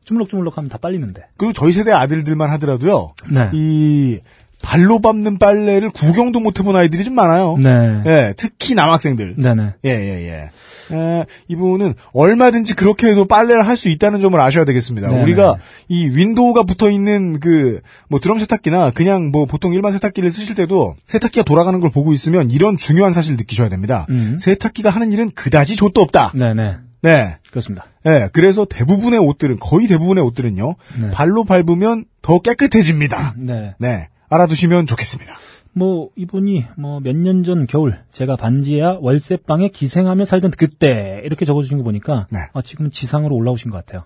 주물럭주물럭 0.03 0.57
하면 0.57 0.70
다 0.70 0.78
빨리는데. 0.78 1.28
그리고 1.38 1.53
저희 1.53 1.72
세대 1.72 1.91
아들들만 1.91 2.49
하더라도요. 2.51 3.13
네. 3.32 3.49
이 3.53 4.20
발로 4.62 4.99
밟는 4.99 5.39
빨래를 5.39 5.89
구경도 5.89 6.39
못 6.39 6.60
해본 6.60 6.76
아이들이 6.76 7.03
좀 7.03 7.16
많아요. 7.16 7.57
네. 7.57 7.70
예, 8.05 8.34
특히 8.36 8.76
남학생들. 8.76 9.36
네네. 9.38 9.74
예, 9.86 9.89
예, 9.89 10.28
예. 10.30 10.95
에, 10.95 11.26
이분은 11.47 11.93
얼마든지 12.14 12.74
그렇게 12.74 13.07
해도 13.07 13.26
빨래를 13.26 13.68
할 13.68 13.80
수 13.80 13.88
있다는 13.89 14.20
점을 14.20 14.38
아셔야 14.39 14.66
되겠습니다. 14.66 15.07
네네. 15.07 15.24
우리가 15.24 15.55
이 15.88 16.10
윈도우가 16.10 16.64
붙어 16.64 16.89
있는 16.89 17.39
그, 17.39 17.80
뭐 18.10 18.20
드럼 18.20 18.39
세탁기나 18.39 18.91
그냥 18.91 19.32
뭐 19.32 19.45
보통 19.45 19.74
일반 19.74 19.93
세탁기를 19.93 20.30
쓰실 20.32 20.55
때도 20.55 20.95
세탁기가 21.07 21.43
돌아가는 21.43 21.80
걸 21.80 21.89
보고 21.91 22.12
있으면 22.12 22.51
이런 22.51 22.76
중요한 22.76 23.14
사실을 23.14 23.38
느끼셔야 23.38 23.70
됩니다. 23.70 24.05
음. 24.10 24.38
세탁기가 24.39 24.89
하는 24.89 25.14
일은 25.14 25.32
그다지 25.32 25.78
좆도 25.78 26.01
없다. 26.01 26.34
네네. 26.36 26.78
네. 27.01 27.38
그렇습니다. 27.49 27.86
예, 28.05 28.28
그래서 28.34 28.66
대부분의 28.66 29.20
옷들은, 29.20 29.57
거의 29.62 29.88
대부분의 29.88 30.22
옷들은요, 30.26 30.76
네. 31.01 31.12
발로 31.12 31.45
밟으면 31.45 32.03
더 32.22 32.39
깨끗해집니다. 32.39 33.36
네. 33.38 33.74
네. 33.80 34.10
알아두시면 34.30 34.88
좋겠습니다. 34.88 35.34
뭐, 35.73 36.09
이분이, 36.15 36.65
뭐, 36.77 36.99
몇 36.99 37.15
년 37.15 37.43
전 37.43 37.67
겨울, 37.67 37.99
제가 38.11 38.36
반지하 38.36 38.97
월세방에 39.01 39.69
기생하며 39.69 40.25
살던 40.25 40.51
그때, 40.51 41.21
이렇게 41.23 41.45
적어주신 41.45 41.77
거 41.77 41.84
보니까, 41.84 42.27
네. 42.32 42.39
아, 42.53 42.61
지금 42.61 42.89
지상으로 42.89 43.36
올라오신 43.36 43.69
것 43.71 43.77
같아요. 43.77 44.05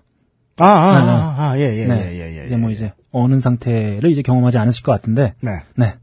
아, 0.58 0.66
아, 0.66 1.00
네, 1.00 1.06
네. 1.06 1.10
아, 1.10 1.34
아, 1.38 1.58
예, 1.58 1.62
예, 1.62 1.86
네. 1.86 2.12
예, 2.12 2.18
예, 2.36 2.40
예. 2.42 2.46
이제 2.46 2.56
뭐, 2.56 2.70
이제, 2.70 2.92
어느 3.12 3.40
상태를 3.40 4.10
이제 4.10 4.22
경험하지 4.22 4.58
않으실 4.58 4.82
것 4.82 4.92
같은데, 4.92 5.34
네. 5.40 5.50
네. 5.76 5.94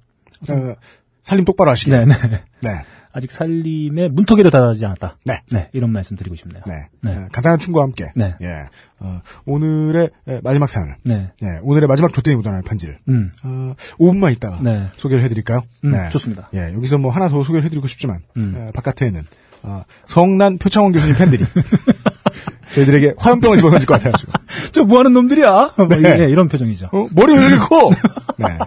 어, 0.49 0.76
살림 1.24 1.45
똑바로 1.45 1.69
하시길. 1.72 1.93
네, 1.93 2.05
네. 2.05 2.15
네. 2.61 2.69
아직 3.14 3.32
살림의 3.32 4.09
문턱에도 4.09 4.49
다다르지 4.49 4.86
않았다. 4.86 5.18
네. 5.26 5.41
네, 5.51 5.70
이런 5.74 5.91
말씀 5.91 6.16
드리고 6.16 6.36
싶네요. 6.36 6.64
네. 6.66 6.88
네. 7.01 7.12
어, 7.12 7.28
간단한 7.32 7.59
충고와 7.59 7.84
함께. 7.86 8.12
네. 8.16 8.36
예. 8.41 8.66
어, 8.99 9.22
오늘의 9.45 10.09
예, 10.28 10.39
마지막 10.43 10.70
사연을. 10.70 10.95
네. 11.03 11.32
예, 11.43 11.47
오늘의 11.64 11.88
마지막 11.88 12.14
조땡이 12.14 12.36
묻어나는 12.36 12.64
편지를. 12.64 12.99
음, 13.09 13.32
어, 13.43 13.74
5분만 13.99 14.32
있다가 14.34 14.59
네. 14.62 14.88
소개를 14.97 15.24
해드릴까요? 15.24 15.64
음, 15.84 15.93
좋습니다. 16.12 16.49
예, 16.53 16.74
여기서 16.74 16.97
뭐 16.97 17.12
하나 17.12 17.30
더 17.30 17.43
소개를 17.43 17.66
해드리고 17.66 17.88
싶지만 17.88 18.20
음. 18.38 18.68
예, 18.68 18.72
바깥에는 18.72 19.24
어, 19.64 19.84
성난 20.05 20.57
표창원 20.57 20.91
교수님 20.91 21.16
팬들이 21.16 21.45
저희들에게 22.74 23.16
화염병을 23.18 23.57
집어던질 23.57 23.88
것 23.88 23.95
같아요. 23.95 24.14
지금. 24.18 24.34
저뭐 24.72 24.99
하는 24.99 25.14
놈들이야? 25.14 25.74
뭐, 25.78 25.88
네. 25.88 26.20
예, 26.20 26.30
이런 26.30 26.47
표정이죠. 26.47 26.89
어, 26.91 27.07
머리 27.12 27.34
왜 27.38 27.47
이렇게 27.47 27.57
커? 27.57 27.89
네. 28.38 28.57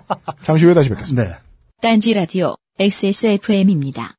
잠시 0.42 0.64
후에 0.64 0.74
다시 0.74 0.88
뵙겠습니다. 0.90 1.28
네. 1.28 1.36
딴지 1.80 2.12
라디오 2.14 2.56
XSFM입니다. 2.78 4.14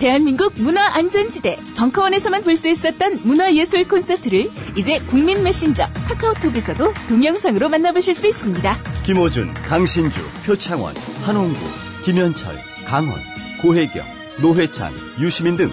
대한민국 0.00 0.54
문화 0.56 0.94
안전지대 0.94 1.58
벙커원에서만 1.76 2.42
볼 2.42 2.56
수 2.56 2.68
있었던 2.68 3.20
문화예술 3.22 3.86
콘서트를 3.86 4.50
이제 4.76 4.98
국민 5.08 5.42
메신저 5.42 5.86
카카오톡에서도 6.08 6.92
동영상으로 7.08 7.68
만나보실 7.68 8.14
수 8.14 8.26
있습니다. 8.26 8.76
김호준, 9.04 9.52
강신주, 9.54 10.20
표창원, 10.46 10.94
한홍구, 11.22 11.60
김현철, 12.04 12.54
강원, 12.86 13.14
고혜경, 13.60 14.02
노회찬, 14.40 14.92
유시민 15.20 15.56
등 15.56 15.70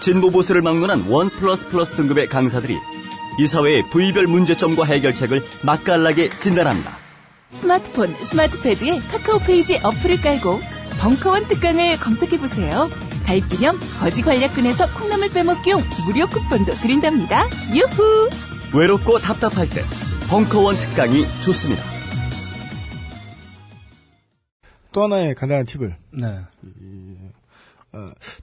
진보 0.00 0.30
보수를 0.30 0.62
막론한 0.62 1.06
one 1.08 1.28
plus 1.28 1.68
plus 1.68 1.94
등급의 1.96 2.28
강사들이 2.28 2.74
이 3.38 3.46
사회의 3.46 3.82
부위별 3.90 4.26
문제점과 4.26 4.84
해결책을 4.84 5.42
맛깔나게 5.62 6.30
진단합니다. 6.38 6.96
스마트폰, 7.52 8.14
스마트패드에 8.22 9.00
카카오 9.12 9.38
페이지 9.40 9.78
어플을 9.82 10.20
깔고 10.22 10.60
벙커원 11.00 11.46
특강을 11.48 11.96
검색해보세요. 11.96 12.88
가입 13.26 13.48
기념 13.48 13.76
거지 14.00 14.22
관략근에서 14.22 14.86
콩나물 14.98 15.30
빼먹기용 15.32 15.82
무료 16.06 16.26
쿠폰도 16.26 16.72
드린답니다. 16.72 17.44
유후! 17.74 18.28
외롭고 18.74 19.18
답답할 19.18 19.68
때 19.68 19.82
벙커원 20.30 20.76
특강이 20.76 21.24
좋습니다. 21.44 21.82
또 24.92 25.02
하나의 25.04 25.34
간단한 25.34 25.66
팁을 25.66 25.96
네. 26.12 26.40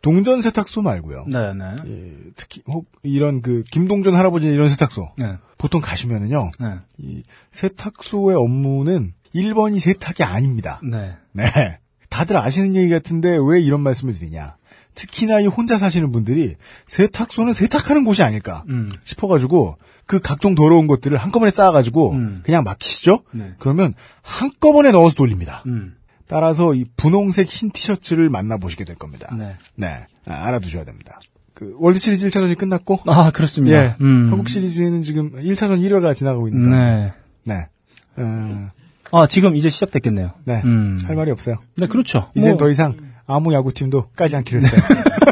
동전 0.02 0.42
세탁소 0.42 0.82
말고요. 0.82 1.26
네, 1.28 1.54
네. 1.54 1.76
예, 1.86 2.14
특히 2.36 2.62
혹 2.68 2.92
이런 3.04 3.42
그 3.42 3.64
김동전 3.64 4.16
할아버지 4.16 4.48
이런 4.48 4.70
세탁소 4.70 5.14
네. 5.18 5.38
보통 5.58 5.82
가시면은요. 5.82 6.52
네. 6.60 6.76
이 6.98 7.24
세탁소의 7.52 8.36
업무는 8.36 9.14
1번이 9.34 9.80
세탁이 9.80 10.28
아닙니다. 10.30 10.80
네. 10.84 11.16
네. 11.32 11.80
다들 12.14 12.38
아시는 12.38 12.76
얘기 12.76 12.90
같은데 12.90 13.40
왜 13.44 13.60
이런 13.60 13.82
말씀을 13.82 14.14
드리냐. 14.14 14.56
특히나 14.94 15.40
이 15.40 15.48
혼자 15.48 15.80
사시는 15.80 16.12
분들이 16.12 16.56
세탁소는 16.86 17.54
세탁하는 17.54 18.06
곳이 18.06 18.22
아닐까 18.22 18.64
음. 18.70 18.88
싶어가지고 19.04 19.78
그 20.06 20.20
각종 20.20 20.54
더러운 20.54 20.86
것들을 20.86 21.18
한꺼번에 21.18 21.50
쌓아가지고 21.50 22.12
음. 22.12 22.42
그냥 22.44 22.64
맡기시죠? 22.64 23.24
네. 23.32 23.54
그러면 23.58 23.96
한꺼번에 24.22 24.92
넣어서 24.92 25.16
돌립니다. 25.16 25.64
음. 25.66 25.96
따라서 26.28 26.76
이 26.76 26.86
분홍색 26.98 27.48
흰 27.48 27.72
티셔츠를 27.72 28.30
만나보시게 28.30 28.86
될 28.86 28.96
겁니다. 28.96 29.34
네. 29.36 29.58
네. 29.74 30.06
아, 30.28 30.48
알아두셔야 30.48 30.84
됩니다. 30.84 31.20
그 31.56 31.76
월드 31.80 31.98
시리즈 31.98 32.30
1차전이 32.30 32.56
끝났고 32.56 33.00
아, 33.08 33.32
그렇습니다. 33.32 33.76
예. 33.76 33.96
음. 34.02 34.30
한국 34.30 34.50
시리즈에는 34.50 35.02
지금 35.02 35.32
1차전 35.32 35.80
1회가 35.80 36.14
지나가고 36.14 36.48
있는 36.48 36.70
거 36.70 36.76
네. 36.76 37.14
네. 37.46 37.68
어, 38.18 38.68
아, 39.14 39.28
지금 39.28 39.56
이제 39.56 39.70
시작됐겠네요. 39.70 40.32
네. 40.44 40.64
음. 40.66 40.98
할 41.06 41.16
말이 41.16 41.30
없어요. 41.30 41.58
네, 41.78 41.86
그렇죠. 41.86 42.32
이젠 42.34 42.52
뭐, 42.52 42.58
더 42.58 42.70
이상 42.70 42.98
아무 43.28 43.54
야구팀도 43.54 44.10
까지 44.16 44.36
않기로 44.38 44.60
했어요. 44.60 44.82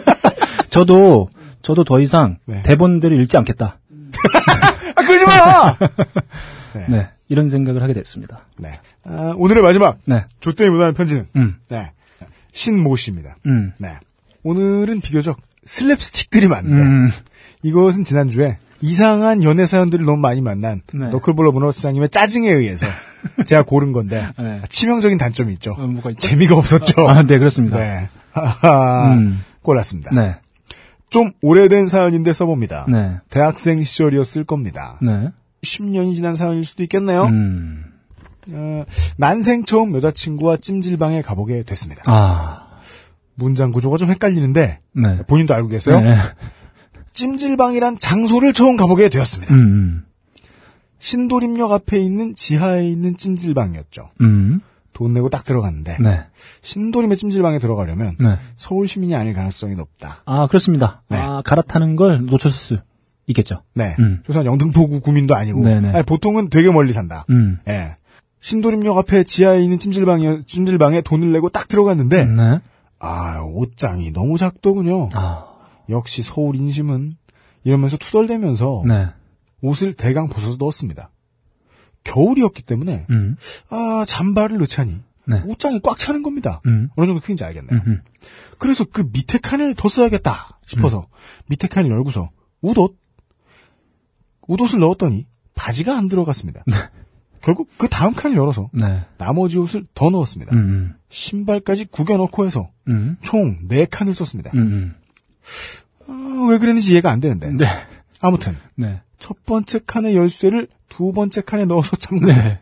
저도, 0.69 1.29
저도 1.63 1.83
더 1.83 1.99
이상 1.99 2.37
네. 2.45 2.61
대본대로 2.61 3.15
읽지 3.19 3.37
않겠다. 3.37 3.79
아, 4.95 5.01
그러지 5.01 5.25
마! 5.25 5.75
네. 6.89 7.09
이런 7.27 7.49
생각을 7.49 7.81
하게 7.81 7.93
됐습니다. 7.93 8.45
네. 8.59 8.69
아, 9.03 9.33
오늘의 9.35 9.63
마지막, 9.63 9.97
네. 10.05 10.25
조땡이 10.41 10.69
무단한 10.69 10.93
편지는, 10.93 11.25
음. 11.35 11.55
네. 11.67 11.91
신모 12.51 12.95
씨입니다. 12.97 13.37
음. 13.47 13.73
네. 13.79 13.97
오늘은 14.43 15.01
비교적 15.01 15.39
슬랩스틱들이 15.65 16.47
많은데, 16.47 16.81
음. 16.81 17.11
이것은 17.63 18.05
지난주에 18.05 18.59
이상한 18.81 19.43
연애 19.43 19.65
사연들을 19.65 20.05
너무 20.05 20.17
많이 20.17 20.41
만난 20.41 20.81
네. 20.93 21.09
너클볼러 21.09 21.51
문화시장님의 21.51 22.09
짜증에 22.09 22.51
의해서 22.51 22.85
제가 23.45 23.63
고른 23.63 23.91
건데, 23.91 24.27
네. 24.37 24.61
치명적인 24.69 25.17
단점이 25.17 25.53
있죠. 25.53 25.75
어? 25.77 26.11
재미가 26.15 26.55
없었죠. 26.55 27.07
아, 27.07 27.23
네, 27.23 27.37
그렇습니다. 27.37 27.77
네. 27.77 28.09
음. 29.15 29.43
골랐습니다. 29.61 30.11
네. 30.15 30.35
좀 31.09 31.31
오래된 31.41 31.87
사연인데 31.87 32.33
써봅니다. 32.33 32.85
네. 32.89 33.17
대학생 33.29 33.83
시절이었을 33.83 34.45
겁니다. 34.45 34.97
네. 35.01 35.29
10년이 35.63 36.15
지난 36.15 36.35
사연일 36.35 36.63
수도 36.63 36.83
있겠네요. 36.83 37.25
음. 37.25 37.83
어, 38.53 38.85
난생 39.17 39.65
처음 39.65 39.93
여자친구와 39.95 40.57
찜질방에 40.57 41.21
가보게 41.21 41.63
됐습니다. 41.63 42.03
아. 42.05 42.67
문장 43.35 43.71
구조가 43.71 43.97
좀 43.97 44.09
헷갈리는데 44.09 44.79
네. 44.93 45.17
본인도 45.27 45.53
알고 45.53 45.67
계세요? 45.67 45.99
네. 45.99 46.15
찜질방이란 47.13 47.97
장소를 47.99 48.53
처음 48.53 48.77
가보게 48.77 49.09
되었습니다. 49.09 49.53
음. 49.53 50.05
신도림역 51.01 51.71
앞에 51.71 51.99
있는 51.99 52.35
지하에 52.35 52.87
있는 52.87 53.17
찜질방이었죠. 53.17 54.11
음. 54.21 54.61
돈 54.93 55.13
내고 55.13 55.29
딱 55.29 55.43
들어갔는데 55.43 55.97
네. 55.99 56.25
신도림의 56.61 57.17
찜질방에 57.17 57.57
들어가려면 57.59 58.15
네. 58.19 58.37
서울 58.55 58.87
시민이 58.87 59.15
아닐 59.15 59.33
가능성이 59.33 59.75
높다. 59.75 60.21
아, 60.25 60.47
그렇습니다. 60.47 61.01
네. 61.09 61.17
아, 61.17 61.41
갈아타는 61.43 61.95
걸 61.95 62.25
놓쳤을 62.25 62.51
수 62.51 62.77
있겠죠. 63.25 63.63
네. 63.73 63.95
음. 63.99 64.21
조선 64.25 64.45
영등포구 64.45 64.99
구민도 65.01 65.35
아니고 65.35 65.63
네네. 65.63 65.89
아니, 65.89 66.03
보통은 66.03 66.49
되게 66.49 66.71
멀리 66.71 66.93
산다. 66.93 67.25
음. 67.31 67.57
예. 67.67 67.95
신도림역 68.41 68.97
앞에 68.97 69.23
지하에 69.23 69.61
있는 69.61 69.79
찜질방에 69.79 70.41
찜질방에 70.45 71.01
돈을 71.01 71.31
내고 71.31 71.49
딱 71.49 71.67
들어갔는데 71.67 72.25
네. 72.25 72.59
아 72.99 73.41
옷장이 73.41 74.11
너무 74.13 74.37
작더군요. 74.37 75.09
아, 75.13 75.45
역시 75.89 76.21
서울 76.21 76.55
인심은 76.55 77.11
이러면서 77.63 77.97
투덜대면서 77.97 78.83
네. 78.87 79.07
옷을 79.61 79.93
대강 79.93 80.29
벗어서 80.29 80.57
넣었습니다. 80.59 81.11
겨울이었기 82.03 82.63
때문에 82.63 83.05
음. 83.09 83.35
아 83.69 84.05
잠바를 84.07 84.57
넣자니 84.57 85.01
네. 85.25 85.41
옷장이 85.45 85.79
꽉 85.83 85.97
차는 85.97 86.23
겁니다. 86.23 86.61
음. 86.65 86.89
어느 86.95 87.05
정도 87.05 87.21
크긴지 87.21 87.43
알겠네요. 87.43 87.79
음. 87.79 87.83
음. 87.87 88.01
그래서 88.57 88.85
그 88.85 89.07
밑에 89.13 89.37
칸을 89.37 89.75
더 89.75 89.87
써야겠다 89.87 90.59
싶어서 90.65 91.07
밑에 91.47 91.67
칸을 91.67 91.91
열고서 91.91 92.31
웃옷 92.61 92.97
웃옷을 94.47 94.79
넣었더니 94.79 95.27
바지가 95.55 95.95
안 95.95 96.09
들어갔습니다. 96.09 96.63
결국 97.41 97.69
그 97.77 97.87
다음 97.87 98.13
칸을 98.13 98.37
열어서 98.37 98.69
네. 98.73 99.03
나머지 99.17 99.57
옷을 99.57 99.85
더 99.93 100.09
넣었습니다. 100.09 100.55
음. 100.55 100.95
신발까지 101.09 101.85
구겨넣고 101.85 102.45
해서 102.45 102.71
음. 102.87 103.17
총 103.21 103.67
4칸을 103.67 104.13
썼습니다. 104.13 104.51
음. 104.53 104.95
아, 106.07 106.47
왜 106.49 106.57
그랬는지 106.57 106.91
이해가 106.93 107.09
안 107.09 107.19
되는데. 107.19 107.49
네. 107.49 107.65
아무튼 108.19 108.55
네. 108.75 109.01
첫 109.21 109.45
번째 109.45 109.79
칸의 109.85 110.15
열쇠를 110.15 110.67
두 110.89 111.13
번째 111.13 111.41
칸에 111.41 111.65
넣어서 111.65 111.95
잠그고 111.95 112.33
네. 112.33 112.59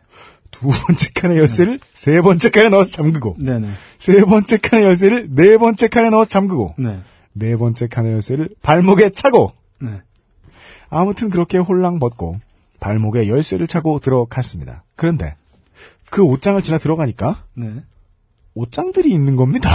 두 0.51 0.67
번째 0.67 1.09
칸의 1.15 1.37
열쇠를 1.37 1.79
세 1.93 2.21
번째 2.21 2.49
칸에 2.49 2.69
넣어서 2.69 2.91
잠그고 2.91 3.37
네. 3.39 3.59
네. 3.59 3.69
세 3.97 4.23
번째 4.25 4.57
칸의 4.57 4.85
열쇠를 4.85 5.29
네 5.33 5.57
번째 5.57 5.87
칸에 5.87 6.09
넣어서 6.09 6.29
잠그고 6.29 6.75
네. 6.77 6.99
네 7.33 7.55
번째 7.55 7.87
칸의 7.87 8.11
열쇠를 8.11 8.49
발목에 8.61 9.11
차고 9.11 9.53
네. 9.79 10.01
아무튼 10.89 11.29
그렇게 11.29 11.57
홀랑 11.57 11.99
벗고 11.99 12.39
발목에 12.79 13.29
열쇠를 13.29 13.67
차고 13.67 13.99
들어갔습니다. 13.99 14.83
그런데 14.95 15.35
그 16.09 16.23
옷장을 16.23 16.61
지나 16.61 16.77
들어가니까 16.77 17.41
네. 17.53 17.83
옷장들이 18.53 19.09
있는 19.11 19.37
겁니다. 19.37 19.69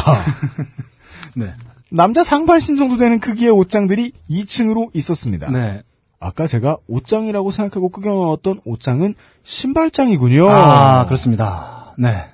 네. 1.35 1.55
남자 1.91 2.23
상반신 2.23 2.77
정도 2.77 2.99
되는 2.99 3.21
크기의 3.21 3.51
옷장들이 3.53 4.13
2층으로 4.29 4.91
있었습니다. 4.93 5.51
네. 5.51 5.83
아까 6.25 6.47
제가 6.47 6.79
옷장이라고 6.89 7.51
생각하고 7.51 7.91
끄겨넣었던 7.91 8.63
옷장은 8.65 9.15
신발장이군요. 9.43 10.49
아, 10.49 11.05
그렇습니다. 11.05 11.95
네. 11.99 12.25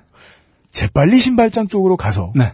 재빨리 0.71 1.19
신발장 1.19 1.67
쪽으로 1.67 1.97
가서 1.97 2.31
네. 2.33 2.53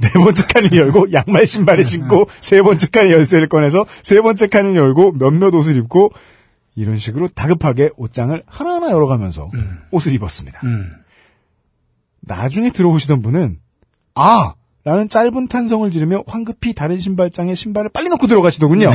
네 0.00 0.08
번째 0.08 0.44
칸을 0.44 0.72
열고 0.74 1.12
양말 1.12 1.44
신발을 1.44 1.84
신고 1.84 2.26
세 2.40 2.62
번째 2.62 2.86
칸의 2.86 3.12
열쇠를 3.12 3.48
꺼내서 3.48 3.84
세 4.02 4.22
번째 4.22 4.46
칸을 4.46 4.76
열고 4.76 5.12
몇몇 5.12 5.54
옷을 5.54 5.76
입고 5.76 6.10
이런 6.74 6.96
식으로 6.96 7.28
다급하게 7.28 7.90
옷장을 7.98 8.42
하나하나 8.46 8.90
열어가면서 8.90 9.50
옷을 9.90 10.14
입었습니다. 10.14 10.60
음. 10.64 10.90
나중에 12.20 12.70
들어오시던 12.70 13.20
분은 13.20 13.58
아! 14.14 14.54
라는 14.84 15.10
짧은 15.10 15.48
탄성을 15.48 15.90
지르며 15.90 16.24
황급히 16.26 16.72
다른 16.72 16.98
신발장에 16.98 17.54
신발을 17.54 17.90
빨리 17.90 18.08
넣고 18.08 18.26
들어가시더군요. 18.26 18.88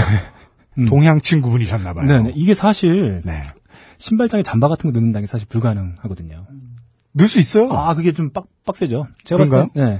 음. 0.78 0.86
동양 0.86 1.20
친구분이셨나봐요. 1.22 2.08
네. 2.08 2.22
네. 2.22 2.32
이게 2.36 2.54
사실 2.54 3.22
네. 3.26 3.44
신발장에 3.98 4.44
잠바 4.44 4.68
같은 4.68 4.92
거 4.92 5.00
넣는다는 5.00 5.24
게 5.26 5.28
사실 5.28 5.48
불가능하거든요. 5.48 6.46
넣을 7.14 7.28
수 7.30 7.40
있어요. 7.40 7.72
아, 7.72 7.94
그게 7.96 8.12
좀 8.12 8.32
빡, 8.32 8.46
빡세죠. 8.66 9.08
제가 9.24 9.44
그런가요? 9.44 9.68
봤을 9.68 9.74
때, 9.74 9.80
네. 9.82 10.00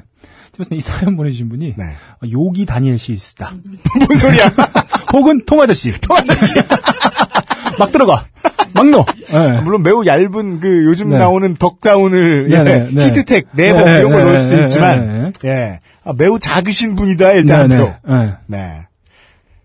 제가 0.52 0.58
봤을 0.58 0.70
때 0.72 0.76
이 0.78 0.82
사연 0.82 1.16
보내주신 1.16 1.48
분이, 1.50 1.76
네. 1.78 1.84
아, 1.86 2.28
요기 2.30 2.66
다니엘 2.66 2.98
씨스다. 2.98 3.54
뭔 4.08 4.18
소리야? 4.18 4.52
혹은 5.14 5.46
통아저씨. 5.46 5.94
통아저씨. 6.02 6.56
막 7.78 7.92
들어가. 7.92 8.26
막 8.74 8.90
넣어. 8.90 9.06
네. 9.32 9.62
물론 9.62 9.84
매우 9.84 10.06
얇은 10.06 10.60
그 10.60 10.86
요즘 10.86 11.10
네. 11.10 11.20
나오는 11.20 11.54
덕다운을 11.56 12.48
네, 12.50 12.56
예, 12.58 12.64
네, 12.64 12.90
네. 12.92 13.06
히트텍 13.08 13.48
네버 13.54 13.84
네, 13.84 14.00
이런 14.00 14.12
걸 14.12 14.20
네, 14.20 14.26
넣을 14.26 14.38
수도 14.42 14.56
네, 14.56 14.64
있지만 14.64 15.32
네, 15.42 15.50
예 15.50 15.80
아, 16.04 16.14
매우 16.18 16.40
작으신 16.40 16.96
분이다 16.96 17.32
일단 17.34 17.70
네, 17.70 17.78
표 17.78 17.94
네. 18.48 18.88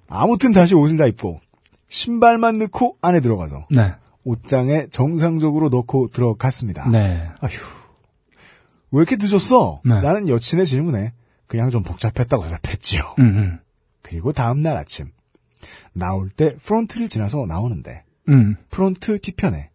아무튼 0.09 0.53
다시 0.53 0.75
옷을 0.75 0.97
다 0.97 1.07
입고 1.07 1.41
신발만 1.89 2.59
넣고 2.59 2.97
안에 3.01 3.21
들어가서 3.21 3.67
네. 3.71 3.95
옷장에 4.25 4.87
정상적으로 4.91 5.69
넣고 5.69 6.09
들어갔습니다. 6.09 6.89
네. 6.91 7.29
아휴 7.41 7.53
왜 8.91 9.03
이렇게 9.03 9.17
늦었어? 9.19 9.81
네. 9.85 10.01
라는 10.01 10.29
여친의 10.29 10.67
질문에 10.67 11.13
그냥 11.47 11.71
좀 11.71 11.83
복잡했다고 11.83 12.45
대답했지요. 12.45 13.15
음, 13.19 13.25
음. 13.25 13.59
그리고 14.03 14.33
다음 14.33 14.63
날 14.63 14.77
아침 14.77 15.07
나올 15.93 16.31
때 16.31 16.57
프론트를 16.57 17.09
지나서 17.09 17.47
나오는데 17.47 18.05
음. 18.29 18.57
프론트 18.71 19.21
뒤편에 19.21 19.71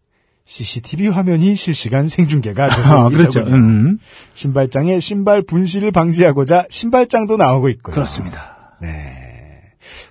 CCTV 0.45 1.07
화면이 1.07 1.55
실시간 1.55 2.09
생중계가 2.09 2.69
되고 2.69 2.87
아, 2.89 3.09
그렇죠. 3.09 3.41
있더군요. 3.41 3.55
음. 3.55 3.99
신발장에 4.33 4.99
신발 4.99 5.41
분실을 5.41 5.91
방지하고자 5.91 6.67
신발장도 6.69 7.37
나오고 7.37 7.69
있고요. 7.69 7.93
그렇습니다. 7.93 8.75
네. 8.81 9.22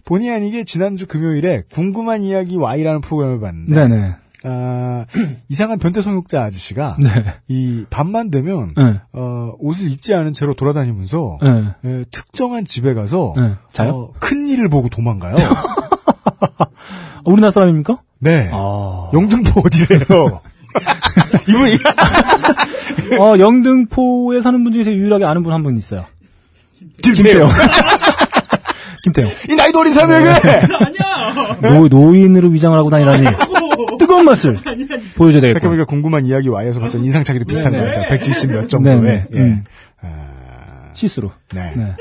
본의 0.04 0.30
아니게 0.30 0.64
지난주 0.64 1.06
금요일에 1.06 1.62
궁금한 1.72 2.22
이야기 2.22 2.56
Y라는 2.56 3.00
프로그램을 3.00 3.40
봤는데 3.40 3.88
네네. 3.88 4.14
아, 4.44 5.06
이상한 5.48 5.78
변태 5.78 6.02
성욕자 6.02 6.42
아저씨가 6.42 6.96
네. 6.98 7.08
이 7.48 7.84
밤만 7.90 8.30
되면 8.30 8.70
네. 8.76 9.00
어, 9.12 9.52
옷을 9.58 9.90
입지 9.90 10.14
않은 10.14 10.32
채로 10.32 10.54
돌아다니면서 10.54 11.38
네. 11.42 11.64
예, 11.84 12.04
특정한 12.10 12.64
집에 12.64 12.94
가서 12.94 13.34
네. 13.36 13.84
어, 13.84 14.12
큰 14.18 14.48
일을 14.48 14.68
보고 14.68 14.88
도망가요. 14.88 15.36
아, 15.36 16.64
우리나라 17.24 17.50
사람입니까? 17.50 18.00
네. 18.18 18.50
아. 18.52 19.10
영등포 19.14 19.60
어디래요? 19.64 20.40
이분이 21.48 21.78
어, 23.20 23.38
영등포에 23.38 24.40
사는 24.40 24.62
분 24.64 24.72
중에서 24.72 24.90
유일하게 24.92 25.24
아는 25.24 25.42
분 25.42 25.52
한분 25.52 25.78
있어요. 25.78 26.04
김태형. 27.02 27.48
김태형. 29.02 29.30
이 29.50 29.56
나이도 29.56 29.80
어린 29.80 29.94
사람이 29.94 30.24
왜 30.24 30.32
그래? 30.40 30.62
노, 31.60 31.88
노인으로 31.88 32.48
위장을 32.48 32.76
하고 32.78 32.88
다니다니. 32.90 33.26
뜨거운 33.98 34.24
맛을 34.24 34.54
보여줘야 35.16 35.40
되겠고. 35.40 35.60
생각해보니까 35.60 35.84
궁금한 35.84 36.24
이야기 36.24 36.48
Y에서 36.48 36.80
봤던 36.80 37.04
인상착의도 37.04 37.44
비슷한 37.46 37.72
네네. 37.72 37.84
것 37.84 37.90
같아요. 38.00 38.18
170몇 38.18 38.68
정도에. 38.68 38.94
네네. 38.96 39.26
예. 39.32 39.38
음. 39.38 39.64
아, 40.02 40.90
시스루. 40.94 41.30
네. 41.52 41.72
네. 41.76 41.96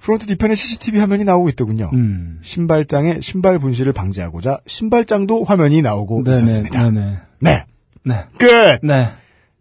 프론트 0.00 0.26
뒤편에 0.26 0.54
CCTV 0.54 1.00
화면이 1.00 1.24
나오고 1.24 1.48
있더군요. 1.50 1.90
음. 1.92 2.38
신발장에 2.42 3.18
신발 3.22 3.58
분실을 3.58 3.92
방지하고자 3.92 4.60
신발장도 4.66 5.44
화면이 5.44 5.82
나오고 5.82 6.24
네네. 6.24 6.36
있었습니다. 6.36 6.90
네네. 6.90 7.18
네. 7.40 7.64
네. 8.04 8.24
끝! 8.38 8.78
네. 8.82 9.08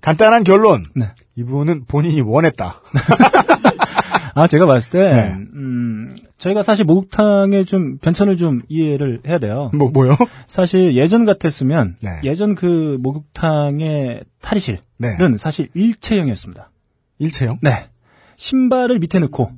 간단한 0.01 0.43
결론. 0.43 0.83
네. 0.95 1.07
이분은 1.35 1.85
본인이 1.87 2.21
원했다. 2.21 2.81
아, 4.39 4.47
제가 4.47 4.65
봤을 4.65 4.91
때, 4.91 4.99
네. 4.99 5.35
음, 5.53 6.09
저희가 6.37 6.63
사실 6.63 6.85
목욕탕의 6.85 7.65
좀 7.65 7.97
변천을 7.97 8.37
좀 8.37 8.61
이해를 8.69 9.21
해야 9.27 9.37
돼요. 9.37 9.69
뭐, 9.73 9.89
뭐요? 9.89 10.15
사실 10.47 10.95
예전 10.95 11.25
같았으면, 11.25 11.97
네. 12.01 12.09
예전 12.23 12.55
그 12.55 12.97
목욕탕의 13.01 14.23
탈의실은 14.41 14.79
네. 14.97 15.09
사실 15.37 15.67
일체형이었습니다. 15.73 16.71
일체형? 17.19 17.59
네. 17.61 17.89
신발을 18.37 18.99
밑에 18.99 19.19
넣고, 19.19 19.49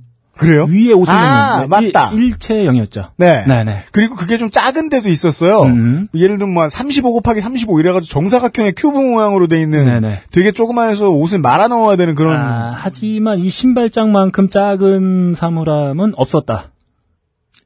그래요? 0.42 0.66
위에 0.68 0.92
옷을 0.92 1.14
아, 1.14 1.68
맞다. 1.70 2.10
일체형이었죠. 2.14 3.12
네. 3.18 3.46
네네. 3.46 3.84
그리고 3.92 4.16
그게 4.16 4.40
좀 4.40 4.50
작은 4.50 4.90
데도 4.90 5.08
있었어요. 5.08 5.62
음. 5.62 6.08
예를 6.16 6.40
들면 6.40 6.56
뭐35 6.56 7.04
곱하기 7.04 7.42
35 7.42 7.80
이래가지고 7.80 8.12
정사각형의 8.12 8.74
큐브 8.76 8.98
모양으로 8.98 9.46
돼 9.46 9.62
있는 9.62 9.86
네네. 9.86 10.22
되게 10.32 10.52
조그만해서 10.52 11.12
옷을 11.12 11.38
말아 11.38 11.68
넣어야 11.68 11.96
되는 11.96 12.16
그런 12.16 12.42
아, 12.42 12.74
하지만 12.76 13.38
이 13.38 13.52
신발장만큼 13.52 14.50
작은 14.50 15.36
사물함은 15.36 16.14
없었다. 16.16 16.72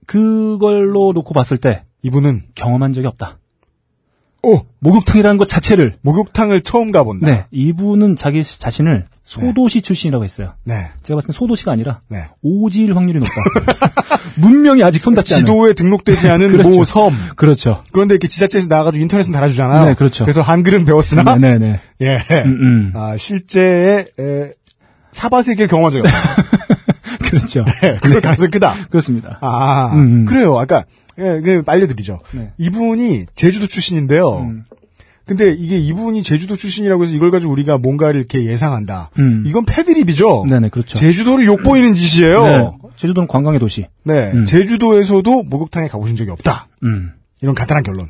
그걸로 0.05 1.13
놓고 1.13 1.33
봤을 1.33 1.55
때 1.55 1.83
이분은 2.01 2.41
경험한 2.55 2.91
적이 2.91 3.07
없다. 3.07 3.37
오 4.43 4.63
목욕탕이라는 4.79 5.37
것 5.37 5.47
자체를 5.47 5.95
목욕탕을 6.01 6.59
처음 6.61 6.91
가본다. 6.91 7.25
네, 7.25 7.45
이분은 7.51 8.17
자기 8.17 8.43
자신을 8.43 9.05
소도시 9.25 9.81
출신이라고 9.81 10.23
했어요. 10.23 10.53
네. 10.65 10.91
제가 11.03 11.17
봤을 11.17 11.27
때 11.27 11.33
소도시가 11.33 11.71
아니라 11.71 11.99
네. 12.09 12.29
오지일 12.43 12.95
확률이 12.95 13.19
높다. 13.19 13.33
문명이 14.37 14.83
아직 14.83 15.01
손 15.01 15.15
닿지 15.15 15.33
않은. 15.33 15.41
지도에 15.45 15.73
등록되지 15.73 16.29
않은 16.29 16.51
그렇죠. 16.53 16.69
모 16.69 16.85
섬. 16.85 17.11
그렇죠. 17.35 17.83
그런데 17.91 18.13
이렇게 18.13 18.27
지자체에서 18.27 18.67
나와가지고 18.69 19.01
인터넷은 19.01 19.33
달아주잖아요. 19.33 19.85
네, 19.85 19.93
그렇죠. 19.95 20.25
그래서 20.25 20.41
한글은 20.43 20.85
배웠으나 20.85 21.37
네, 21.37 21.57
네. 21.57 21.79
예. 22.01 22.17
음, 22.45 22.61
음. 22.61 22.91
아, 22.95 23.17
실제의 23.17 24.05
에, 24.19 24.51
사바 25.09 25.41
세계를 25.41 25.67
경험한 25.69 25.91
적이. 25.91 26.07
그렇죠. 27.27 27.65
네, 27.81 27.95
그럴 28.01 28.21
가능성이 28.21 28.51
크다. 28.51 28.75
그렇습니다. 28.89 29.39
아, 29.41 29.91
음, 29.93 29.99
음. 29.99 30.25
그래요. 30.25 30.57
아까 30.59 30.83
예, 31.17 31.41
그 31.43 31.63
알려드리죠. 31.65 32.19
네. 32.33 32.51
이분이 32.59 33.25
제주도 33.33 33.65
출신인데요. 33.65 34.37
음. 34.41 34.65
근데 35.25 35.51
이게 35.51 35.77
이분이 35.77 36.21
제주도 36.23 36.55
출신이라고 36.55 37.03
해서 37.03 37.15
이걸 37.15 37.31
가지고 37.31 37.51
우리가 37.53 37.79
뭔가를 37.79 38.19
이렇게 38.19 38.45
예상한다. 38.45 39.09
음. 39.17 39.43
이건 39.47 39.65
패드립이죠. 39.65 40.45
네네, 40.47 40.69
그렇죠. 40.69 40.97
제주도를 40.97 41.45
욕보이는 41.45 41.95
짓이에요. 41.95 42.43
네. 42.43 42.71
제주도는 42.95 43.27
관광의 43.27 43.59
도시. 43.59 43.87
네. 44.03 44.31
음. 44.31 44.45
제주도에서도 44.45 45.43
목욕탕에 45.43 45.87
가보신 45.87 46.15
적이 46.15 46.31
없다. 46.31 46.67
음. 46.83 47.13
이런 47.41 47.55
간단한 47.55 47.83
결론. 47.83 48.09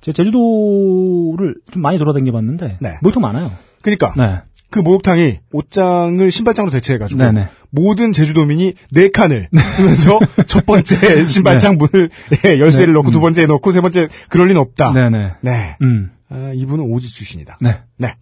제가 0.00 0.14
제주도를 0.16 1.56
좀 1.70 1.82
많이 1.82 1.98
돌아다녀 1.98 2.32
봤는데, 2.32 2.78
네. 2.80 2.94
목욕탕 3.02 3.22
많아요. 3.22 3.52
그러니까 3.80 4.12
네. 4.16 4.40
그 4.70 4.80
목욕탕이 4.80 5.38
옷장을 5.52 6.30
신발장으로 6.30 6.70
대체해가지고 6.72 7.22
네네. 7.22 7.48
모든 7.70 8.12
제주도민이 8.12 8.74
네 8.90 9.08
칸을 9.08 9.48
쓰면서 9.76 10.18
첫 10.46 10.66
번째 10.66 11.26
신발장 11.26 11.78
문을 11.78 12.10
예, 12.44 12.58
열쇠를 12.58 12.92
네. 12.92 12.98
넣고 12.98 13.10
두 13.10 13.20
번째에 13.20 13.46
넣고 13.46 13.72
세 13.72 13.80
번째 13.80 14.08
그럴 14.28 14.48
리는 14.48 14.60
없다. 14.60 14.92
네네. 14.92 15.32
네. 15.40 15.76
음. 15.82 16.10
아, 16.30 16.52
이분은 16.54 16.84
오지 16.84 17.08
출신이다. 17.12 17.58
네. 17.60 17.82
네. 17.96 18.14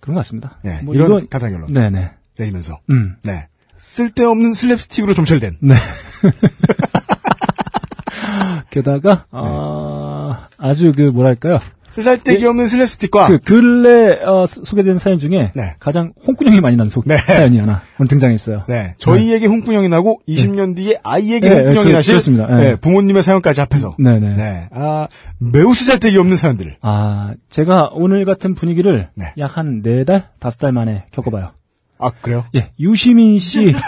그런 0.00 0.14
것 0.14 0.20
같습니다. 0.20 0.58
예, 0.64 0.80
뭐 0.82 0.94
이런 0.94 1.08
이건- 1.08 1.20
간단한 1.28 1.52
결론 1.52 1.72
네네. 1.72 2.10
내리면서 2.38 2.80
음. 2.90 3.16
네. 3.22 3.48
쓸데없는 3.76 4.52
슬랩스틱으로 4.52 5.14
점철된 5.16 5.56
네. 5.60 5.74
게다가, 8.70 9.26
아, 9.30 10.48
아주 10.58 10.92
그, 10.94 11.02
뭐랄까요. 11.02 11.58
쓰잘데기 11.92 12.46
없는 12.46 12.66
슬랩스틱과 12.66 13.26
그 13.26 13.38
근래 13.38 14.20
어, 14.24 14.46
소- 14.46 14.62
소개된 14.64 14.98
사연 14.98 15.18
중에 15.18 15.50
네. 15.54 15.74
가장 15.78 16.12
홍군형이 16.26 16.60
많이 16.60 16.76
난 16.76 16.88
소, 16.88 17.02
네. 17.04 17.16
사연이 17.16 17.58
하나 17.58 17.82
오늘 17.98 18.08
등장했어요. 18.08 18.64
네, 18.68 18.94
저희에게 18.98 19.46
홍군형이 19.46 19.88
나고 19.88 20.20
20년 20.28 20.76
뒤에 20.76 20.98
아이에게 21.02 21.48
네, 21.48 21.54
홍군형이 21.56 21.88
그- 21.88 21.92
나실 21.92 22.12
그렇습니다. 22.12 22.46
네. 22.46 22.56
네, 22.70 22.76
부모님의 22.76 23.22
사연까지 23.22 23.60
합해서 23.60 23.96
네네. 23.98 24.36
네, 24.36 24.68
아 24.72 25.08
매우 25.38 25.74
쓰잘데기 25.74 26.16
없는 26.18 26.36
사연들. 26.36 26.76
아, 26.82 27.32
제가 27.50 27.90
오늘 27.92 28.24
같은 28.24 28.54
분위기를 28.54 29.08
네. 29.16 29.32
약한 29.38 29.82
네 29.82 30.04
달, 30.04 30.28
다섯 30.38 30.58
달 30.58 30.72
만에 30.72 31.04
겪어봐요. 31.10 31.50
아 31.98 32.10
그래요? 32.22 32.44
예, 32.54 32.70
유시민 32.80 33.38
씨 33.38 33.74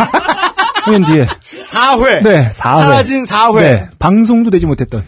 공연 0.84 1.04
뒤에 1.04 1.26
4회. 1.26 2.22
네, 2.22 2.48
4회. 2.50 2.52
사라진 2.52 3.24
4회. 3.24 3.54
네, 3.56 3.62
네. 3.62 3.88
방송도 3.98 4.50
되지 4.50 4.66
못했던 4.66 5.04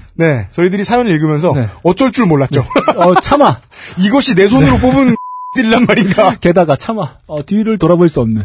저희들이 0.52 0.84
사연을 0.84 1.10
읽으면서 1.12 1.52
네. 1.54 1.68
어쩔 1.82 2.12
줄 2.12 2.26
몰랐죠. 2.26 2.64
어, 2.96 3.20
차마 3.20 3.58
이것이 3.98 4.34
내 4.34 4.46
손으로 4.46 4.78
뽑은 4.78 5.16
들란 5.54 5.84
말인가. 5.84 6.34
게다가 6.40 6.76
차마 6.76 7.14
어, 7.26 7.44
뒤를 7.44 7.78
돌아볼 7.78 8.08
수 8.08 8.20
없는 8.20 8.44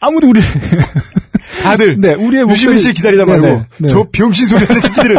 아무도 0.00 0.28
우리 0.28 0.40
다들 1.62 2.00
네, 2.00 2.14
우리의 2.14 2.48
유시민 2.48 2.78
씨 2.78 2.92
기다리다 2.92 3.24
네, 3.24 3.30
말고 3.32 3.46
네, 3.46 3.66
네. 3.78 3.88
저 3.88 4.06
병신 4.10 4.46
소리 4.46 4.64
하는 4.64 4.80
새끼들은 4.80 5.16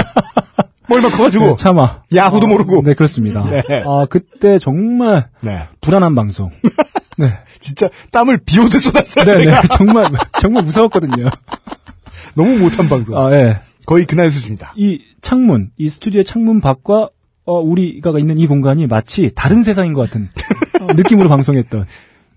머리만 0.88 1.12
커가지고 1.12 1.46
네, 1.52 1.56
차마 1.58 2.02
야구도 2.14 2.48
모르고. 2.48 2.82
네, 2.84 2.94
그렇습니다. 2.94 3.46
네. 3.50 3.64
아, 3.86 4.06
그때 4.10 4.60
정말 4.60 5.30
네. 5.42 5.64
불안한 5.82 6.14
방송. 6.16 6.50
네. 7.18 7.32
진짜 7.60 7.90
땀을 8.12 8.40
비 8.46 8.60
오듯 8.60 8.82
쏟았어요. 8.82 9.26
네, 9.26 9.46
네. 9.46 9.54
정말 9.78 10.08
정말 10.40 10.64
무서웠거든요. 10.64 11.30
너무 12.36 12.58
못한 12.58 12.90
방송. 12.90 13.18
아, 13.18 13.32
예. 13.34 13.60
거의 13.86 14.06
그날 14.06 14.32
수준이다. 14.32 14.74
이 14.76 15.02
창문, 15.22 15.72
이 15.78 15.90
스튜디오의 15.90 16.26
창문 16.26 16.62
밖과 16.62 17.10
어, 17.46 17.60
우리가 17.60 18.18
있는 18.18 18.38
이 18.38 18.48
공간이 18.48 18.88
마치 18.88 19.30
다른 19.36 19.64
세상인 19.64 19.94
것 19.94 20.10
같은 20.10 20.30
어, 20.82 20.88
느낌으로 20.96 21.30
방송했던. 21.30 21.86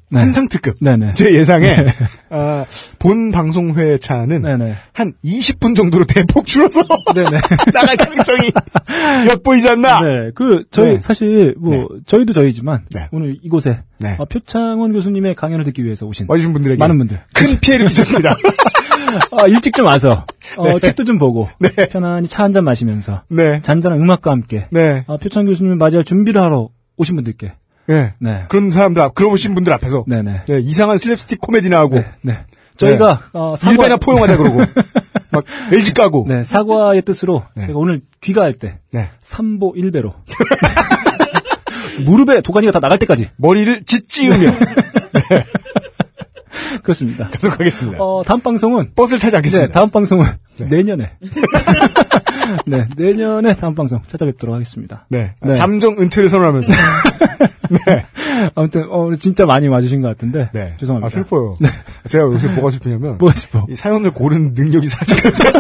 네. 0.09 0.21
한상 0.21 0.49
특급. 0.49 0.77
네네. 0.81 1.15
제 1.15 1.35
예상에 1.35 1.85
아, 2.31 2.65
본 3.01 3.33
방송 3.33 3.75
회차는 3.75 4.43
네네. 4.43 4.75
한 4.93 5.13
20분 5.25 5.75
정도로 5.75 6.05
대폭 6.07 6.47
줄어서 6.47 6.83
네네. 7.15 7.31
나갈 7.75 7.97
가능성이 7.97 8.53
엿보이지 9.29 9.69
않나? 9.69 10.01
네. 10.03 10.31
그, 10.35 10.65
저희, 10.71 10.95
네. 10.95 11.01
사실, 11.01 11.55
뭐, 11.59 11.89
저희도 12.07 12.33
저희지만, 12.33 12.85
네. 12.95 13.09
오늘 13.11 13.37
이곳에, 13.43 13.81
네. 13.99 14.15
어, 14.19 14.25
표창원 14.27 14.93
교수님의 14.93 15.35
강연을 15.35 15.65
듣기 15.65 15.85
위해서 15.85 16.07
오신 16.07 16.27
와주신 16.29 16.53
분들에게 16.53 16.79
많은 16.79 16.99
분들. 16.99 17.19
큰 17.35 17.61
피해를 17.61 17.87
끼쳤습니다. 17.89 18.37
어, 19.33 19.47
일찍 19.49 19.75
좀 19.75 19.87
와서, 19.87 20.25
어, 20.57 20.69
네. 20.69 20.79
책도 20.81 21.05
좀 21.05 21.19
보고, 21.19 21.49
네. 21.59 21.71
편안히 21.89 22.29
차 22.29 22.43
한 22.45 22.53
잔 22.53 22.65
마시면서, 22.65 23.23
네, 23.29 23.61
잔잔한 23.63 24.01
음악과 24.01 24.31
함께, 24.31 24.67
네, 24.71 25.03
어, 25.09 25.17
표창 25.17 25.47
교수님을 25.47 25.77
맞이할 25.77 26.05
준비를 26.05 26.41
하러 26.41 26.69
오신 26.97 27.17
분들께, 27.17 27.53
네. 27.89 28.13
네. 28.19 28.45
그런 28.49 28.71
사람들, 28.71 29.01
앞, 29.03 29.15
그러신 29.15 29.55
분들 29.55 29.73
앞에서 29.73 30.05
네네. 30.07 30.43
네, 30.47 30.61
이상한 30.61 30.97
슬랩스틱 30.97 31.41
코미디나 31.41 31.79
하고 31.79 31.97
네. 31.97 32.07
네. 32.23 32.39
저희가, 32.77 33.23
어, 33.33 33.57
사과, 33.57 33.73
일배나 33.73 33.97
포용하자 34.03 34.37
그러고 34.37 34.61
막 35.31 35.45
LG 35.73 35.95
까고 35.95 36.27
네, 36.29 36.45
사과의 36.45 37.03
뜻으로 37.03 37.45
네. 37.55 37.67
제가 37.67 37.79
오늘 37.79 38.01
귀가할 38.21 38.55
때 38.55 38.79
네. 38.93 39.11
삼보 39.21 39.75
1배로 39.75 40.15
무릎에 42.05 42.41
도가니가 42.43 42.73
다 42.73 42.81
나갈 42.81 42.99
때까지 42.99 43.31
머리를 43.37 43.85
짓찌우며 43.85 44.53
그렇습니다. 46.83 47.29
가도록 47.31 47.59
하겠습니다. 47.59 47.99
어, 48.03 48.23
다음 48.25 48.41
방송은 48.41 48.93
버스를 48.95 49.19
타지 49.19 49.33
네, 49.33 49.37
않겠습니다. 49.39 49.73
다음 49.73 49.91
방송은 49.91 50.27
내년에 50.71 51.11
네, 52.67 52.87
내년에 52.97 53.55
다음 53.57 53.75
방송 53.75 54.01
찾아뵙도록 54.07 54.55
하겠습니다. 54.55 55.07
네. 55.09 55.35
네. 55.41 55.55
잠정 55.55 55.97
은퇴를 55.99 56.29
선언하면서. 56.29 56.73
네. 57.87 58.07
아무튼 58.55 58.87
어, 58.91 59.15
진짜 59.17 59.47
많이 59.47 59.69
와주신 59.69 60.03
것 60.03 60.09
같은데 60.09 60.51
네. 60.53 60.75
죄송합니다. 60.79 61.07
아, 61.07 61.11
슬퍼요. 61.11 61.55
제가 62.09 62.25
요새 62.25 62.49
뭐가 62.49 62.71
슬프냐면. 62.71 63.19
뭐가 63.19 63.35
싶어? 63.35 63.67
이 63.69 63.77
사연을 63.77 64.13
고르는 64.13 64.55
능력이 64.55 64.89
같아요. 64.89 65.53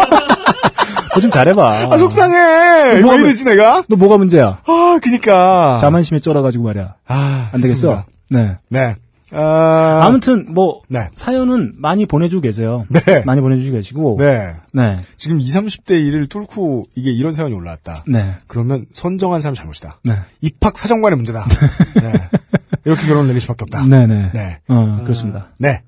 뭐좀 1.14 1.31
잘해봐. 1.33 1.89
아, 1.91 1.97
속상해! 1.97 3.01
뭐가 3.01 3.16
왜 3.16 3.22
이러지, 3.22 3.45
내가? 3.45 3.83
너 3.89 3.97
뭐가 3.97 4.18
문제야? 4.18 4.61
아, 4.64 4.99
그니까. 5.03 5.79
자만심에 5.81 6.20
쩔어가지고 6.20 6.64
말이야. 6.64 6.95
아, 7.07 7.51
안 7.53 7.61
되겠어. 7.61 8.05
네. 8.31 8.57
네. 8.68 8.95
아, 9.37 10.01
아무튼 10.05 10.47
뭐 10.53 10.82
네. 10.89 11.09
사연은 11.14 11.74
많이 11.76 12.07
보내주고 12.07 12.41
계세요. 12.41 12.87
네. 12.89 13.22
많이 13.24 13.41
보내주고 13.41 13.72
계시고. 13.72 14.16
네. 14.18 14.55
네. 14.72 14.97
지금 15.16 15.41
20, 15.41 15.64
30대 15.64 16.07
일을 16.07 16.26
뚫고 16.28 16.84
이게 16.95 17.11
이런 17.11 17.32
사연이 17.32 17.55
올라왔다. 17.55 18.05
네. 18.09 18.34
그러면 18.47 18.87
선정한 18.93 19.41
사람 19.41 19.55
잘못이다. 19.55 20.01
네. 20.05 20.14
입학 20.41 20.78
사정관의 20.78 21.16
문제다. 21.16 21.47
네. 22.03 22.12
이렇게 22.84 23.07
결론을 23.07 23.28
내릴 23.28 23.41
수밖에 23.41 23.64
없다. 23.64 23.84
네네. 23.84 24.30
네. 24.32 24.59
어, 24.68 25.03
그렇습니다. 25.03 25.49
네. 25.59 25.82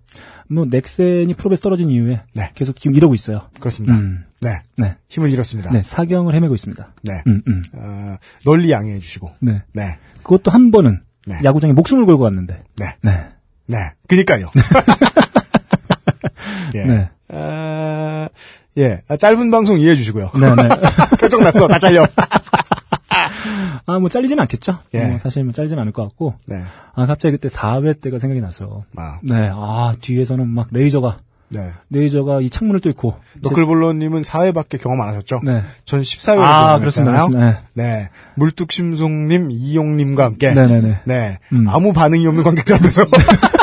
뭐, 0.51 0.65
넥센이 0.65 1.35
프로에서 1.35 1.63
떨어진 1.63 1.91
이후에 1.91 2.21
네. 2.35 2.51
계속 2.55 2.81
지금 2.81 2.97
이러고 2.97 3.15
있어요. 3.15 3.49
그렇습니다. 3.61 3.95
음. 3.97 4.25
네. 4.41 4.63
네. 4.77 4.97
힘을 5.09 5.31
잃었습니다. 5.31 5.71
네, 5.73 5.83
사경을 5.83 6.35
헤매고 6.35 6.55
있습니다. 6.55 6.89
네. 7.03 7.23
음, 7.27 7.43
음. 7.47 7.63
어, 7.75 8.17
널리 8.45 8.71
양해해 8.71 8.99
주시고. 8.99 9.31
네. 9.41 9.63
네. 9.73 9.99
그것도 10.23 10.51
한 10.51 10.71
번은 10.71 11.01
네. 11.27 11.41
야구장에 11.45 11.73
목숨을 11.75 12.07
걸고 12.07 12.25
왔는데. 12.25 12.63
네. 12.77 12.95
네. 13.03 13.29
네. 13.69 13.79
그니까요. 14.09 14.47
예. 16.75 16.85
네. 16.85 17.09
아, 17.31 18.29
예. 18.79 19.03
아, 19.09 19.17
짧은 19.17 19.51
방송 19.51 19.79
이해해 19.79 19.95
주시고요. 19.95 20.31
네네. 20.41 20.69
표정 21.21 21.43
났어. 21.43 21.69
다 21.69 21.79
잘려. 21.79 22.07
아, 23.87 23.99
뭐 23.99 24.09
잘리진 24.09 24.39
않겠죠? 24.41 24.79
예. 24.95 25.05
뭐 25.07 25.19
사실 25.19 25.45
뭐 25.45 25.53
잘리진 25.53 25.79
않을 25.79 25.93
것 25.93 26.03
같고. 26.05 26.35
네. 26.47 26.63
아, 26.95 27.07
갑자기 27.07 27.33
그때 27.33 27.49
4회 27.49 28.01
때가 28.01 28.19
생각이 28.19 28.41
나서. 28.41 28.85
아, 28.97 29.17
네. 29.23 29.51
아, 29.53 29.95
뒤에서는 30.01 30.47
막 30.49 30.69
레이저가, 30.71 31.19
네. 31.51 31.73
레이저가 31.91 32.41
이 32.43 32.51
창문을 32.51 32.81
뚫고. 32.81 33.17
너클볼러님은 33.43 34.23
4회밖에 34.23 34.81
경험 34.81 35.01
안 35.01 35.09
하셨죠? 35.09 35.41
네. 35.43 35.63
전 35.85 36.03
14회를 36.03 36.43
아, 36.43 36.79
그렇습니다. 36.79 37.13
경험했잖아요. 37.13 37.53
그렇습니다. 37.53 37.71
네. 37.75 38.09
물뚝심송님, 38.35 39.51
이용님과 39.51 40.25
함께. 40.25 40.53
네. 40.53 40.67
네네네. 40.67 41.01
네. 41.05 41.39
음. 41.53 41.69
아무 41.69 41.93
반응이 41.93 42.27
없는 42.27 42.43
관객들 42.43 42.75
앞에서. 42.75 43.07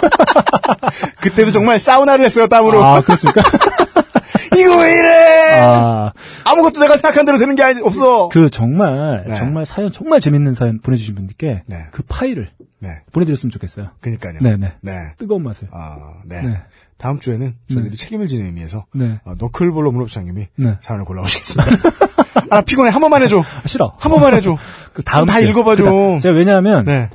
그때도 1.22 1.52
정말 1.52 1.80
사우나를 1.80 2.26
했어요, 2.26 2.48
땀으로. 2.48 2.84
아, 2.84 3.02
그렇습니까? 3.02 3.42
이거 4.58 4.78
왜 4.80 4.92
이래! 5.00 5.60
아, 5.62 6.12
아. 6.46 6.56
무것도 6.56 6.80
내가 6.80 6.96
생각한 6.98 7.26
대로 7.26 7.38
되는 7.38 7.56
게 7.56 7.64
아니, 7.64 7.82
없어. 7.82 8.30
그 8.30 8.50
정말, 8.50 9.26
네. 9.28 9.36
정말 9.36 9.66
사연, 9.66 9.92
정말 9.92 10.20
재밌는 10.22 10.54
사연 10.54 10.80
보내주신 10.80 11.16
분들께 11.16 11.64
네. 11.68 11.86
그 11.92 12.04
파일을 12.08 12.50
네. 12.80 13.02
보내드렸으면 13.12 13.52
좋겠어요. 13.52 13.90
그니까요. 14.00 14.40
네네. 14.40 14.74
네. 14.82 14.94
뜨거운 15.18 15.44
맛을. 15.44 15.68
아, 15.72 15.98
네. 16.26 16.42
네. 16.42 16.62
다음 16.98 17.20
주에는 17.20 17.54
저희들이 17.74 17.96
책임을 17.98 18.28
지는 18.28 18.46
의미에서 18.46 18.86
네. 18.94 19.20
어, 19.26 19.34
너클볼러 19.38 19.92
문업장님이 19.92 20.48
네. 20.56 20.78
사연을 20.80 21.04
골라오시겠습니다. 21.06 21.90
아, 22.50 22.62
피곤해. 22.62 22.92
한 22.92 23.02
번만 23.02 23.22
해줘. 23.24 23.40
아, 23.42 23.68
싫어. 23.68 23.94
한 24.00 24.10
번만 24.12 24.34
해줘. 24.36 24.58
그 24.94 25.04
다음 25.04 25.26
다 25.26 25.40
주에. 25.40 25.50
읽어봐줘. 25.50 25.84
그 25.84 25.90
다- 25.90 26.20
제가 26.20 26.36
왜냐하면, 26.36 26.86
네. 26.86 27.10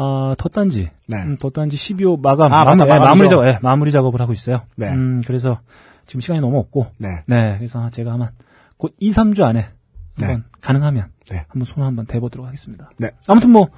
어, 0.00 0.34
덧단지. 0.38 0.90
네. 1.08 1.16
음, 1.24 1.36
덧단지 1.36 1.76
12호 1.76 2.20
마감. 2.20 2.52
아, 2.52 2.64
마무리, 2.64 2.88
예. 2.88 2.98
마무리 3.00 3.28
작업, 3.28 3.46
예, 3.48 3.58
마무리 3.62 3.90
작업을 3.90 4.20
하고 4.20 4.32
있어요. 4.32 4.62
네. 4.76 4.88
음, 4.90 5.20
그래서 5.26 5.58
지금 6.06 6.20
시간이 6.20 6.40
너무 6.40 6.58
없고. 6.58 6.86
네. 6.98 7.08
네. 7.26 7.56
그래서 7.58 7.90
제가 7.90 8.12
아마 8.12 8.30
곧 8.76 8.94
2, 9.00 9.10
3주 9.10 9.42
안에 9.42 9.68
네. 10.16 10.24
한번 10.24 10.44
가능하면 10.60 11.10
네. 11.30 11.44
한번 11.48 11.64
손을 11.64 11.84
한번 11.84 12.06
대보도록 12.06 12.46
하겠습니다. 12.46 12.90
네. 12.98 13.10
아무튼 13.26 13.50
뭐 13.50 13.70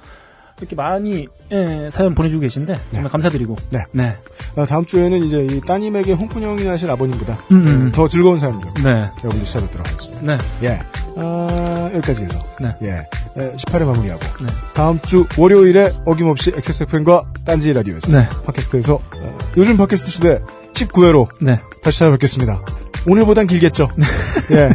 이렇게 0.61 0.75
많이 0.75 1.27
예, 1.51 1.89
사연 1.91 2.13
보내주고 2.13 2.41
계신데 2.41 2.75
정말 2.93 3.11
감사드리고 3.11 3.55
네. 3.71 3.79
네. 3.91 4.15
아, 4.55 4.65
다음 4.65 4.85
주에는 4.85 5.23
이제 5.23 5.47
이 5.49 5.61
따님에게 5.61 6.13
홍군형이 6.13 6.63
나실 6.63 6.89
아버님보다 6.91 7.37
음, 7.51 7.67
음. 7.67 7.91
더 7.91 8.07
즐거운 8.07 8.39
사연들 8.39 8.69
네. 8.83 8.89
여러분들 9.23 9.43
찾아뵙도록 9.45 9.87
하겠습니다. 9.87 10.21
네. 10.21 10.37
예. 10.63 10.79
아, 11.17 11.89
여기까지 11.95 12.23
해서. 12.23 12.43
네. 12.61 12.75
예. 12.83 13.01
18회 13.57 13.85
마무리하고. 13.85 14.21
네. 14.43 14.47
다음 14.73 14.99
주 15.01 15.25
월요일에 15.37 15.91
어김없이 16.05 16.51
XSFM과 16.55 17.21
딴지 17.45 17.73
라디오에서. 17.73 18.17
네. 18.17 18.29
팟캐스트에서. 18.45 18.95
어, 18.95 19.37
요즘 19.57 19.77
팟캐스트 19.77 20.11
시대 20.11 20.39
19회로 20.73 21.27
네. 21.41 21.57
다시 21.83 21.99
찾아뵙겠습니다. 21.99 22.61
오늘보단 23.07 23.47
길겠죠? 23.47 23.89
예. 24.51 24.69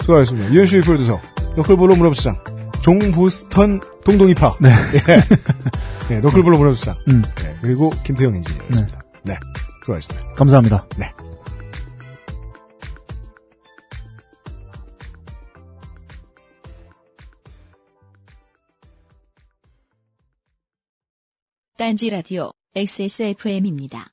수고하셨습니다. 0.00 0.52
유현수의 0.52 0.82
프로듀서. 0.82 1.20
너클볼로 1.56 1.94
문화부시장. 1.96 2.51
종보스턴 2.82 3.80
동동이파. 4.04 4.58
네. 4.60 4.70
예. 6.10 6.14
예, 6.16 6.20
너클볼로 6.20 6.58
문화부시장. 6.58 6.96
음. 7.08 7.22
예, 7.44 7.56
그리고 7.62 7.90
김태형 8.04 8.34
엔지니어였습니다. 8.34 9.00
네. 9.22 9.34
수고하셨습니다. 9.82 10.34
감사합니다. 10.34 10.86
네. 10.98 11.12
딴지 21.76 22.10
라디오 22.10 22.52
XSFM입니다. 22.76 24.11